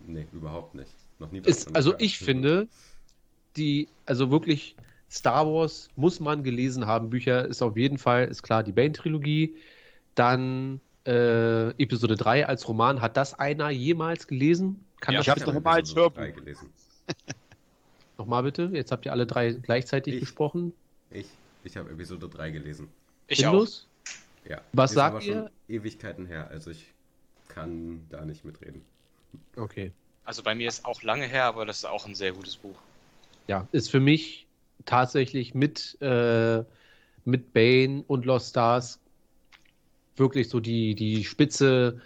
[0.05, 0.91] nee, überhaupt nicht.
[1.19, 2.67] Noch nie ist, Also, ich finde,
[3.55, 4.75] die, also wirklich,
[5.09, 7.09] Star Wars muss man gelesen haben.
[7.09, 9.55] Bücher ist auf jeden Fall, ist klar, die Bane-Trilogie.
[10.13, 13.01] Dann äh, Episode 3 als Roman.
[13.01, 14.85] Hat das einer jemals gelesen?
[14.99, 16.71] Kann ja, ich habe es nochmal als Hörbuch gelesen.
[18.17, 20.73] nochmal bitte, jetzt habt ihr alle drei gleichzeitig ich, gesprochen.
[21.11, 21.27] Ich,
[21.63, 22.87] ich habe Episode 3 gelesen.
[23.27, 23.87] Ich Findus?
[23.87, 24.49] auch.
[24.49, 24.61] Ja.
[24.73, 25.51] Was ist sagt ihr?
[25.67, 26.93] Ewigkeiten her, also ich
[27.47, 28.81] kann da nicht mitreden.
[29.55, 29.91] Okay.
[30.23, 32.75] Also bei mir ist auch lange her, aber das ist auch ein sehr gutes Buch.
[33.47, 34.47] Ja, ist für mich
[34.85, 36.63] tatsächlich mit, äh,
[37.25, 38.99] mit Bane und Lost Stars
[40.17, 41.99] wirklich so die, die Spitze,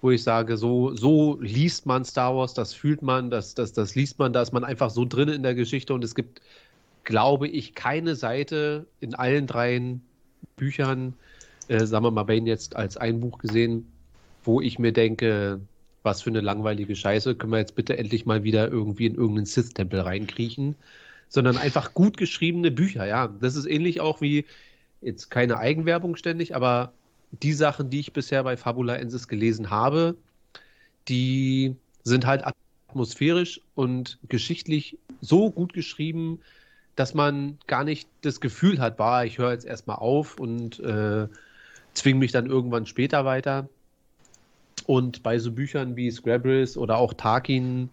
[0.00, 3.94] wo ich sage, so, so liest man Star Wars, das fühlt man, das, das, das
[3.94, 6.42] liest man, da ist man einfach so drin in der Geschichte und es gibt,
[7.04, 10.02] glaube ich, keine Seite in allen dreien
[10.56, 11.14] Büchern,
[11.68, 13.86] äh, sagen wir mal, Bane jetzt als ein Buch gesehen,
[14.44, 15.60] wo ich mir denke,
[16.02, 19.46] was für eine langweilige Scheiße, können wir jetzt bitte endlich mal wieder irgendwie in irgendeinen
[19.46, 20.74] Sith-Tempel reinkriechen,
[21.28, 23.28] sondern einfach gut geschriebene Bücher, ja.
[23.28, 24.46] Das ist ähnlich auch wie,
[25.00, 26.92] jetzt keine Eigenwerbung ständig, aber
[27.32, 30.16] die Sachen, die ich bisher bei Fabula Ensis gelesen habe,
[31.08, 32.44] die sind halt
[32.88, 36.40] atmosphärisch und geschichtlich so gut geschrieben,
[36.94, 41.26] dass man gar nicht das Gefühl hat, bah, ich höre jetzt erstmal auf und äh,
[41.94, 43.68] zwinge mich dann irgendwann später weiter.
[44.86, 47.88] Und bei so Büchern wie Scrabbles oder auch Tarkin,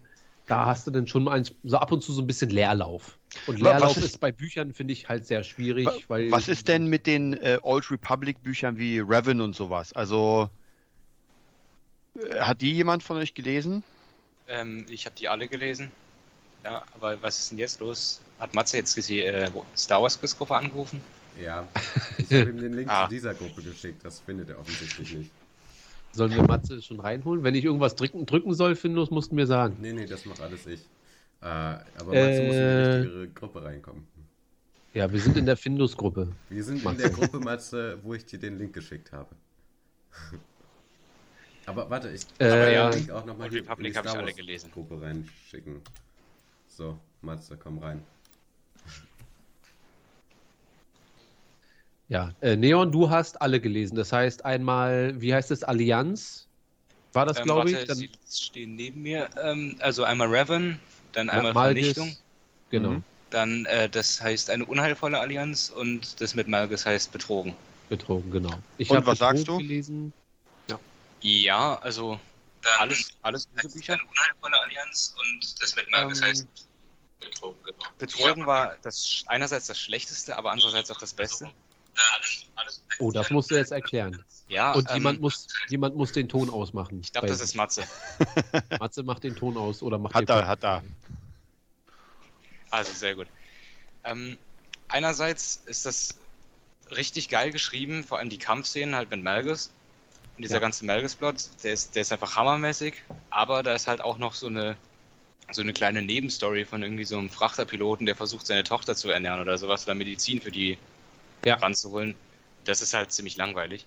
[0.46, 3.16] da hast du dann schon ein, so ab und zu so ein bisschen Leerlauf.
[3.46, 6.06] Und Leerlauf ist, ist, bei Büchern, finde ich, halt sehr schwierig.
[6.08, 9.92] Weil was ist denn mit den äh, Old Republic Büchern wie Revan und sowas?
[9.92, 10.50] Also,
[12.16, 13.84] äh, hat die jemand von euch gelesen?
[14.48, 15.90] Ähm, ich habe die alle gelesen.
[16.64, 18.20] Ja, aber was ist denn jetzt los?
[18.38, 21.00] Hat Matze jetzt gesehen, äh, Star Wars Gruppe angerufen?
[21.40, 21.66] Ja,
[22.18, 23.04] ich habe ihm den Link ah.
[23.04, 24.04] zu dieser Gruppe geschickt.
[24.04, 25.30] Das findet er offensichtlich nicht.
[26.12, 27.44] Sollen wir Matze schon reinholen?
[27.44, 29.76] Wenn ich irgendwas drücken, drücken soll, Findus, musst du mir sagen.
[29.80, 30.80] Nee, nee, das macht alles ich.
[31.42, 34.06] Äh, aber Matze äh, muss in die richtige Gruppe reinkommen.
[34.92, 36.32] Ja, wir sind in der Findus-Gruppe.
[36.48, 37.02] Wir sind Matze.
[37.02, 39.28] in der Gruppe, Matze, wo ich dir den Link geschickt habe.
[41.66, 44.70] aber warte, ich äh, aber ja, Link auch nochmal in die Star Wars gelesen.
[44.72, 45.80] Gruppe reinschicken.
[46.66, 48.02] So, Matze, komm rein.
[52.08, 53.94] Ja, äh, Neon, du hast alle gelesen.
[53.94, 56.48] Das heißt einmal, wie heißt es, Allianz?
[57.12, 57.84] War das, ähm, glaube ich?
[57.86, 57.96] Dann...
[57.96, 59.28] Sie stehen neben mir.
[59.40, 60.80] Ähm, also einmal Raven,
[61.12, 61.94] dann einmal Malgis.
[61.94, 62.16] Vernichtung.
[62.70, 62.90] Genau.
[62.90, 63.04] Mhm.
[63.30, 67.54] Dann, äh, das heißt eine unheilvolle Allianz und das mit Malgis heißt Betrogen.
[67.88, 68.58] Betrogen, genau.
[68.78, 69.58] Ich und was sagst du?
[69.58, 70.12] Gelesen.
[70.68, 70.78] Ja.
[71.20, 72.18] ja, also
[72.62, 73.94] dann alles, alles gute Bücher.
[73.94, 76.46] Eine unheilvolle Allianz und das mit Malgis ähm, heißt
[77.20, 77.86] Betrogen, genau.
[77.98, 81.50] Betrogen war das einerseits das Schlechteste, aber andererseits auch das Beste.
[82.98, 84.24] Oh, das musst du jetzt erklären.
[84.50, 87.00] Ja, Und ähm, jemand, muss, jemand muss den Ton ausmachen.
[87.02, 87.84] Ich glaube, das ist Matze.
[88.80, 90.82] Matze macht den Ton aus oder macht Hat er, hat er.
[92.68, 93.28] Also sehr gut.
[94.02, 94.36] Ähm,
[94.88, 96.18] einerseits ist das
[96.90, 99.70] richtig geil geschrieben, vor allem die Kampfszenen halt mit Malgus.
[100.36, 100.60] Und dieser ja.
[100.60, 102.94] ganze Malgus-Plot, der ist, der ist einfach hammermäßig,
[103.30, 104.76] aber da ist halt auch noch so eine,
[105.52, 109.40] so eine kleine Nebenstory von irgendwie so einem Frachterpiloten, der versucht, seine Tochter zu ernähren
[109.40, 110.76] oder sowas oder Medizin für die
[111.44, 111.54] ja.
[111.54, 112.16] ranzuholen.
[112.64, 113.86] Das ist halt ziemlich langweilig.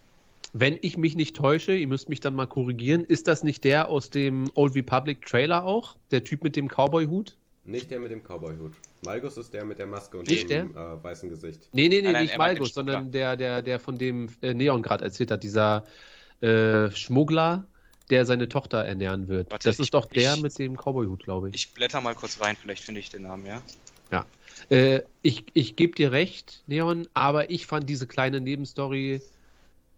[0.55, 3.89] Wenn ich mich nicht täusche, ihr müsst mich dann mal korrigieren, ist das nicht der
[3.89, 5.97] aus dem Old Republic Trailer auch?
[6.11, 7.35] Der Typ mit dem Cowboy-Hut?
[7.65, 8.73] Nicht der mit dem Cowboy-Hut.
[9.03, 11.69] Malgus ist der mit der Maske und nicht dem äh, weißen Gesicht.
[11.73, 15.03] Nee, nee, nee, nein, nicht Malgus, sondern der, der, der von dem äh, Neon gerade
[15.03, 15.85] erzählt hat, dieser
[16.41, 17.65] äh, Schmuggler,
[18.11, 19.49] der seine Tochter ernähren wird.
[19.49, 21.55] Warte, das ist ich, doch der ich, mit dem Cowboy-Hut, glaube ich.
[21.55, 23.61] Ich blätter mal kurz rein, vielleicht finde ich den Namen, ja?
[24.11, 24.25] Ja.
[24.69, 29.21] Äh, ich ich gebe dir recht, Neon, aber ich fand diese kleine Nebenstory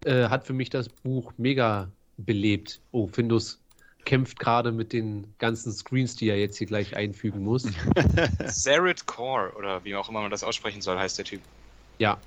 [0.06, 2.80] äh, hat für mich das Buch mega belebt.
[2.92, 3.60] Oh, Findus
[4.04, 7.66] kämpft gerade mit den ganzen Screens, die er jetzt hier gleich einfügen muss.
[8.46, 11.40] Zared Core, oder wie auch immer man das aussprechen soll, heißt der Typ.
[11.98, 12.18] Ja.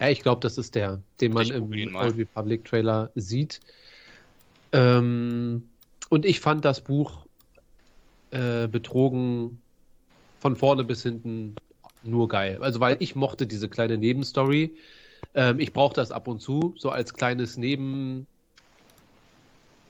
[0.00, 1.96] Ja, ich glaube, das ist der, den man Ich im.
[1.96, 3.60] Old Republic Trailer sieht.
[4.72, 5.68] Ähm,
[6.08, 7.26] und ich fand das Buch
[8.30, 9.60] äh, betrogen
[10.40, 11.56] von vorne bis hinten
[12.02, 12.58] nur geil.
[12.60, 14.74] Also, weil ich mochte diese kleine Nebenstory.
[15.34, 18.26] Ähm, ich brauche das ab und zu, so als kleines Neben.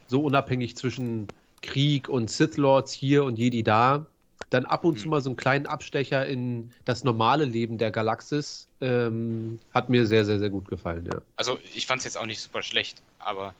[0.06, 1.28] So unabhängig zwischen
[1.62, 4.06] Krieg und Sith Lords hier und Jedi da.
[4.50, 8.68] Dann ab und zu mal so einen kleinen Abstecher in das normale Leben der Galaxis.
[8.80, 11.22] Ähm, hat mir sehr, sehr, sehr gut gefallen, ja.
[11.36, 13.54] Also ich fand es jetzt auch nicht super schlecht, aber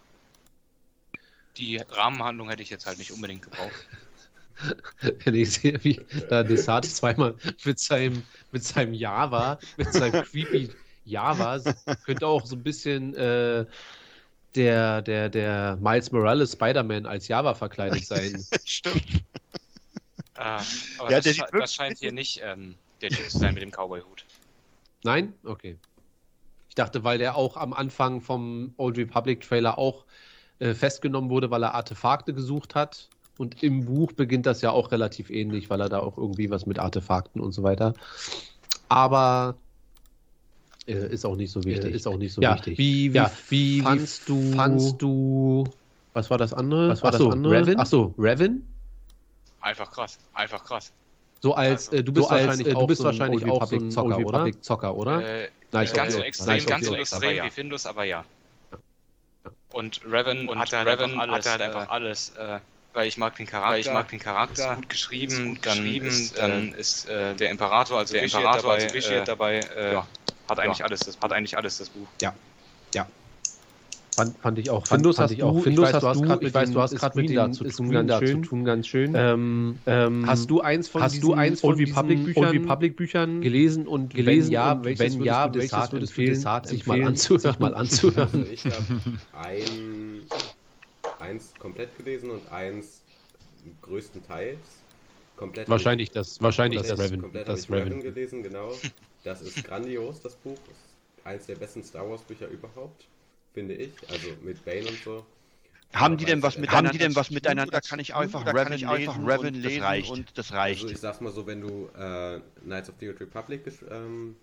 [1.57, 3.89] die Rahmenhandlung hätte ich jetzt halt nicht unbedingt gebraucht.
[5.25, 7.35] Wenn ich sehe, wie da Desart zweimal
[7.65, 10.71] mit seinem, mit seinem Java, mit seinem creepy
[11.05, 11.61] Java,
[12.05, 13.67] könnte auch so ein bisschen äh,
[14.55, 18.45] der, der, der Miles Morales Spider-Man als Java verkleidet sein.
[18.65, 19.05] Stimmt.
[20.37, 23.29] Äh, aber Ja, das, der sche- sieht wirklich das scheint hier nicht ähm, der Typ
[23.31, 24.25] zu sein mit dem Cowboy-Hut.
[25.05, 25.33] Nein?
[25.45, 25.77] Okay.
[26.69, 30.07] Ich dachte, weil der auch am Anfang vom Old Republic Trailer auch
[30.59, 33.09] äh, festgenommen wurde, weil er Artefakte gesucht hat.
[33.39, 36.67] Und im Buch beginnt das ja auch relativ ähnlich, weil er da auch irgendwie was
[36.67, 37.95] mit Artefakten und so weiter.
[38.89, 39.57] Aber
[40.87, 41.95] ist auch nicht so wichtig.
[41.95, 42.79] ist auch nicht so Ja, wichtig.
[42.79, 45.65] wie- wie ja, wie, wie fandst du- fandst du.
[46.13, 46.89] Was war das andere?
[46.91, 47.67] Was war Ach das andere?
[47.67, 47.79] Revan?
[47.79, 48.63] Achso, Revan?
[49.61, 50.93] Einfach krass, einfach krass.
[51.41, 53.19] So als, Also, äh, du bist so als, wahrscheinlich, äh, auch du bist so ein
[53.19, 54.63] wahrscheinlich auch so ein Zocker, oder?
[54.63, 55.45] Zocker, oder?
[55.45, 57.45] Äh, Nein, nicht ganz so extrem, Nein, ganz so extrem Aber ja.
[57.45, 58.25] wie Findus, aber ja.
[59.73, 62.61] Und Revan Und hatte halt Revan einfach alles, hatte halt äh, einfach alles äh,
[62.93, 65.79] weil ich mag den Charakter, ich mag den Charakter, ist gut geschrieben, ist gut dann,
[65.79, 69.59] geschrieben, ist, äh, dann ist äh, der Imperator, also der Imperator, dabei, also äh, dabei,
[69.61, 70.07] äh, ja.
[70.53, 70.87] Hat eigentlich Ja.
[70.87, 72.09] alles, das hat eigentlich alles das Buch.
[74.15, 74.87] Fand, fand ich auch.
[74.87, 75.55] Findus fand hast ich auch.
[75.55, 77.53] du- Findus ich weiß, hast du ich weiß, du hast gerade mit Screen den da
[77.53, 78.43] zu tun, ganz da schön.
[78.45, 79.13] zu tun, ganz schön.
[79.17, 82.55] Ähm, ähm, hast du eins von hast du eins von Old diesen Republic Büchern, Old
[82.55, 86.19] Republic Büchern gelesen und gelesen wenn ja, und welches wenn ja, du welches Desart würdest
[86.19, 88.29] du Desart sich mal anzuhören, sich mal anzuhören.
[88.35, 89.01] Also ich habe
[89.33, 90.27] ein,
[91.21, 93.03] eins komplett gelesen und eins
[93.81, 94.85] größtenteils
[95.37, 95.71] komplett.
[95.71, 98.03] Wahrscheinlich das, wahrscheinlich komplett, das Raven, das Raven.
[98.03, 98.73] gelesen, genau.
[99.25, 100.59] Das ist grandios, das Buch.
[100.69, 103.07] Das ist eins der besten Star Wars Bücher überhaupt,
[103.55, 103.91] finde ich.
[104.11, 105.25] Also mit Bane und so.
[105.95, 108.73] Haben die denn was Haben miteinander die denn was miteinander zu kann ich einfach Revan
[108.73, 110.11] lesen, einfach und Revan das lesen reicht.
[110.11, 110.83] und und das reicht.
[110.83, 114.37] Also ich sag's mal so, wenn du äh, Knights of the Old Republic ähm,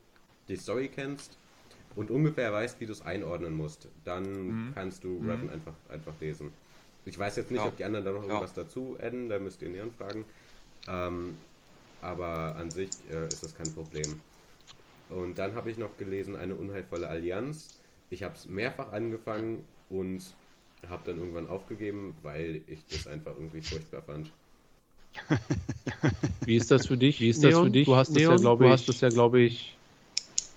[0.48, 1.38] die Story kennst
[1.96, 4.74] und ungefähr weißt, wie du es einordnen musst, dann Mhm.
[4.76, 5.30] kannst du Mhm.
[5.30, 6.52] Revan einfach, einfach lesen.
[7.06, 7.68] Ich weiß jetzt nicht, Ja.
[7.68, 8.28] ob die anderen da noch Ja.
[8.30, 10.26] irgendwas dazu adden, da müsst ihr Neon fragen.
[10.88, 11.36] Ähm,
[12.02, 14.22] aber an sich äh, ist das kein Problem.
[15.10, 17.81] Und dann habe ich noch gelesen, eine unheilvolle Allianz.
[18.10, 20.36] Ich habe es mehrfach angefangen und
[20.88, 24.31] habe dann irgendwann aufgegeben, weil ich das einfach irgendwie furchtbar fand.
[26.45, 27.19] Wie ist das für dich?
[27.19, 27.52] Wie ist Neon?
[27.52, 27.86] das für dich?
[27.86, 28.41] Du hast das ja, Neon?
[28.41, 29.79] glaub du ich- hast das ja, glaube ich.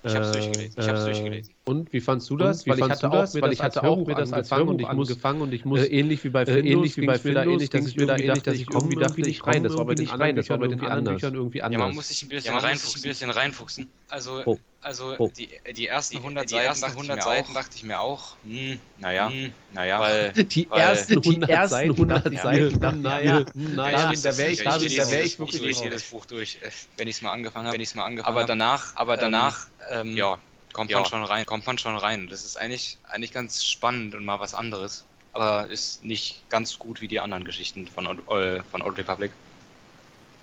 [0.04, 1.54] Ich hab's äh, durchgelesen, ich hab's äh, durchgelesen.
[1.64, 2.62] Und wie fandst du das?
[2.62, 3.34] Und weil ich fandst hatte du auch das?
[3.34, 5.08] mir weil das ich als hatte auch Hörbuch mir das angefangen angefangen und ich muss-
[5.10, 7.42] angefangen und ich muss äh, ähnlich wie bei äh, Findus, ähnlich wie bei mir da
[7.42, 9.28] Findus, ähnlich, dass ich mir da ähnlich, dachte, dass ich ich komme irgendwie dachte, nicht
[9.28, 9.62] ich rein.
[9.62, 10.36] Das war bei den nicht anderen rein.
[10.36, 11.80] Das war bei den anderen irgendwie Büchern irgendwie Ja, anders.
[11.80, 13.90] man muss sich ein bisschen, Ja, man muss reinfuchsen, ein bisschen reinfuchsen.
[14.08, 14.58] Also, Oh.
[14.82, 15.30] also Oh.
[15.38, 17.82] Die, die ersten 100 die Seiten, ersten dachte, 100 ich mir Seiten auch, dachte ich
[17.84, 22.18] mir auch, hm, naja, hm, naja, Weil- Die Weil- ersten die 100 ersten Seiten, 100
[22.24, 24.82] dachte ich Seiten, mir, dachte ich naja, naja, da wäre ich, da, wäre das-
[25.26, 27.80] ich wirklich ich lese jedes Buch durch, äh, wenn ich es mal angefangen habe, wenn
[27.80, 30.38] ich es mal angefangen Aber danach, aber danach, ähm, ja,
[30.72, 30.98] kommt ja.
[30.98, 32.28] man schon rein, kommt man schon rein.
[32.28, 35.04] Das ist eigentlich, eigentlich ganz spannend und mal was anderes.
[35.32, 39.30] Aber ist nicht ganz gut wie die anderen Geschichten von, Old- äh, von Old Republic.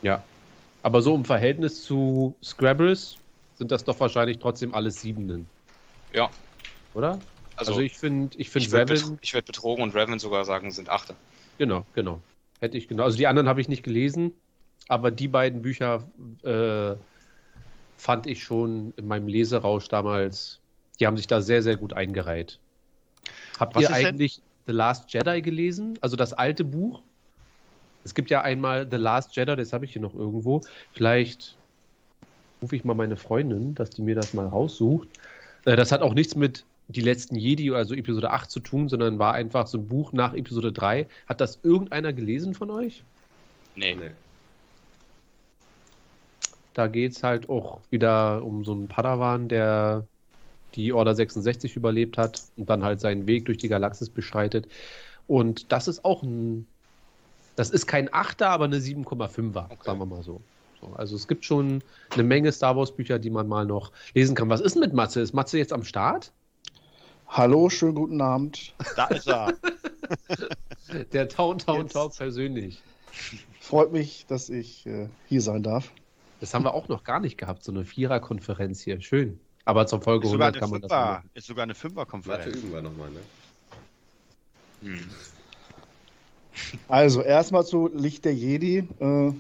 [0.02, 0.24] Ja.
[0.82, 3.18] Aber so im Verhältnis zu Scrabbles
[3.58, 5.48] sind das doch wahrscheinlich trotzdem alles Siebenen.
[6.14, 6.30] Ja.
[6.94, 7.20] Oder?
[7.56, 10.72] Also, Also, ich finde, ich ich finde Revan, betro würd betrogen und Revan sogar sagen,
[10.72, 11.14] sind Achte.
[11.58, 12.22] genau, genau.
[12.62, 13.04] Hätte ich genau.
[13.04, 14.34] Also die anderen habe ich nicht gelesen,
[14.88, 16.10] aber die beiden Bücher
[16.44, 16.96] äh,
[18.00, 20.60] fand ich schon in meinem Leserausch damals,
[21.00, 22.60] die haben sich da sehr, sehr gut eingereiht.
[23.60, 25.98] Habt Was ihr ist denn- eigentlich The Last Jedi gelesen?
[26.02, 27.02] Also das alte Buch?
[28.04, 30.62] Es gibt ja einmal The Last Jedi, das habe ich hier noch irgendwo.
[30.94, 31.58] Vielleicht
[32.62, 35.08] rufe ich mal meine Freundin, dass die mir das mal raussucht.
[35.66, 39.20] Äh, Das hat auch nichts mit die letzten Jedi, also Episode 8 zu tun, sondern
[39.20, 41.08] war einfach so ein Buch nach Episode 3.
[41.28, 43.04] Hat das irgendeiner gelesen von euch?
[43.76, 43.96] Nee.
[43.96, 44.12] Nee.
[46.74, 50.06] Da geht es halt auch wieder um so einen Padawan, der
[50.76, 54.68] die Order 66 überlebt hat und dann halt seinen Weg durch die Galaxis beschreitet.
[55.28, 56.68] Und das ist auch ein.
[57.56, 59.78] Das ist kein Achter, aber eine 7,5er, Okay.
[59.84, 60.42] sagen wir mal so.
[60.80, 60.94] so.
[60.96, 61.84] Also es gibt schon
[62.14, 64.50] eine Menge Star Wars-Bücher, die man mal noch lesen kann.
[64.50, 65.20] Was ist denn mit Matze?
[65.22, 66.32] Ist Matze jetzt am Start?
[67.28, 68.74] Hallo, schönen guten Abend.
[68.96, 69.54] Da ist er.
[71.14, 71.88] Der Town Town.
[71.88, 72.82] Talk persönlich.
[73.60, 75.92] Freut mich, dass ich äh, hier sein darf.
[76.40, 79.02] Das haben wir auch noch gar nicht gehabt, so eine Vierer-Konferenz hier.
[79.02, 79.40] Schön.
[79.66, 81.30] Aber zur Folge Ist sogar 100 eine, kann man das Fünfer, machen.
[81.34, 82.56] ist sogar eine Warte, Fünfer-Konferenz.
[82.56, 83.20] üben wir nochmal, ne?
[84.82, 85.10] Hm.
[86.88, 88.88] Also, erstmal zu Licht der Jedi.
[89.00, 89.34] Äh,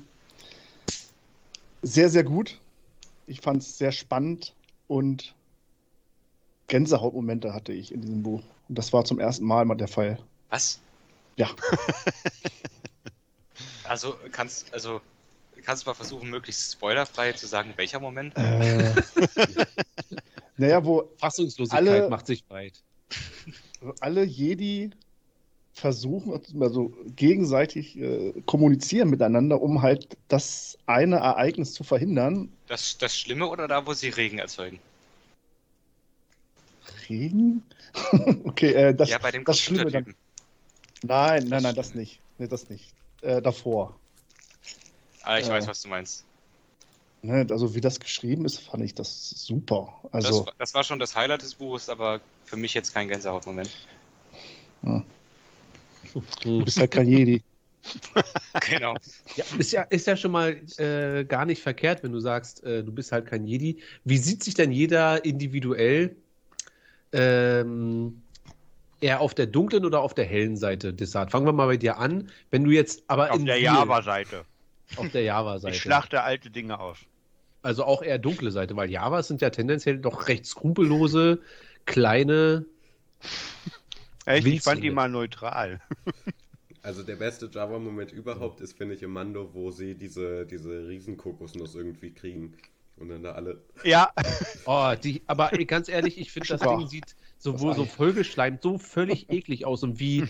[1.82, 2.60] sehr, sehr gut.
[3.28, 4.54] Ich fand es sehr spannend
[4.88, 5.34] und
[6.68, 8.44] Gänsehautmomente hatte ich in diesem Buch.
[8.68, 10.20] Und das war zum ersten Mal mal der Fall.
[10.50, 10.80] Was?
[11.38, 11.50] Ja.
[13.84, 15.02] Also kannst, also
[15.62, 18.36] kannst du mal versuchen, möglichst spoilerfrei zu sagen, welcher Moment?
[18.38, 18.94] Äh,
[20.58, 22.74] naja, wo Fassungslosigkeit Alle- macht sich breit.
[24.00, 24.92] alle Jedi
[25.74, 32.52] versuchen, also gegenseitig äh, kommunizieren miteinander, um halt das eine Ereignis zu verhindern.
[32.68, 34.80] Das, das Schlimme oder da, wo sie Regen erzeugen?
[37.08, 37.64] Regen?
[38.44, 40.16] okay, äh, das, ja, bei dem das Schlimme dann.
[41.02, 42.20] Nein, nein, nein, das nicht.
[42.38, 42.94] Nee, das nicht.
[43.22, 43.99] Äh, davor.
[45.24, 45.54] Ah, ich Ja.
[45.54, 46.26] weiß, was du meinst.
[47.22, 49.94] Ne, also wie das geschrieben ist, fand ich das super.
[50.14, 53.10] Das, Also, war- das war schon das Highlight des Buches, aber für mich jetzt kein
[53.10, 53.70] Gänsehautmoment.
[56.42, 57.42] du bist halt kein Jedi.
[58.70, 58.96] genau.
[59.36, 62.84] Ja, ist ja, ist ja schon mal äh, gar nicht verkehrt, wenn du sagst, äh,
[62.84, 63.82] du bist halt kein Jedi.
[64.04, 66.16] Wie sieht sich denn jeder individuell
[67.12, 68.22] ähm,
[69.02, 71.32] eher auf der dunklen oder auf der hellen Seite des Saat?
[71.32, 72.30] Fangen wir mal bei dir an.
[72.52, 74.46] Wenn du jetzt aber Auf in der Java-Seite.
[74.96, 75.76] Auf der Java-Seite.
[75.76, 76.98] Ich schlachte alte Dinge aus.
[77.62, 81.40] Also auch eher dunkle Seite, weil Javas sind ja tendenziell doch recht skrupellose,
[81.86, 82.66] kleine.
[84.26, 85.82] Echt, ich fand die mal neutral.
[86.82, 91.76] Also der beste Java-Moment überhaupt ist, finde ich, im Mando, wo sie diese, diese Riesenkokosnuss
[91.76, 92.54] irgendwie kriegen.
[92.96, 93.62] Und dann da alle.
[93.84, 94.12] Ja,
[94.66, 96.62] Oh, die, aber ganz ehrlich, ich finde, das.
[96.62, 97.88] Ding sieht sowohl so Ei.
[97.88, 100.26] vollgeschleimt, so völlig eklig aus und wie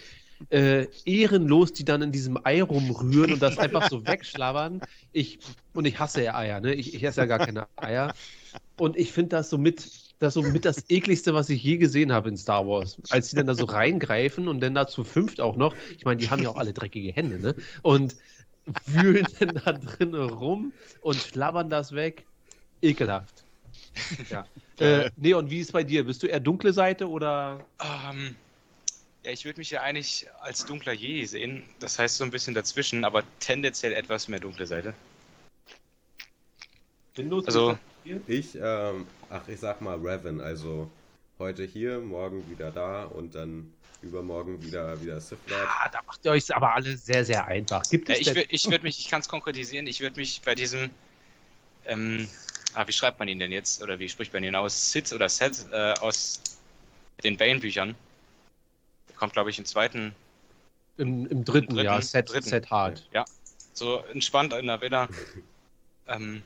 [0.50, 4.82] äh, ehrenlos die dann in diesem Ei rumrühren und das einfach so wegschlabbern.
[5.12, 5.40] Ich,
[5.74, 6.74] und ich hasse ja Eier, ne?
[6.74, 8.14] Ich, ich esse ja gar keine Eier.
[8.78, 9.90] Und ich finde das so mit,
[10.20, 12.98] das so mit das ekligste, was ich je gesehen habe in Star Wars.
[13.10, 15.76] Als die dann da so reingreifen und dann da zu fünft auch noch.
[15.98, 17.56] Ich meine, die haben ja auch alle dreckige Hände, ne?
[17.82, 18.16] Und
[18.86, 22.26] wühlen dann da drin rum und schlabbern das weg.
[22.82, 23.44] Ekelhaft.
[24.30, 24.46] Ja.
[24.80, 26.06] äh, Neon, wie ist es bei dir?
[26.06, 27.66] Bist du eher dunkle Seite oder?
[27.82, 28.36] Ähm,
[29.24, 31.64] ja, ich würde mich ja eigentlich als dunkler Jedi sehen.
[31.80, 34.94] Das heißt so ein bisschen dazwischen, aber tendenziell etwas mehr dunkle Seite.
[37.16, 37.46] Windows?
[37.48, 37.78] Also-
[38.28, 40.90] Ich, ähm, ach, ich sag mal Revan, also
[41.38, 43.72] heute hier, morgen wieder da und dann
[44.02, 45.68] übermorgen wieder, wieder Sith Lord.
[45.68, 47.84] Ah, da macht ihr euch aber alle sehr, sehr einfach.
[47.90, 50.16] Gibt Ja, es ich denn- würde ich würd mich, ich kann es konkretisieren, ich würde
[50.18, 50.90] mich bei diesem,
[51.86, 52.28] ähm,
[52.74, 53.84] ah, wie schreibt man ihn denn jetzt?
[53.84, 54.92] Oder wie spricht man ihn aus?
[54.94, 56.42] Sid oder Seth äh, aus
[57.24, 57.90] den Bane-Büchern.
[57.90, 57.96] Der
[59.20, 60.16] kommt, glaube ich, im zweiten.
[60.98, 62.50] im, im dritten, dritten- Jahr Set, dritten.
[62.50, 63.08] Set Hard.
[63.14, 63.26] Ja,
[63.74, 65.08] so entspannt in der Villa.
[66.08, 66.42] ähm,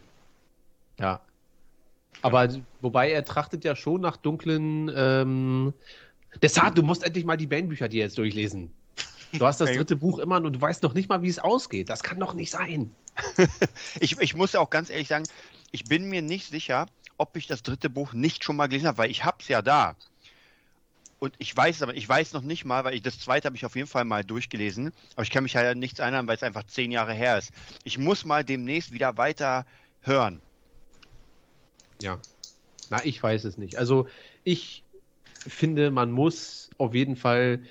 [1.00, 1.22] Ja.
[2.22, 2.48] Aber
[2.82, 4.92] wobei er trachtet ja schon nach dunklen.
[4.96, 5.74] Ähm...
[6.42, 8.72] Deshalb, du musst endlich mal die Bane-Bücher dir jetzt durchlesen.
[9.34, 11.90] Du hast das dritte Buch immer und du weißt noch nicht mal, wie es ausgeht.
[11.90, 12.96] Das kann doch nicht sein.
[14.00, 15.26] ich, ich muss auch ganz ehrlich sagen,
[15.72, 16.88] ich bin mir nicht sicher,
[17.18, 19.62] ob ich das dritte Buch nicht schon mal gelesen habe, weil ich habe es ja
[19.62, 19.96] da.
[21.24, 23.66] Und ich weiß aber, ich weiß noch nicht mal, weil ich das zweite habe ich
[23.66, 26.44] auf jeden Fall mal durchgelesen, aber ich kann mich ja an nichts erinnern, weil es
[26.44, 27.54] einfach zehn Jahre her ist.
[27.86, 29.66] Ich muss mal demnächst wieder weiter
[30.02, 30.42] hören.
[32.02, 32.20] Ja.
[32.90, 33.78] Na, ich weiß es nicht.
[33.78, 34.06] Also,
[34.44, 34.84] ich
[35.48, 37.62] finde, man muss auf jeden Fall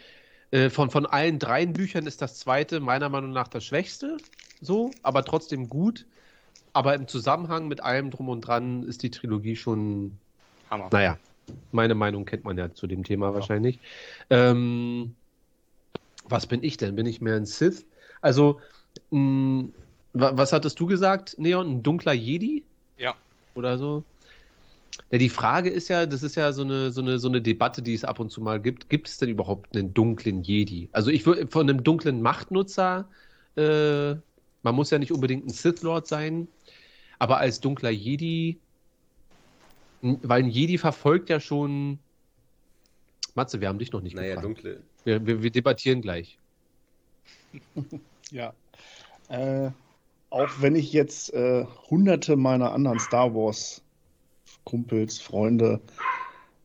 [0.51, 4.17] äh, von, von allen dreien Büchern ist das zweite meiner Meinung nach das schwächste.
[4.63, 6.07] So, aber trotzdem gut.
[6.73, 10.17] Aber im Zusammenhang mit allem drum und dran ist die Trilogie schon,
[10.71, 10.89] Hammer.
[10.91, 11.19] naja,
[11.73, 13.79] meine Meinung kennt man ja zu dem Thema wahrscheinlich.
[14.31, 15.15] Ähm,
[16.25, 16.95] was bin ich denn?
[16.95, 17.87] Bin ich mehr ein Sith?
[18.21, 18.61] Also,
[19.11, 19.69] mh,
[20.13, 21.69] wa- was hattest du gesagt, Neon?
[21.69, 22.65] Ein dunkler Jedi?
[22.97, 23.15] Ja.
[23.55, 24.05] Oder so?
[25.11, 27.83] Ja, die Frage ist ja, das ist ja so eine, so eine, so eine Debatte,
[27.83, 28.89] die es ab und zu mal gibt.
[28.89, 30.89] Gibt es denn überhaupt einen dunklen Jedi?
[30.93, 33.09] Also ich würde von einem dunklen Machtnutzer,
[33.57, 34.15] äh,
[34.63, 36.49] man muss ja nicht unbedingt ein Sith Lord sein,
[37.19, 38.59] aber als dunkler Jedi,
[40.03, 41.99] weil ein Jedi verfolgt ja schon.
[43.35, 44.45] Matze, wir haben dich noch nicht Naja, gefragt.
[44.45, 44.83] dunkle.
[45.05, 46.39] Wir, wir, wir debattieren gleich.
[48.31, 48.55] Ja.
[49.29, 49.71] Äh,
[50.31, 53.83] auch wenn ich jetzt äh, hunderte meiner anderen Star Wars
[54.65, 55.83] Kumpels, Freunde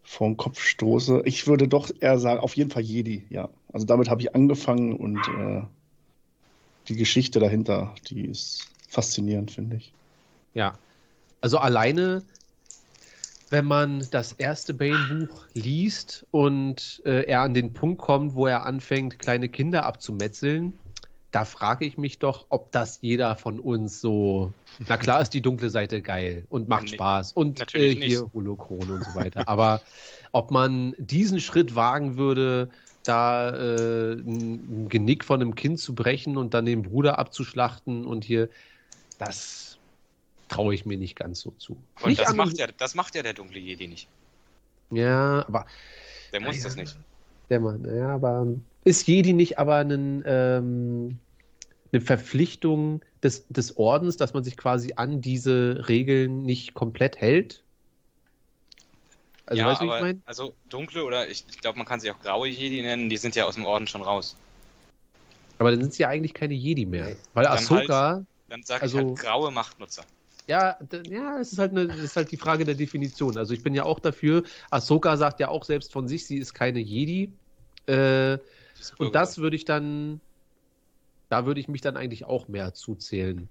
[0.04, 3.50] vom Kopf stoße, ich würde doch eher sagen, auf jeden Fall Jedi, ja.
[3.74, 5.62] Also damit habe ich angefangen und äh,
[6.88, 9.92] die Geschichte dahinter, die ist faszinierend, finde ich.
[10.54, 10.80] Ja.
[11.42, 12.24] Also alleine,
[13.50, 18.66] wenn man das erste Bane-Buch liest und äh, er an den Punkt kommt, wo er
[18.66, 20.74] anfängt, kleine Kinder abzumetzeln,
[21.32, 24.54] da frage ich mich doch, ob das jeder von uns so.
[24.88, 28.18] Na klar ist die dunkle Seite geil und macht Nee, Spaß und äh, hier nicht.
[28.34, 29.48] Und so weiter.
[29.48, 29.82] Aber
[30.32, 32.70] ob man diesen Schritt wagen würde,
[33.04, 38.24] da äh, ein Genick von einem Kind zu brechen und dann den Bruder abzuschlachten und
[38.24, 38.50] hier,
[39.18, 39.67] das
[40.48, 41.78] traue ich mir nicht ganz so zu.
[42.02, 44.08] Und nicht das macht, ja, das macht ja der dunkle Jedi nicht.
[44.92, 45.66] Ja, aber
[46.32, 46.96] Der muss Ja, das nicht.
[47.50, 48.48] Der Mann, ja, aber
[48.84, 51.20] ist Jedi nicht aber einen, ähm,
[51.92, 57.64] eine Verpflichtung des, des Ordens, dass man sich quasi an diese Regeln nicht komplett hält?
[59.46, 60.22] Also, ja, weißt du, wie ich aber meine?
[60.26, 63.36] also dunkle oder ich, ich glaube, man kann sie auch graue Jedi nennen, die sind
[63.36, 64.36] ja aus dem Orden schon raus.
[65.58, 67.16] Aber dann sind sie ja eigentlich keine Jedi mehr.
[67.34, 70.04] Weil Dann Ahsoka, Dann sage Also- ich halt graue Machtnutzer.
[70.48, 73.38] Ja, ja, es ist halt, eine, es ist halt die Frage der Definition.
[73.38, 76.54] Also ich bin ja auch dafür, Ahsoka sagt ja auch selbst von sich, sie ist
[76.54, 77.32] keine Jedi.
[77.88, 78.38] Äh,
[78.98, 80.22] Und das würde ich dann,
[81.30, 83.50] da würde ich mich dann eigentlich auch mehr zuzählen.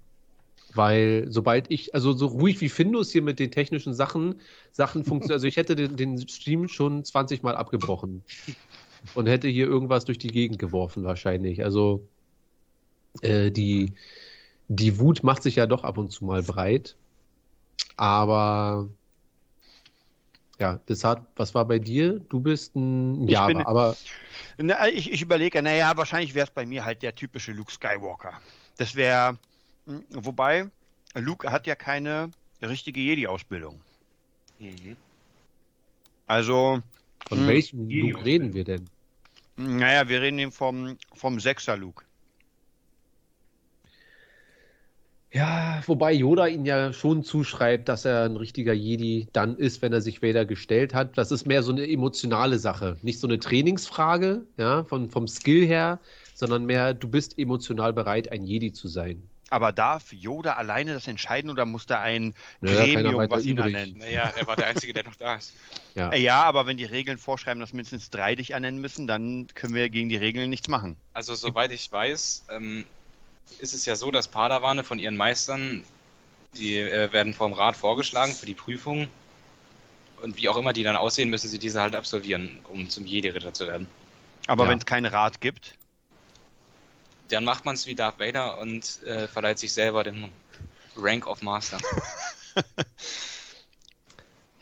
[0.73, 4.41] Weil sobald ich, also so ruhig wie Findus hier mit den technischen Sachen,
[4.71, 8.23] Sachen funktioniert, also ich hätte den, den Stream schon 20 Mal abgebrochen
[9.13, 11.63] und hätte hier irgendwas durch die Gegend geworfen wahrscheinlich.
[11.63, 12.09] Also
[13.21, 13.93] äh, die,
[14.67, 16.95] die Wut macht sich ja doch ab und zu mal breit.
[17.95, 18.89] Aber
[20.59, 22.19] ja, deshalb, was war bei dir?
[22.19, 23.95] Du bist ein Java, bin- aber
[24.57, 28.41] Na, ich, ich überlege, naja, wahrscheinlich wäre es bei mir halt der typische Luke Skywalker.
[28.77, 29.37] Das wäre,
[30.09, 30.69] wobei,
[31.15, 32.31] Luke hat ja keine
[32.61, 33.79] richtige Jedi-Ausbildung.
[34.59, 34.97] Mhm.
[36.25, 36.81] Also,
[37.29, 37.47] von Hm.
[37.47, 38.89] welchem Luke reden wir denn?
[39.55, 42.03] naja, wir reden eben vom, vom Sechser Luke.
[45.37, 49.93] Ja, wobei Yoda ihn ja schon zuschreibt, dass er ein richtiger Jedi dann ist, wenn
[49.93, 51.17] er sich Vader gestellt hat.
[51.17, 52.97] Das ist mehr so eine emotionale Sache.
[53.03, 55.99] Nicht so eine Trainingsfrage, ja, von, vom Skill her,
[56.33, 59.21] sondern mehr, du bist emotional bereit, ein Jedi zu sein.
[59.49, 63.73] Aber darf Yoda alleine das entscheiden oder muss da ein Naja, Gremium was ihn übrig.
[63.75, 63.97] ernennen?
[63.99, 65.53] Naja, er war der Einzige, der noch da ist.
[65.95, 66.11] Ja.
[66.11, 69.73] Äh, Ja, aber wenn die Regeln vorschreiben, dass mindestens drei dich ernennen müssen, dann können
[69.73, 70.95] wir gegen die Regeln nichts machen.
[71.13, 72.85] Also soweit ich weiß, ähm,
[73.59, 75.83] ist es ja so, dass Padawane von ihren Meistern,
[76.57, 79.07] die äh, werden vom Rat vorgeschlagen für die Prüfung.
[80.21, 83.53] Und wie auch immer die dann aussehen, müssen sie diese halt absolvieren, um zum Jedi-Ritter
[83.53, 83.87] zu werden.
[84.47, 84.69] Aber Ja.
[84.69, 85.77] wenn es keinen Rat gibt,
[87.29, 90.29] Dann macht man es wie Darth Vader und äh, verleiht sich selber den
[90.95, 91.77] Rank of Master.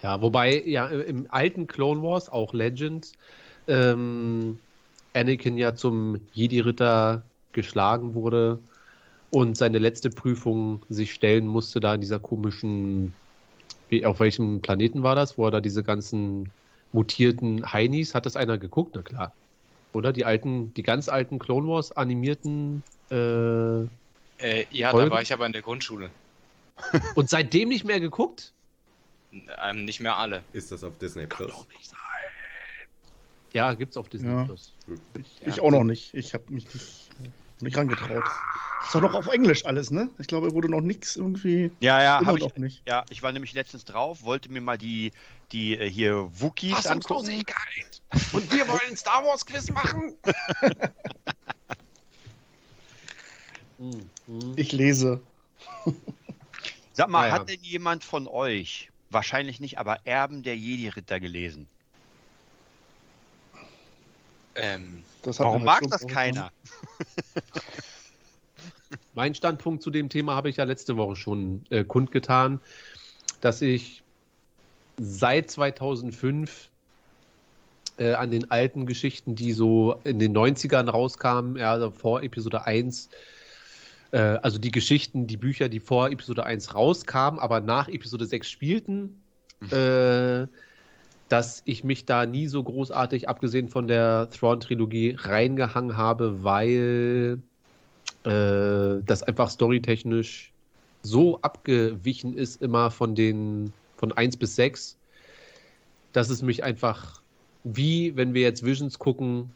[0.02, 3.14] Ja, wobei ja im alten Clone Wars, auch Legends,
[3.68, 4.60] ähm,
[5.14, 8.62] Anakin ja zum Jedi-Ritter geschlagen wurde
[9.30, 13.14] und seine letzte Prüfung sich stellen musste, da in dieser komischen,
[13.90, 16.52] wie, auf welchem Planeten war das, wo er da diese ganzen
[16.92, 18.96] mutierten Heinis, hat das einer geguckt?
[18.96, 19.34] Na klar.
[19.94, 23.84] Oder die alten, die ganz alten Clone Wars animierten äh,
[24.38, 25.10] Äh, ja, Folgen?
[25.10, 26.10] da war ich aber in der Grundschule.
[27.16, 28.54] und seitdem nicht mehr geguckt?
[29.64, 30.44] Ähm, nicht mehr alle.
[30.54, 31.68] Ist das auf Disney Plus?
[33.54, 34.44] Ja, gibt's auf Disney Ja.
[34.44, 34.74] Plus.
[35.18, 36.14] Ich, ich auch noch nicht.
[36.14, 37.10] Ich habe mich nicht,
[37.62, 38.24] nicht rangetraut.
[38.84, 40.10] Ist doch noch auf Englisch alles, ne?
[40.20, 41.72] Ich glaube, wurde noch nichts irgendwie.
[41.80, 42.84] ja, ja, habe ich, noch nicht.
[42.88, 45.12] ja, ich war nämlich letztens drauf, wollte mir mal die,
[45.52, 47.44] die äh, hier Wookies angucken.
[48.32, 50.16] Und wir wollen ein Star Wars Quiz machen.
[54.56, 55.22] Ich lese.
[56.94, 57.34] Sag mal, Ja, ja.
[57.34, 61.68] hat denn jemand von euch, wahrscheinlich nicht, aber Erben der Jedi-Ritter gelesen?
[64.56, 66.52] Ähm, Das hat Warum mir mag das keiner?
[69.16, 72.60] Mein Standpunkt zu dem Thema habe ich ja letzte Woche schon äh, kundgetan,
[73.42, 74.04] dass ich
[74.98, 76.70] seit 2005
[77.98, 82.66] äh, an den alten Geschichten, die so in den 90ern rauskamen, ja, also vor Episode
[82.66, 83.10] 1,
[84.12, 88.50] äh, also die Geschichten, die Bücher, die vor Episode 1 rauskamen, aber nach Episode 6
[88.50, 89.22] spielten,
[89.72, 90.48] äh,
[91.30, 97.40] dass ich mich da nie so großartig, abgesehen von der Thrawn-Trilogie, reingehangen habe, weil
[98.26, 100.52] äh, das einfach storytechnisch
[101.02, 104.98] so abgewichen ist immer von den von 1 bis 6,
[106.14, 107.22] dass es mich einfach,
[107.64, 109.52] wie wenn wir jetzt Visions gucken,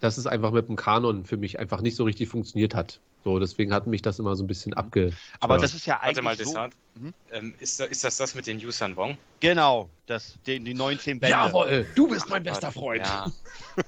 [0.00, 3.00] dass es einfach mit dem Kanon für mich einfach nicht so richtig funktioniert hat.
[3.24, 5.12] So, deswegen hat mich das immer so ein bisschen abge.
[5.40, 5.62] Aber Ja.
[5.62, 6.44] das ist ja warte eigentlich mal, so...
[6.44, 6.72] Desart.
[6.94, 7.14] Mhm.
[7.32, 9.18] Ähm, ist, da- ist das das mit den Yusan Wong?
[9.40, 11.32] Genau, das, die, die 19 Bände.
[11.32, 13.04] Jawohl, du bist mein bester Freund.
[13.04, 13.26] Ja.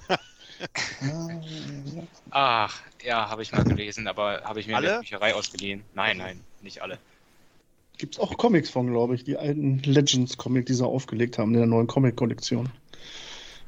[2.31, 4.87] Ach, ja, habe ich mal gelesen, aber habe ich mir in Alle?
[4.89, 5.85] der Bücherei ausgeliehen.
[5.95, 6.99] Nein, nein, nicht alle.
[7.99, 11.59] Gibt es auch Comics von, glaube ich, die alten Legends-Comic, die sie aufgelegt haben in
[11.59, 12.71] der neuen Comic-Kollektion.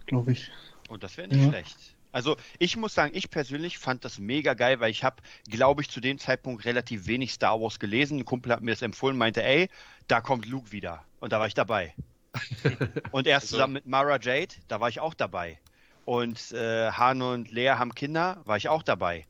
[0.06, 0.50] Glaube ich.
[0.88, 1.48] Und oh, das wäre nicht Ja.
[1.50, 1.76] schlecht.
[2.12, 5.16] Also ich muss sagen, ich persönlich fand das mega geil, weil ich habe,
[5.48, 8.18] glaube ich, zu dem Zeitpunkt relativ wenig Star Wars gelesen.
[8.18, 9.68] Ein Kumpel hat mir das empfohlen, meinte, ey,
[10.08, 11.04] da kommt Luke wieder.
[11.20, 11.94] Und da war ich dabei.
[13.12, 15.58] und erst Also- zusammen mit Mara Jade, da war ich auch dabei.
[16.04, 19.24] Und äh, Han und Lea haben Kinder, war ich auch dabei.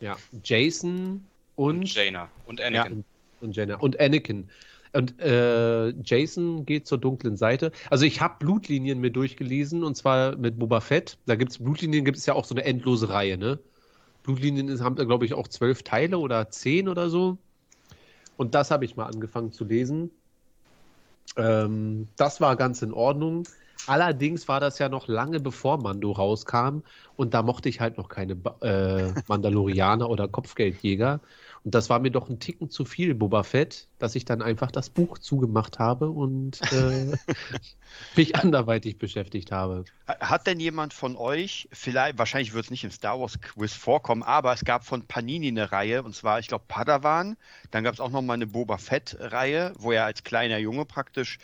[0.00, 1.24] Ja, Jason
[1.56, 3.04] und Jaina und Anakin.
[3.40, 4.48] und Jenna und Anakin.
[4.92, 7.72] Und äh, Jason geht zur dunklen Seite.
[7.90, 11.18] Also ich habe Blutlinien mir durchgelesen und zwar mit Boba Fett.
[11.26, 13.58] Da gibt es Blutlinien, gibt es ja auch so eine endlose Reihe, ne?
[14.22, 17.38] Blutlinien ist- haben, glaube ich, auch zwölf Teile oder zehn oder so.
[18.36, 20.10] Und das habe ich mal angefangen zu lesen.
[21.36, 23.44] Ähm, das war ganz in Ordnung.
[23.86, 26.80] Allerdings war das ja noch lange bevor Mando rauskam
[27.16, 28.32] und da mochte ich halt noch keine
[28.62, 31.20] äh, Mandalorianer oder Kopfgeldjäger.
[31.64, 34.70] Und das war mir doch ein Ticken zu viel, Boba Fett, dass ich dann einfach
[34.70, 37.16] das Buch zugemacht habe und äh,
[38.16, 39.86] mich anderweitig beschäftigt habe.
[40.08, 43.72] Ha- Hat denn jemand von euch, vielleicht, wahrscheinlich wird es nicht im Star Wars Quiz
[43.74, 47.36] vorkommen, aber es gab von Panini eine Reihe, und zwar, ich glaube, Padawan.
[47.70, 51.38] Dann gab es auch noch mal eine Boba Fett-Reihe, wo er als kleiner Junge praktisch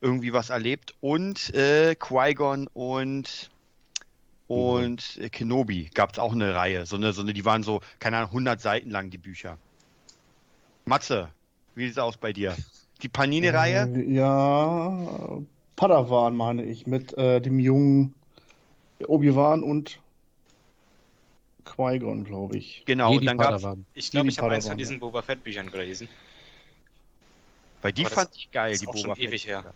[0.00, 0.94] irgendwie was erlebt.
[1.00, 3.50] Und äh, Qui-Gon und,
[4.48, 6.86] und äh, Kenobi gab es auch eine Reihe.
[6.86, 9.58] So eine, so eine, die waren so, keine Ahnung, 100 Seiten lang, die Bücher.
[10.84, 11.28] Matze,
[11.74, 12.56] wie sieht es aus bei dir?
[13.02, 13.92] Die Panini-Reihe?
[13.94, 15.38] Äh, Ja,
[15.76, 18.14] Padawan meine ich, mit äh, dem jungen
[19.06, 19.98] Obi-Wan und
[21.64, 22.84] Qui-Gon, glaube ich.
[22.86, 23.78] Genau, Jedi und dann gab.
[23.94, 26.08] Ich glaube, ich habe eins von diesen Boba Fett-Büchern gelesen.
[27.82, 29.24] Weil die Aber fand ich geil, die Boba schon Fett.
[29.24, 29.74] ewig her.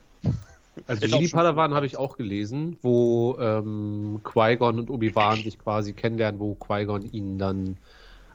[0.86, 6.40] Also Jedi Padawan habe ich auch gelesen, wo ähm, Qui-Gon und Obi-Wan sich quasi kennenlernen,
[6.40, 7.77] wo Qui-Gon ihnen dann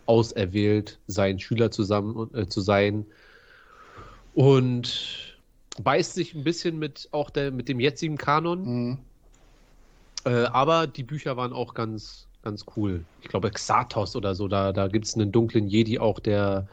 [0.06, 3.06] auserwählt, sein Schüler zusammen äh, zu sein.
[4.34, 5.36] Und
[5.82, 8.64] beißt sich ein bisschen mit auch der, mit dem jetzigen Kanon.
[8.64, 8.98] Mhm.
[10.26, 13.04] Äh, aber die Bücher waren auch ganz, ganz cool.
[13.22, 16.68] Ich glaube, Xathos oder so, da, da gibt es einen dunklen Jedi auch, der,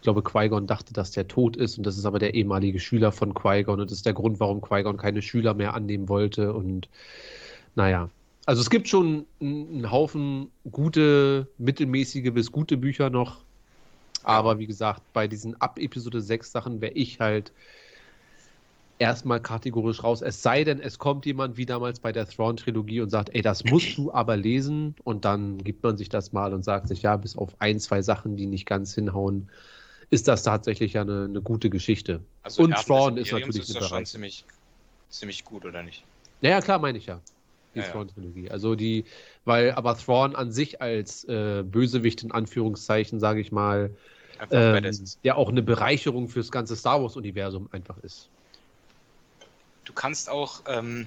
[0.00, 3.12] ich glaube, Qui-Gon dachte, dass der tot ist und das ist aber der ehemalige Schüler
[3.12, 6.88] von Qui-Gon und das ist der Grund, warum Qui-Gon keine Schüler mehr annehmen wollte und
[7.74, 8.08] naja.
[8.46, 13.42] Also es gibt schon einen, Haufen gute, mittelmäßige bis gute Bücher noch.
[14.22, 17.52] Aber wie gesagt, bei diesen ab Episode 6 Sachen wäre ich halt
[18.98, 20.22] erstmal kategorisch raus.
[20.22, 23.64] Es sei denn, es kommt jemand wie damals bei der Thrawn-Trilogie und sagt, ey, das
[23.64, 24.94] musst du aber lesen.
[25.04, 28.00] Und dann gibt man sich das mal und sagt sich, ja, bis auf ein, zwei
[28.00, 29.50] Sachen, die nicht ganz hinhauen,
[30.10, 32.20] ist das tatsächlich ja eine, eine gute Geschichte.
[32.42, 34.44] Also Und Thrawn ist natürlich ist doch schon ziemlich,
[35.08, 36.04] ziemlich gut, oder nicht?
[36.40, 37.20] Naja, klar, meine ich ja.
[37.74, 37.92] Die Ja, ja.
[37.92, 38.50] Thrawn-Trilogie.
[38.50, 39.04] Also die,
[39.44, 43.94] weil aber Thrawn an sich als äh, Bösewicht in Anführungszeichen, sage ich mal,
[44.50, 48.28] ähm, ja auch eine Bereicherung fürs ganze Star Wars-Universum einfach ist.
[49.84, 51.06] Du kannst auch ähm,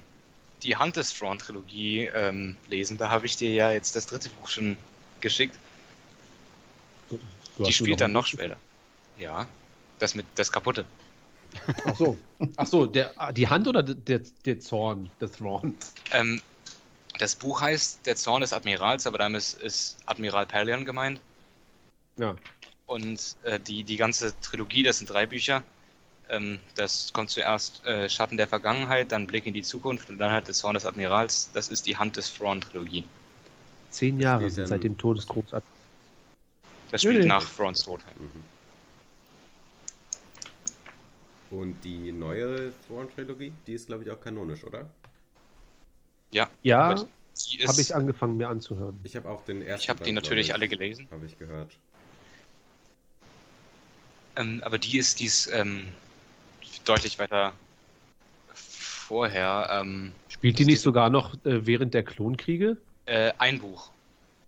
[0.62, 2.98] die Hand des Thrawn-Trilogie ähm, lesen.
[2.98, 4.78] Da habe ich dir ja jetzt das dritte Buch schon
[5.20, 5.58] geschickt.
[7.10, 8.58] Du Die spielt nur dann noch noch später.
[9.18, 9.48] Ja,
[10.00, 10.86] das mit das kaputte.
[11.86, 12.18] Ach so.
[12.58, 15.76] Ach so, der, die Hand oder der, der, Zorn, der Thrawn?
[16.12, 16.42] Ähm,
[17.20, 21.22] das Buch heißt Der Zorn des Admirals, aber damit ist, ist Admiral Pelion gemeint.
[22.18, 22.36] Ja.
[22.86, 25.64] Und äh, die, die ganze Trilogie, das sind drei Bücher.
[26.30, 30.32] Ähm, das kommt zuerst äh, Schatten der Vergangenheit, dann Blick in die Zukunft und dann
[30.32, 31.52] halt der Zorn des Admirals.
[31.54, 33.04] Das ist die Hand des Thrawn-Trilogie.
[33.90, 35.74] Zehn Jahre sind seit dem Tod des Großartigen.
[36.90, 37.26] Das spielt nee.
[37.26, 38.02] nach Thrawns Tod.
[38.20, 38.44] Mhm.
[41.54, 44.90] Und die neue Thrawn-Trilogie, die ist, glaube ich, auch kanonisch, oder?
[46.32, 46.96] Ja, Ja,
[47.68, 49.00] habe ich angefangen mir anzuhören.
[49.04, 49.84] Ich habe auch den ersten.
[49.84, 51.08] ich habe die natürlich glaub alle ich, gelesen.
[51.12, 51.78] Habe ich gehört.
[54.36, 55.86] Ähm, aber die ist, die ist ähm,
[56.86, 57.54] deutlich weiter
[58.54, 59.70] vorher.
[59.72, 62.78] Ähm, Spielt die nicht sogar noch äh, während der Klonkriege?
[63.06, 63.92] äh, ein Buch.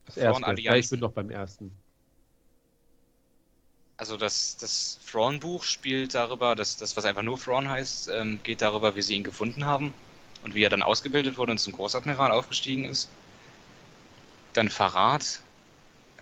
[0.06, 0.61] Das erste.
[0.61, 1.72] Ja, ich bin doch beim ersten.
[3.97, 8.61] Also das, das Thrawn-Buch spielt darüber, dass das, was einfach nur Thrawn heißt, ähm, geht
[8.61, 9.93] darüber, wie sie ihn gefunden haben
[10.43, 13.09] und wie er dann ausgebildet wurde und zum Großadmiral aufgestiegen ist.
[14.53, 15.39] Dann Verrat.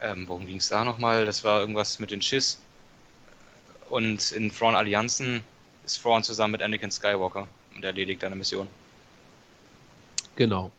[0.01, 1.25] Ähm, worum ging es da nochmal?
[1.25, 2.59] Das war irgendwas mit den Schiss.
[3.89, 5.41] Und in Thrawn Allianzen
[5.85, 8.67] ist Thrawn zusammen mit Anakin Skywalker und erledigt eine Mission.
[10.35, 10.71] Genau.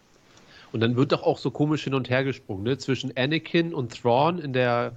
[0.73, 2.79] Und dann wird doch auch so komisch hin und her gesprungen, ne?
[2.79, 4.97] Zwischen Anakin und Thrawn in der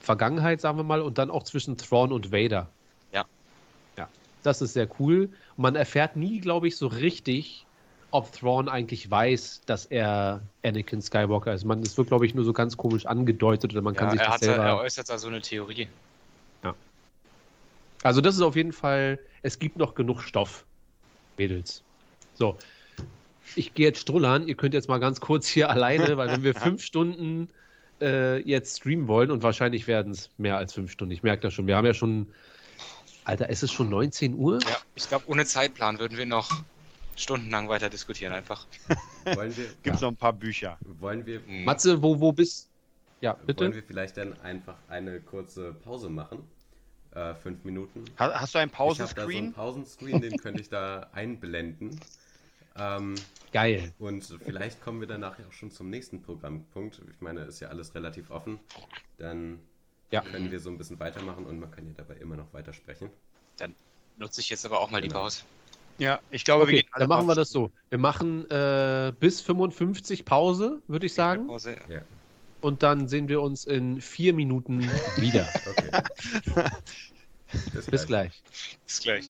[0.00, 2.68] Vergangenheit, sagen wir mal, und dann auch zwischen Thrawn und Vader.
[3.12, 3.24] Ja.
[3.96, 4.08] Ja.
[4.42, 5.30] Das ist sehr cool.
[5.56, 7.64] Man erfährt nie, glaube ich, so richtig,
[8.10, 11.64] ob Thrawn eigentlich weiß, dass er Anakin Skywalker ist.
[11.64, 14.20] Man, das wird, glaube ich, nur so ganz komisch angedeutet oder man kann Ja, sich
[14.20, 14.64] er, das hatte, selber.
[14.64, 15.88] er äußert da so eine Theorie.
[18.02, 20.64] Also das ist auf jeden Fall, es gibt noch genug Stoff,
[21.36, 21.82] Mädels.
[22.34, 22.56] So,
[23.56, 24.46] ich gehe jetzt strullern.
[24.46, 27.48] Ihr könnt jetzt mal ganz kurz hier alleine, weil wenn wir fünf Stunden
[28.00, 31.12] äh, jetzt streamen wollen und wahrscheinlich werden es mehr als fünf Stunden.
[31.12, 31.66] Ich merke das schon.
[31.66, 32.32] Wir haben ja schon,
[33.24, 34.58] Alter, ist es schon 19 Uhr?
[34.68, 36.50] Ja, ich glaube, ohne Zeitplan würden wir noch
[37.16, 38.66] stundenlang weiter diskutieren einfach.
[39.24, 40.78] Wollen wir, Gibt es noch ein paar Bücher.
[41.00, 41.64] wollen wir, Mhm.
[41.64, 42.68] Matze, wo, wo bist
[43.20, 43.60] Ja, bitte.
[43.60, 46.38] wollen wir vielleicht dann einfach eine kurze Pause machen?
[47.12, 48.04] Äh, fünf Minuten.
[48.18, 49.52] Ha- Hast du einen Ich habe da so einen Pausenscreen?
[49.52, 52.00] Pausenscreen, den könnte ich da einblenden.
[52.78, 53.14] Ähm,
[53.52, 53.92] Geil.
[53.98, 57.00] und vielleicht kommen wir danach auch schon zum nächsten Programmpunkt.
[57.10, 58.60] Ich meine, ist ja alles relativ offen.
[59.18, 59.60] Dann
[60.12, 60.20] Ja.
[60.22, 63.10] können wir so ein bisschen weitermachen und man kann ja dabei immer noch weitersprechen.
[64.18, 65.20] Nutze ich jetzt aber auch mal die Genau.
[65.20, 65.42] Pause.
[65.98, 67.70] Ja, ich glaube, wir Okay, gehen alle dann machen wir das so.
[67.88, 71.46] Wir machen äh, bis 55 Pause, würde ich sagen.
[71.46, 71.76] Pause.
[71.88, 72.02] Ja,
[72.60, 74.80] Und dann sehen wir uns in vier Minuten
[75.20, 75.46] wieder.
[75.66, 75.90] okay.
[77.90, 78.42] Bis gleich.
[78.86, 79.24] Bis gleich.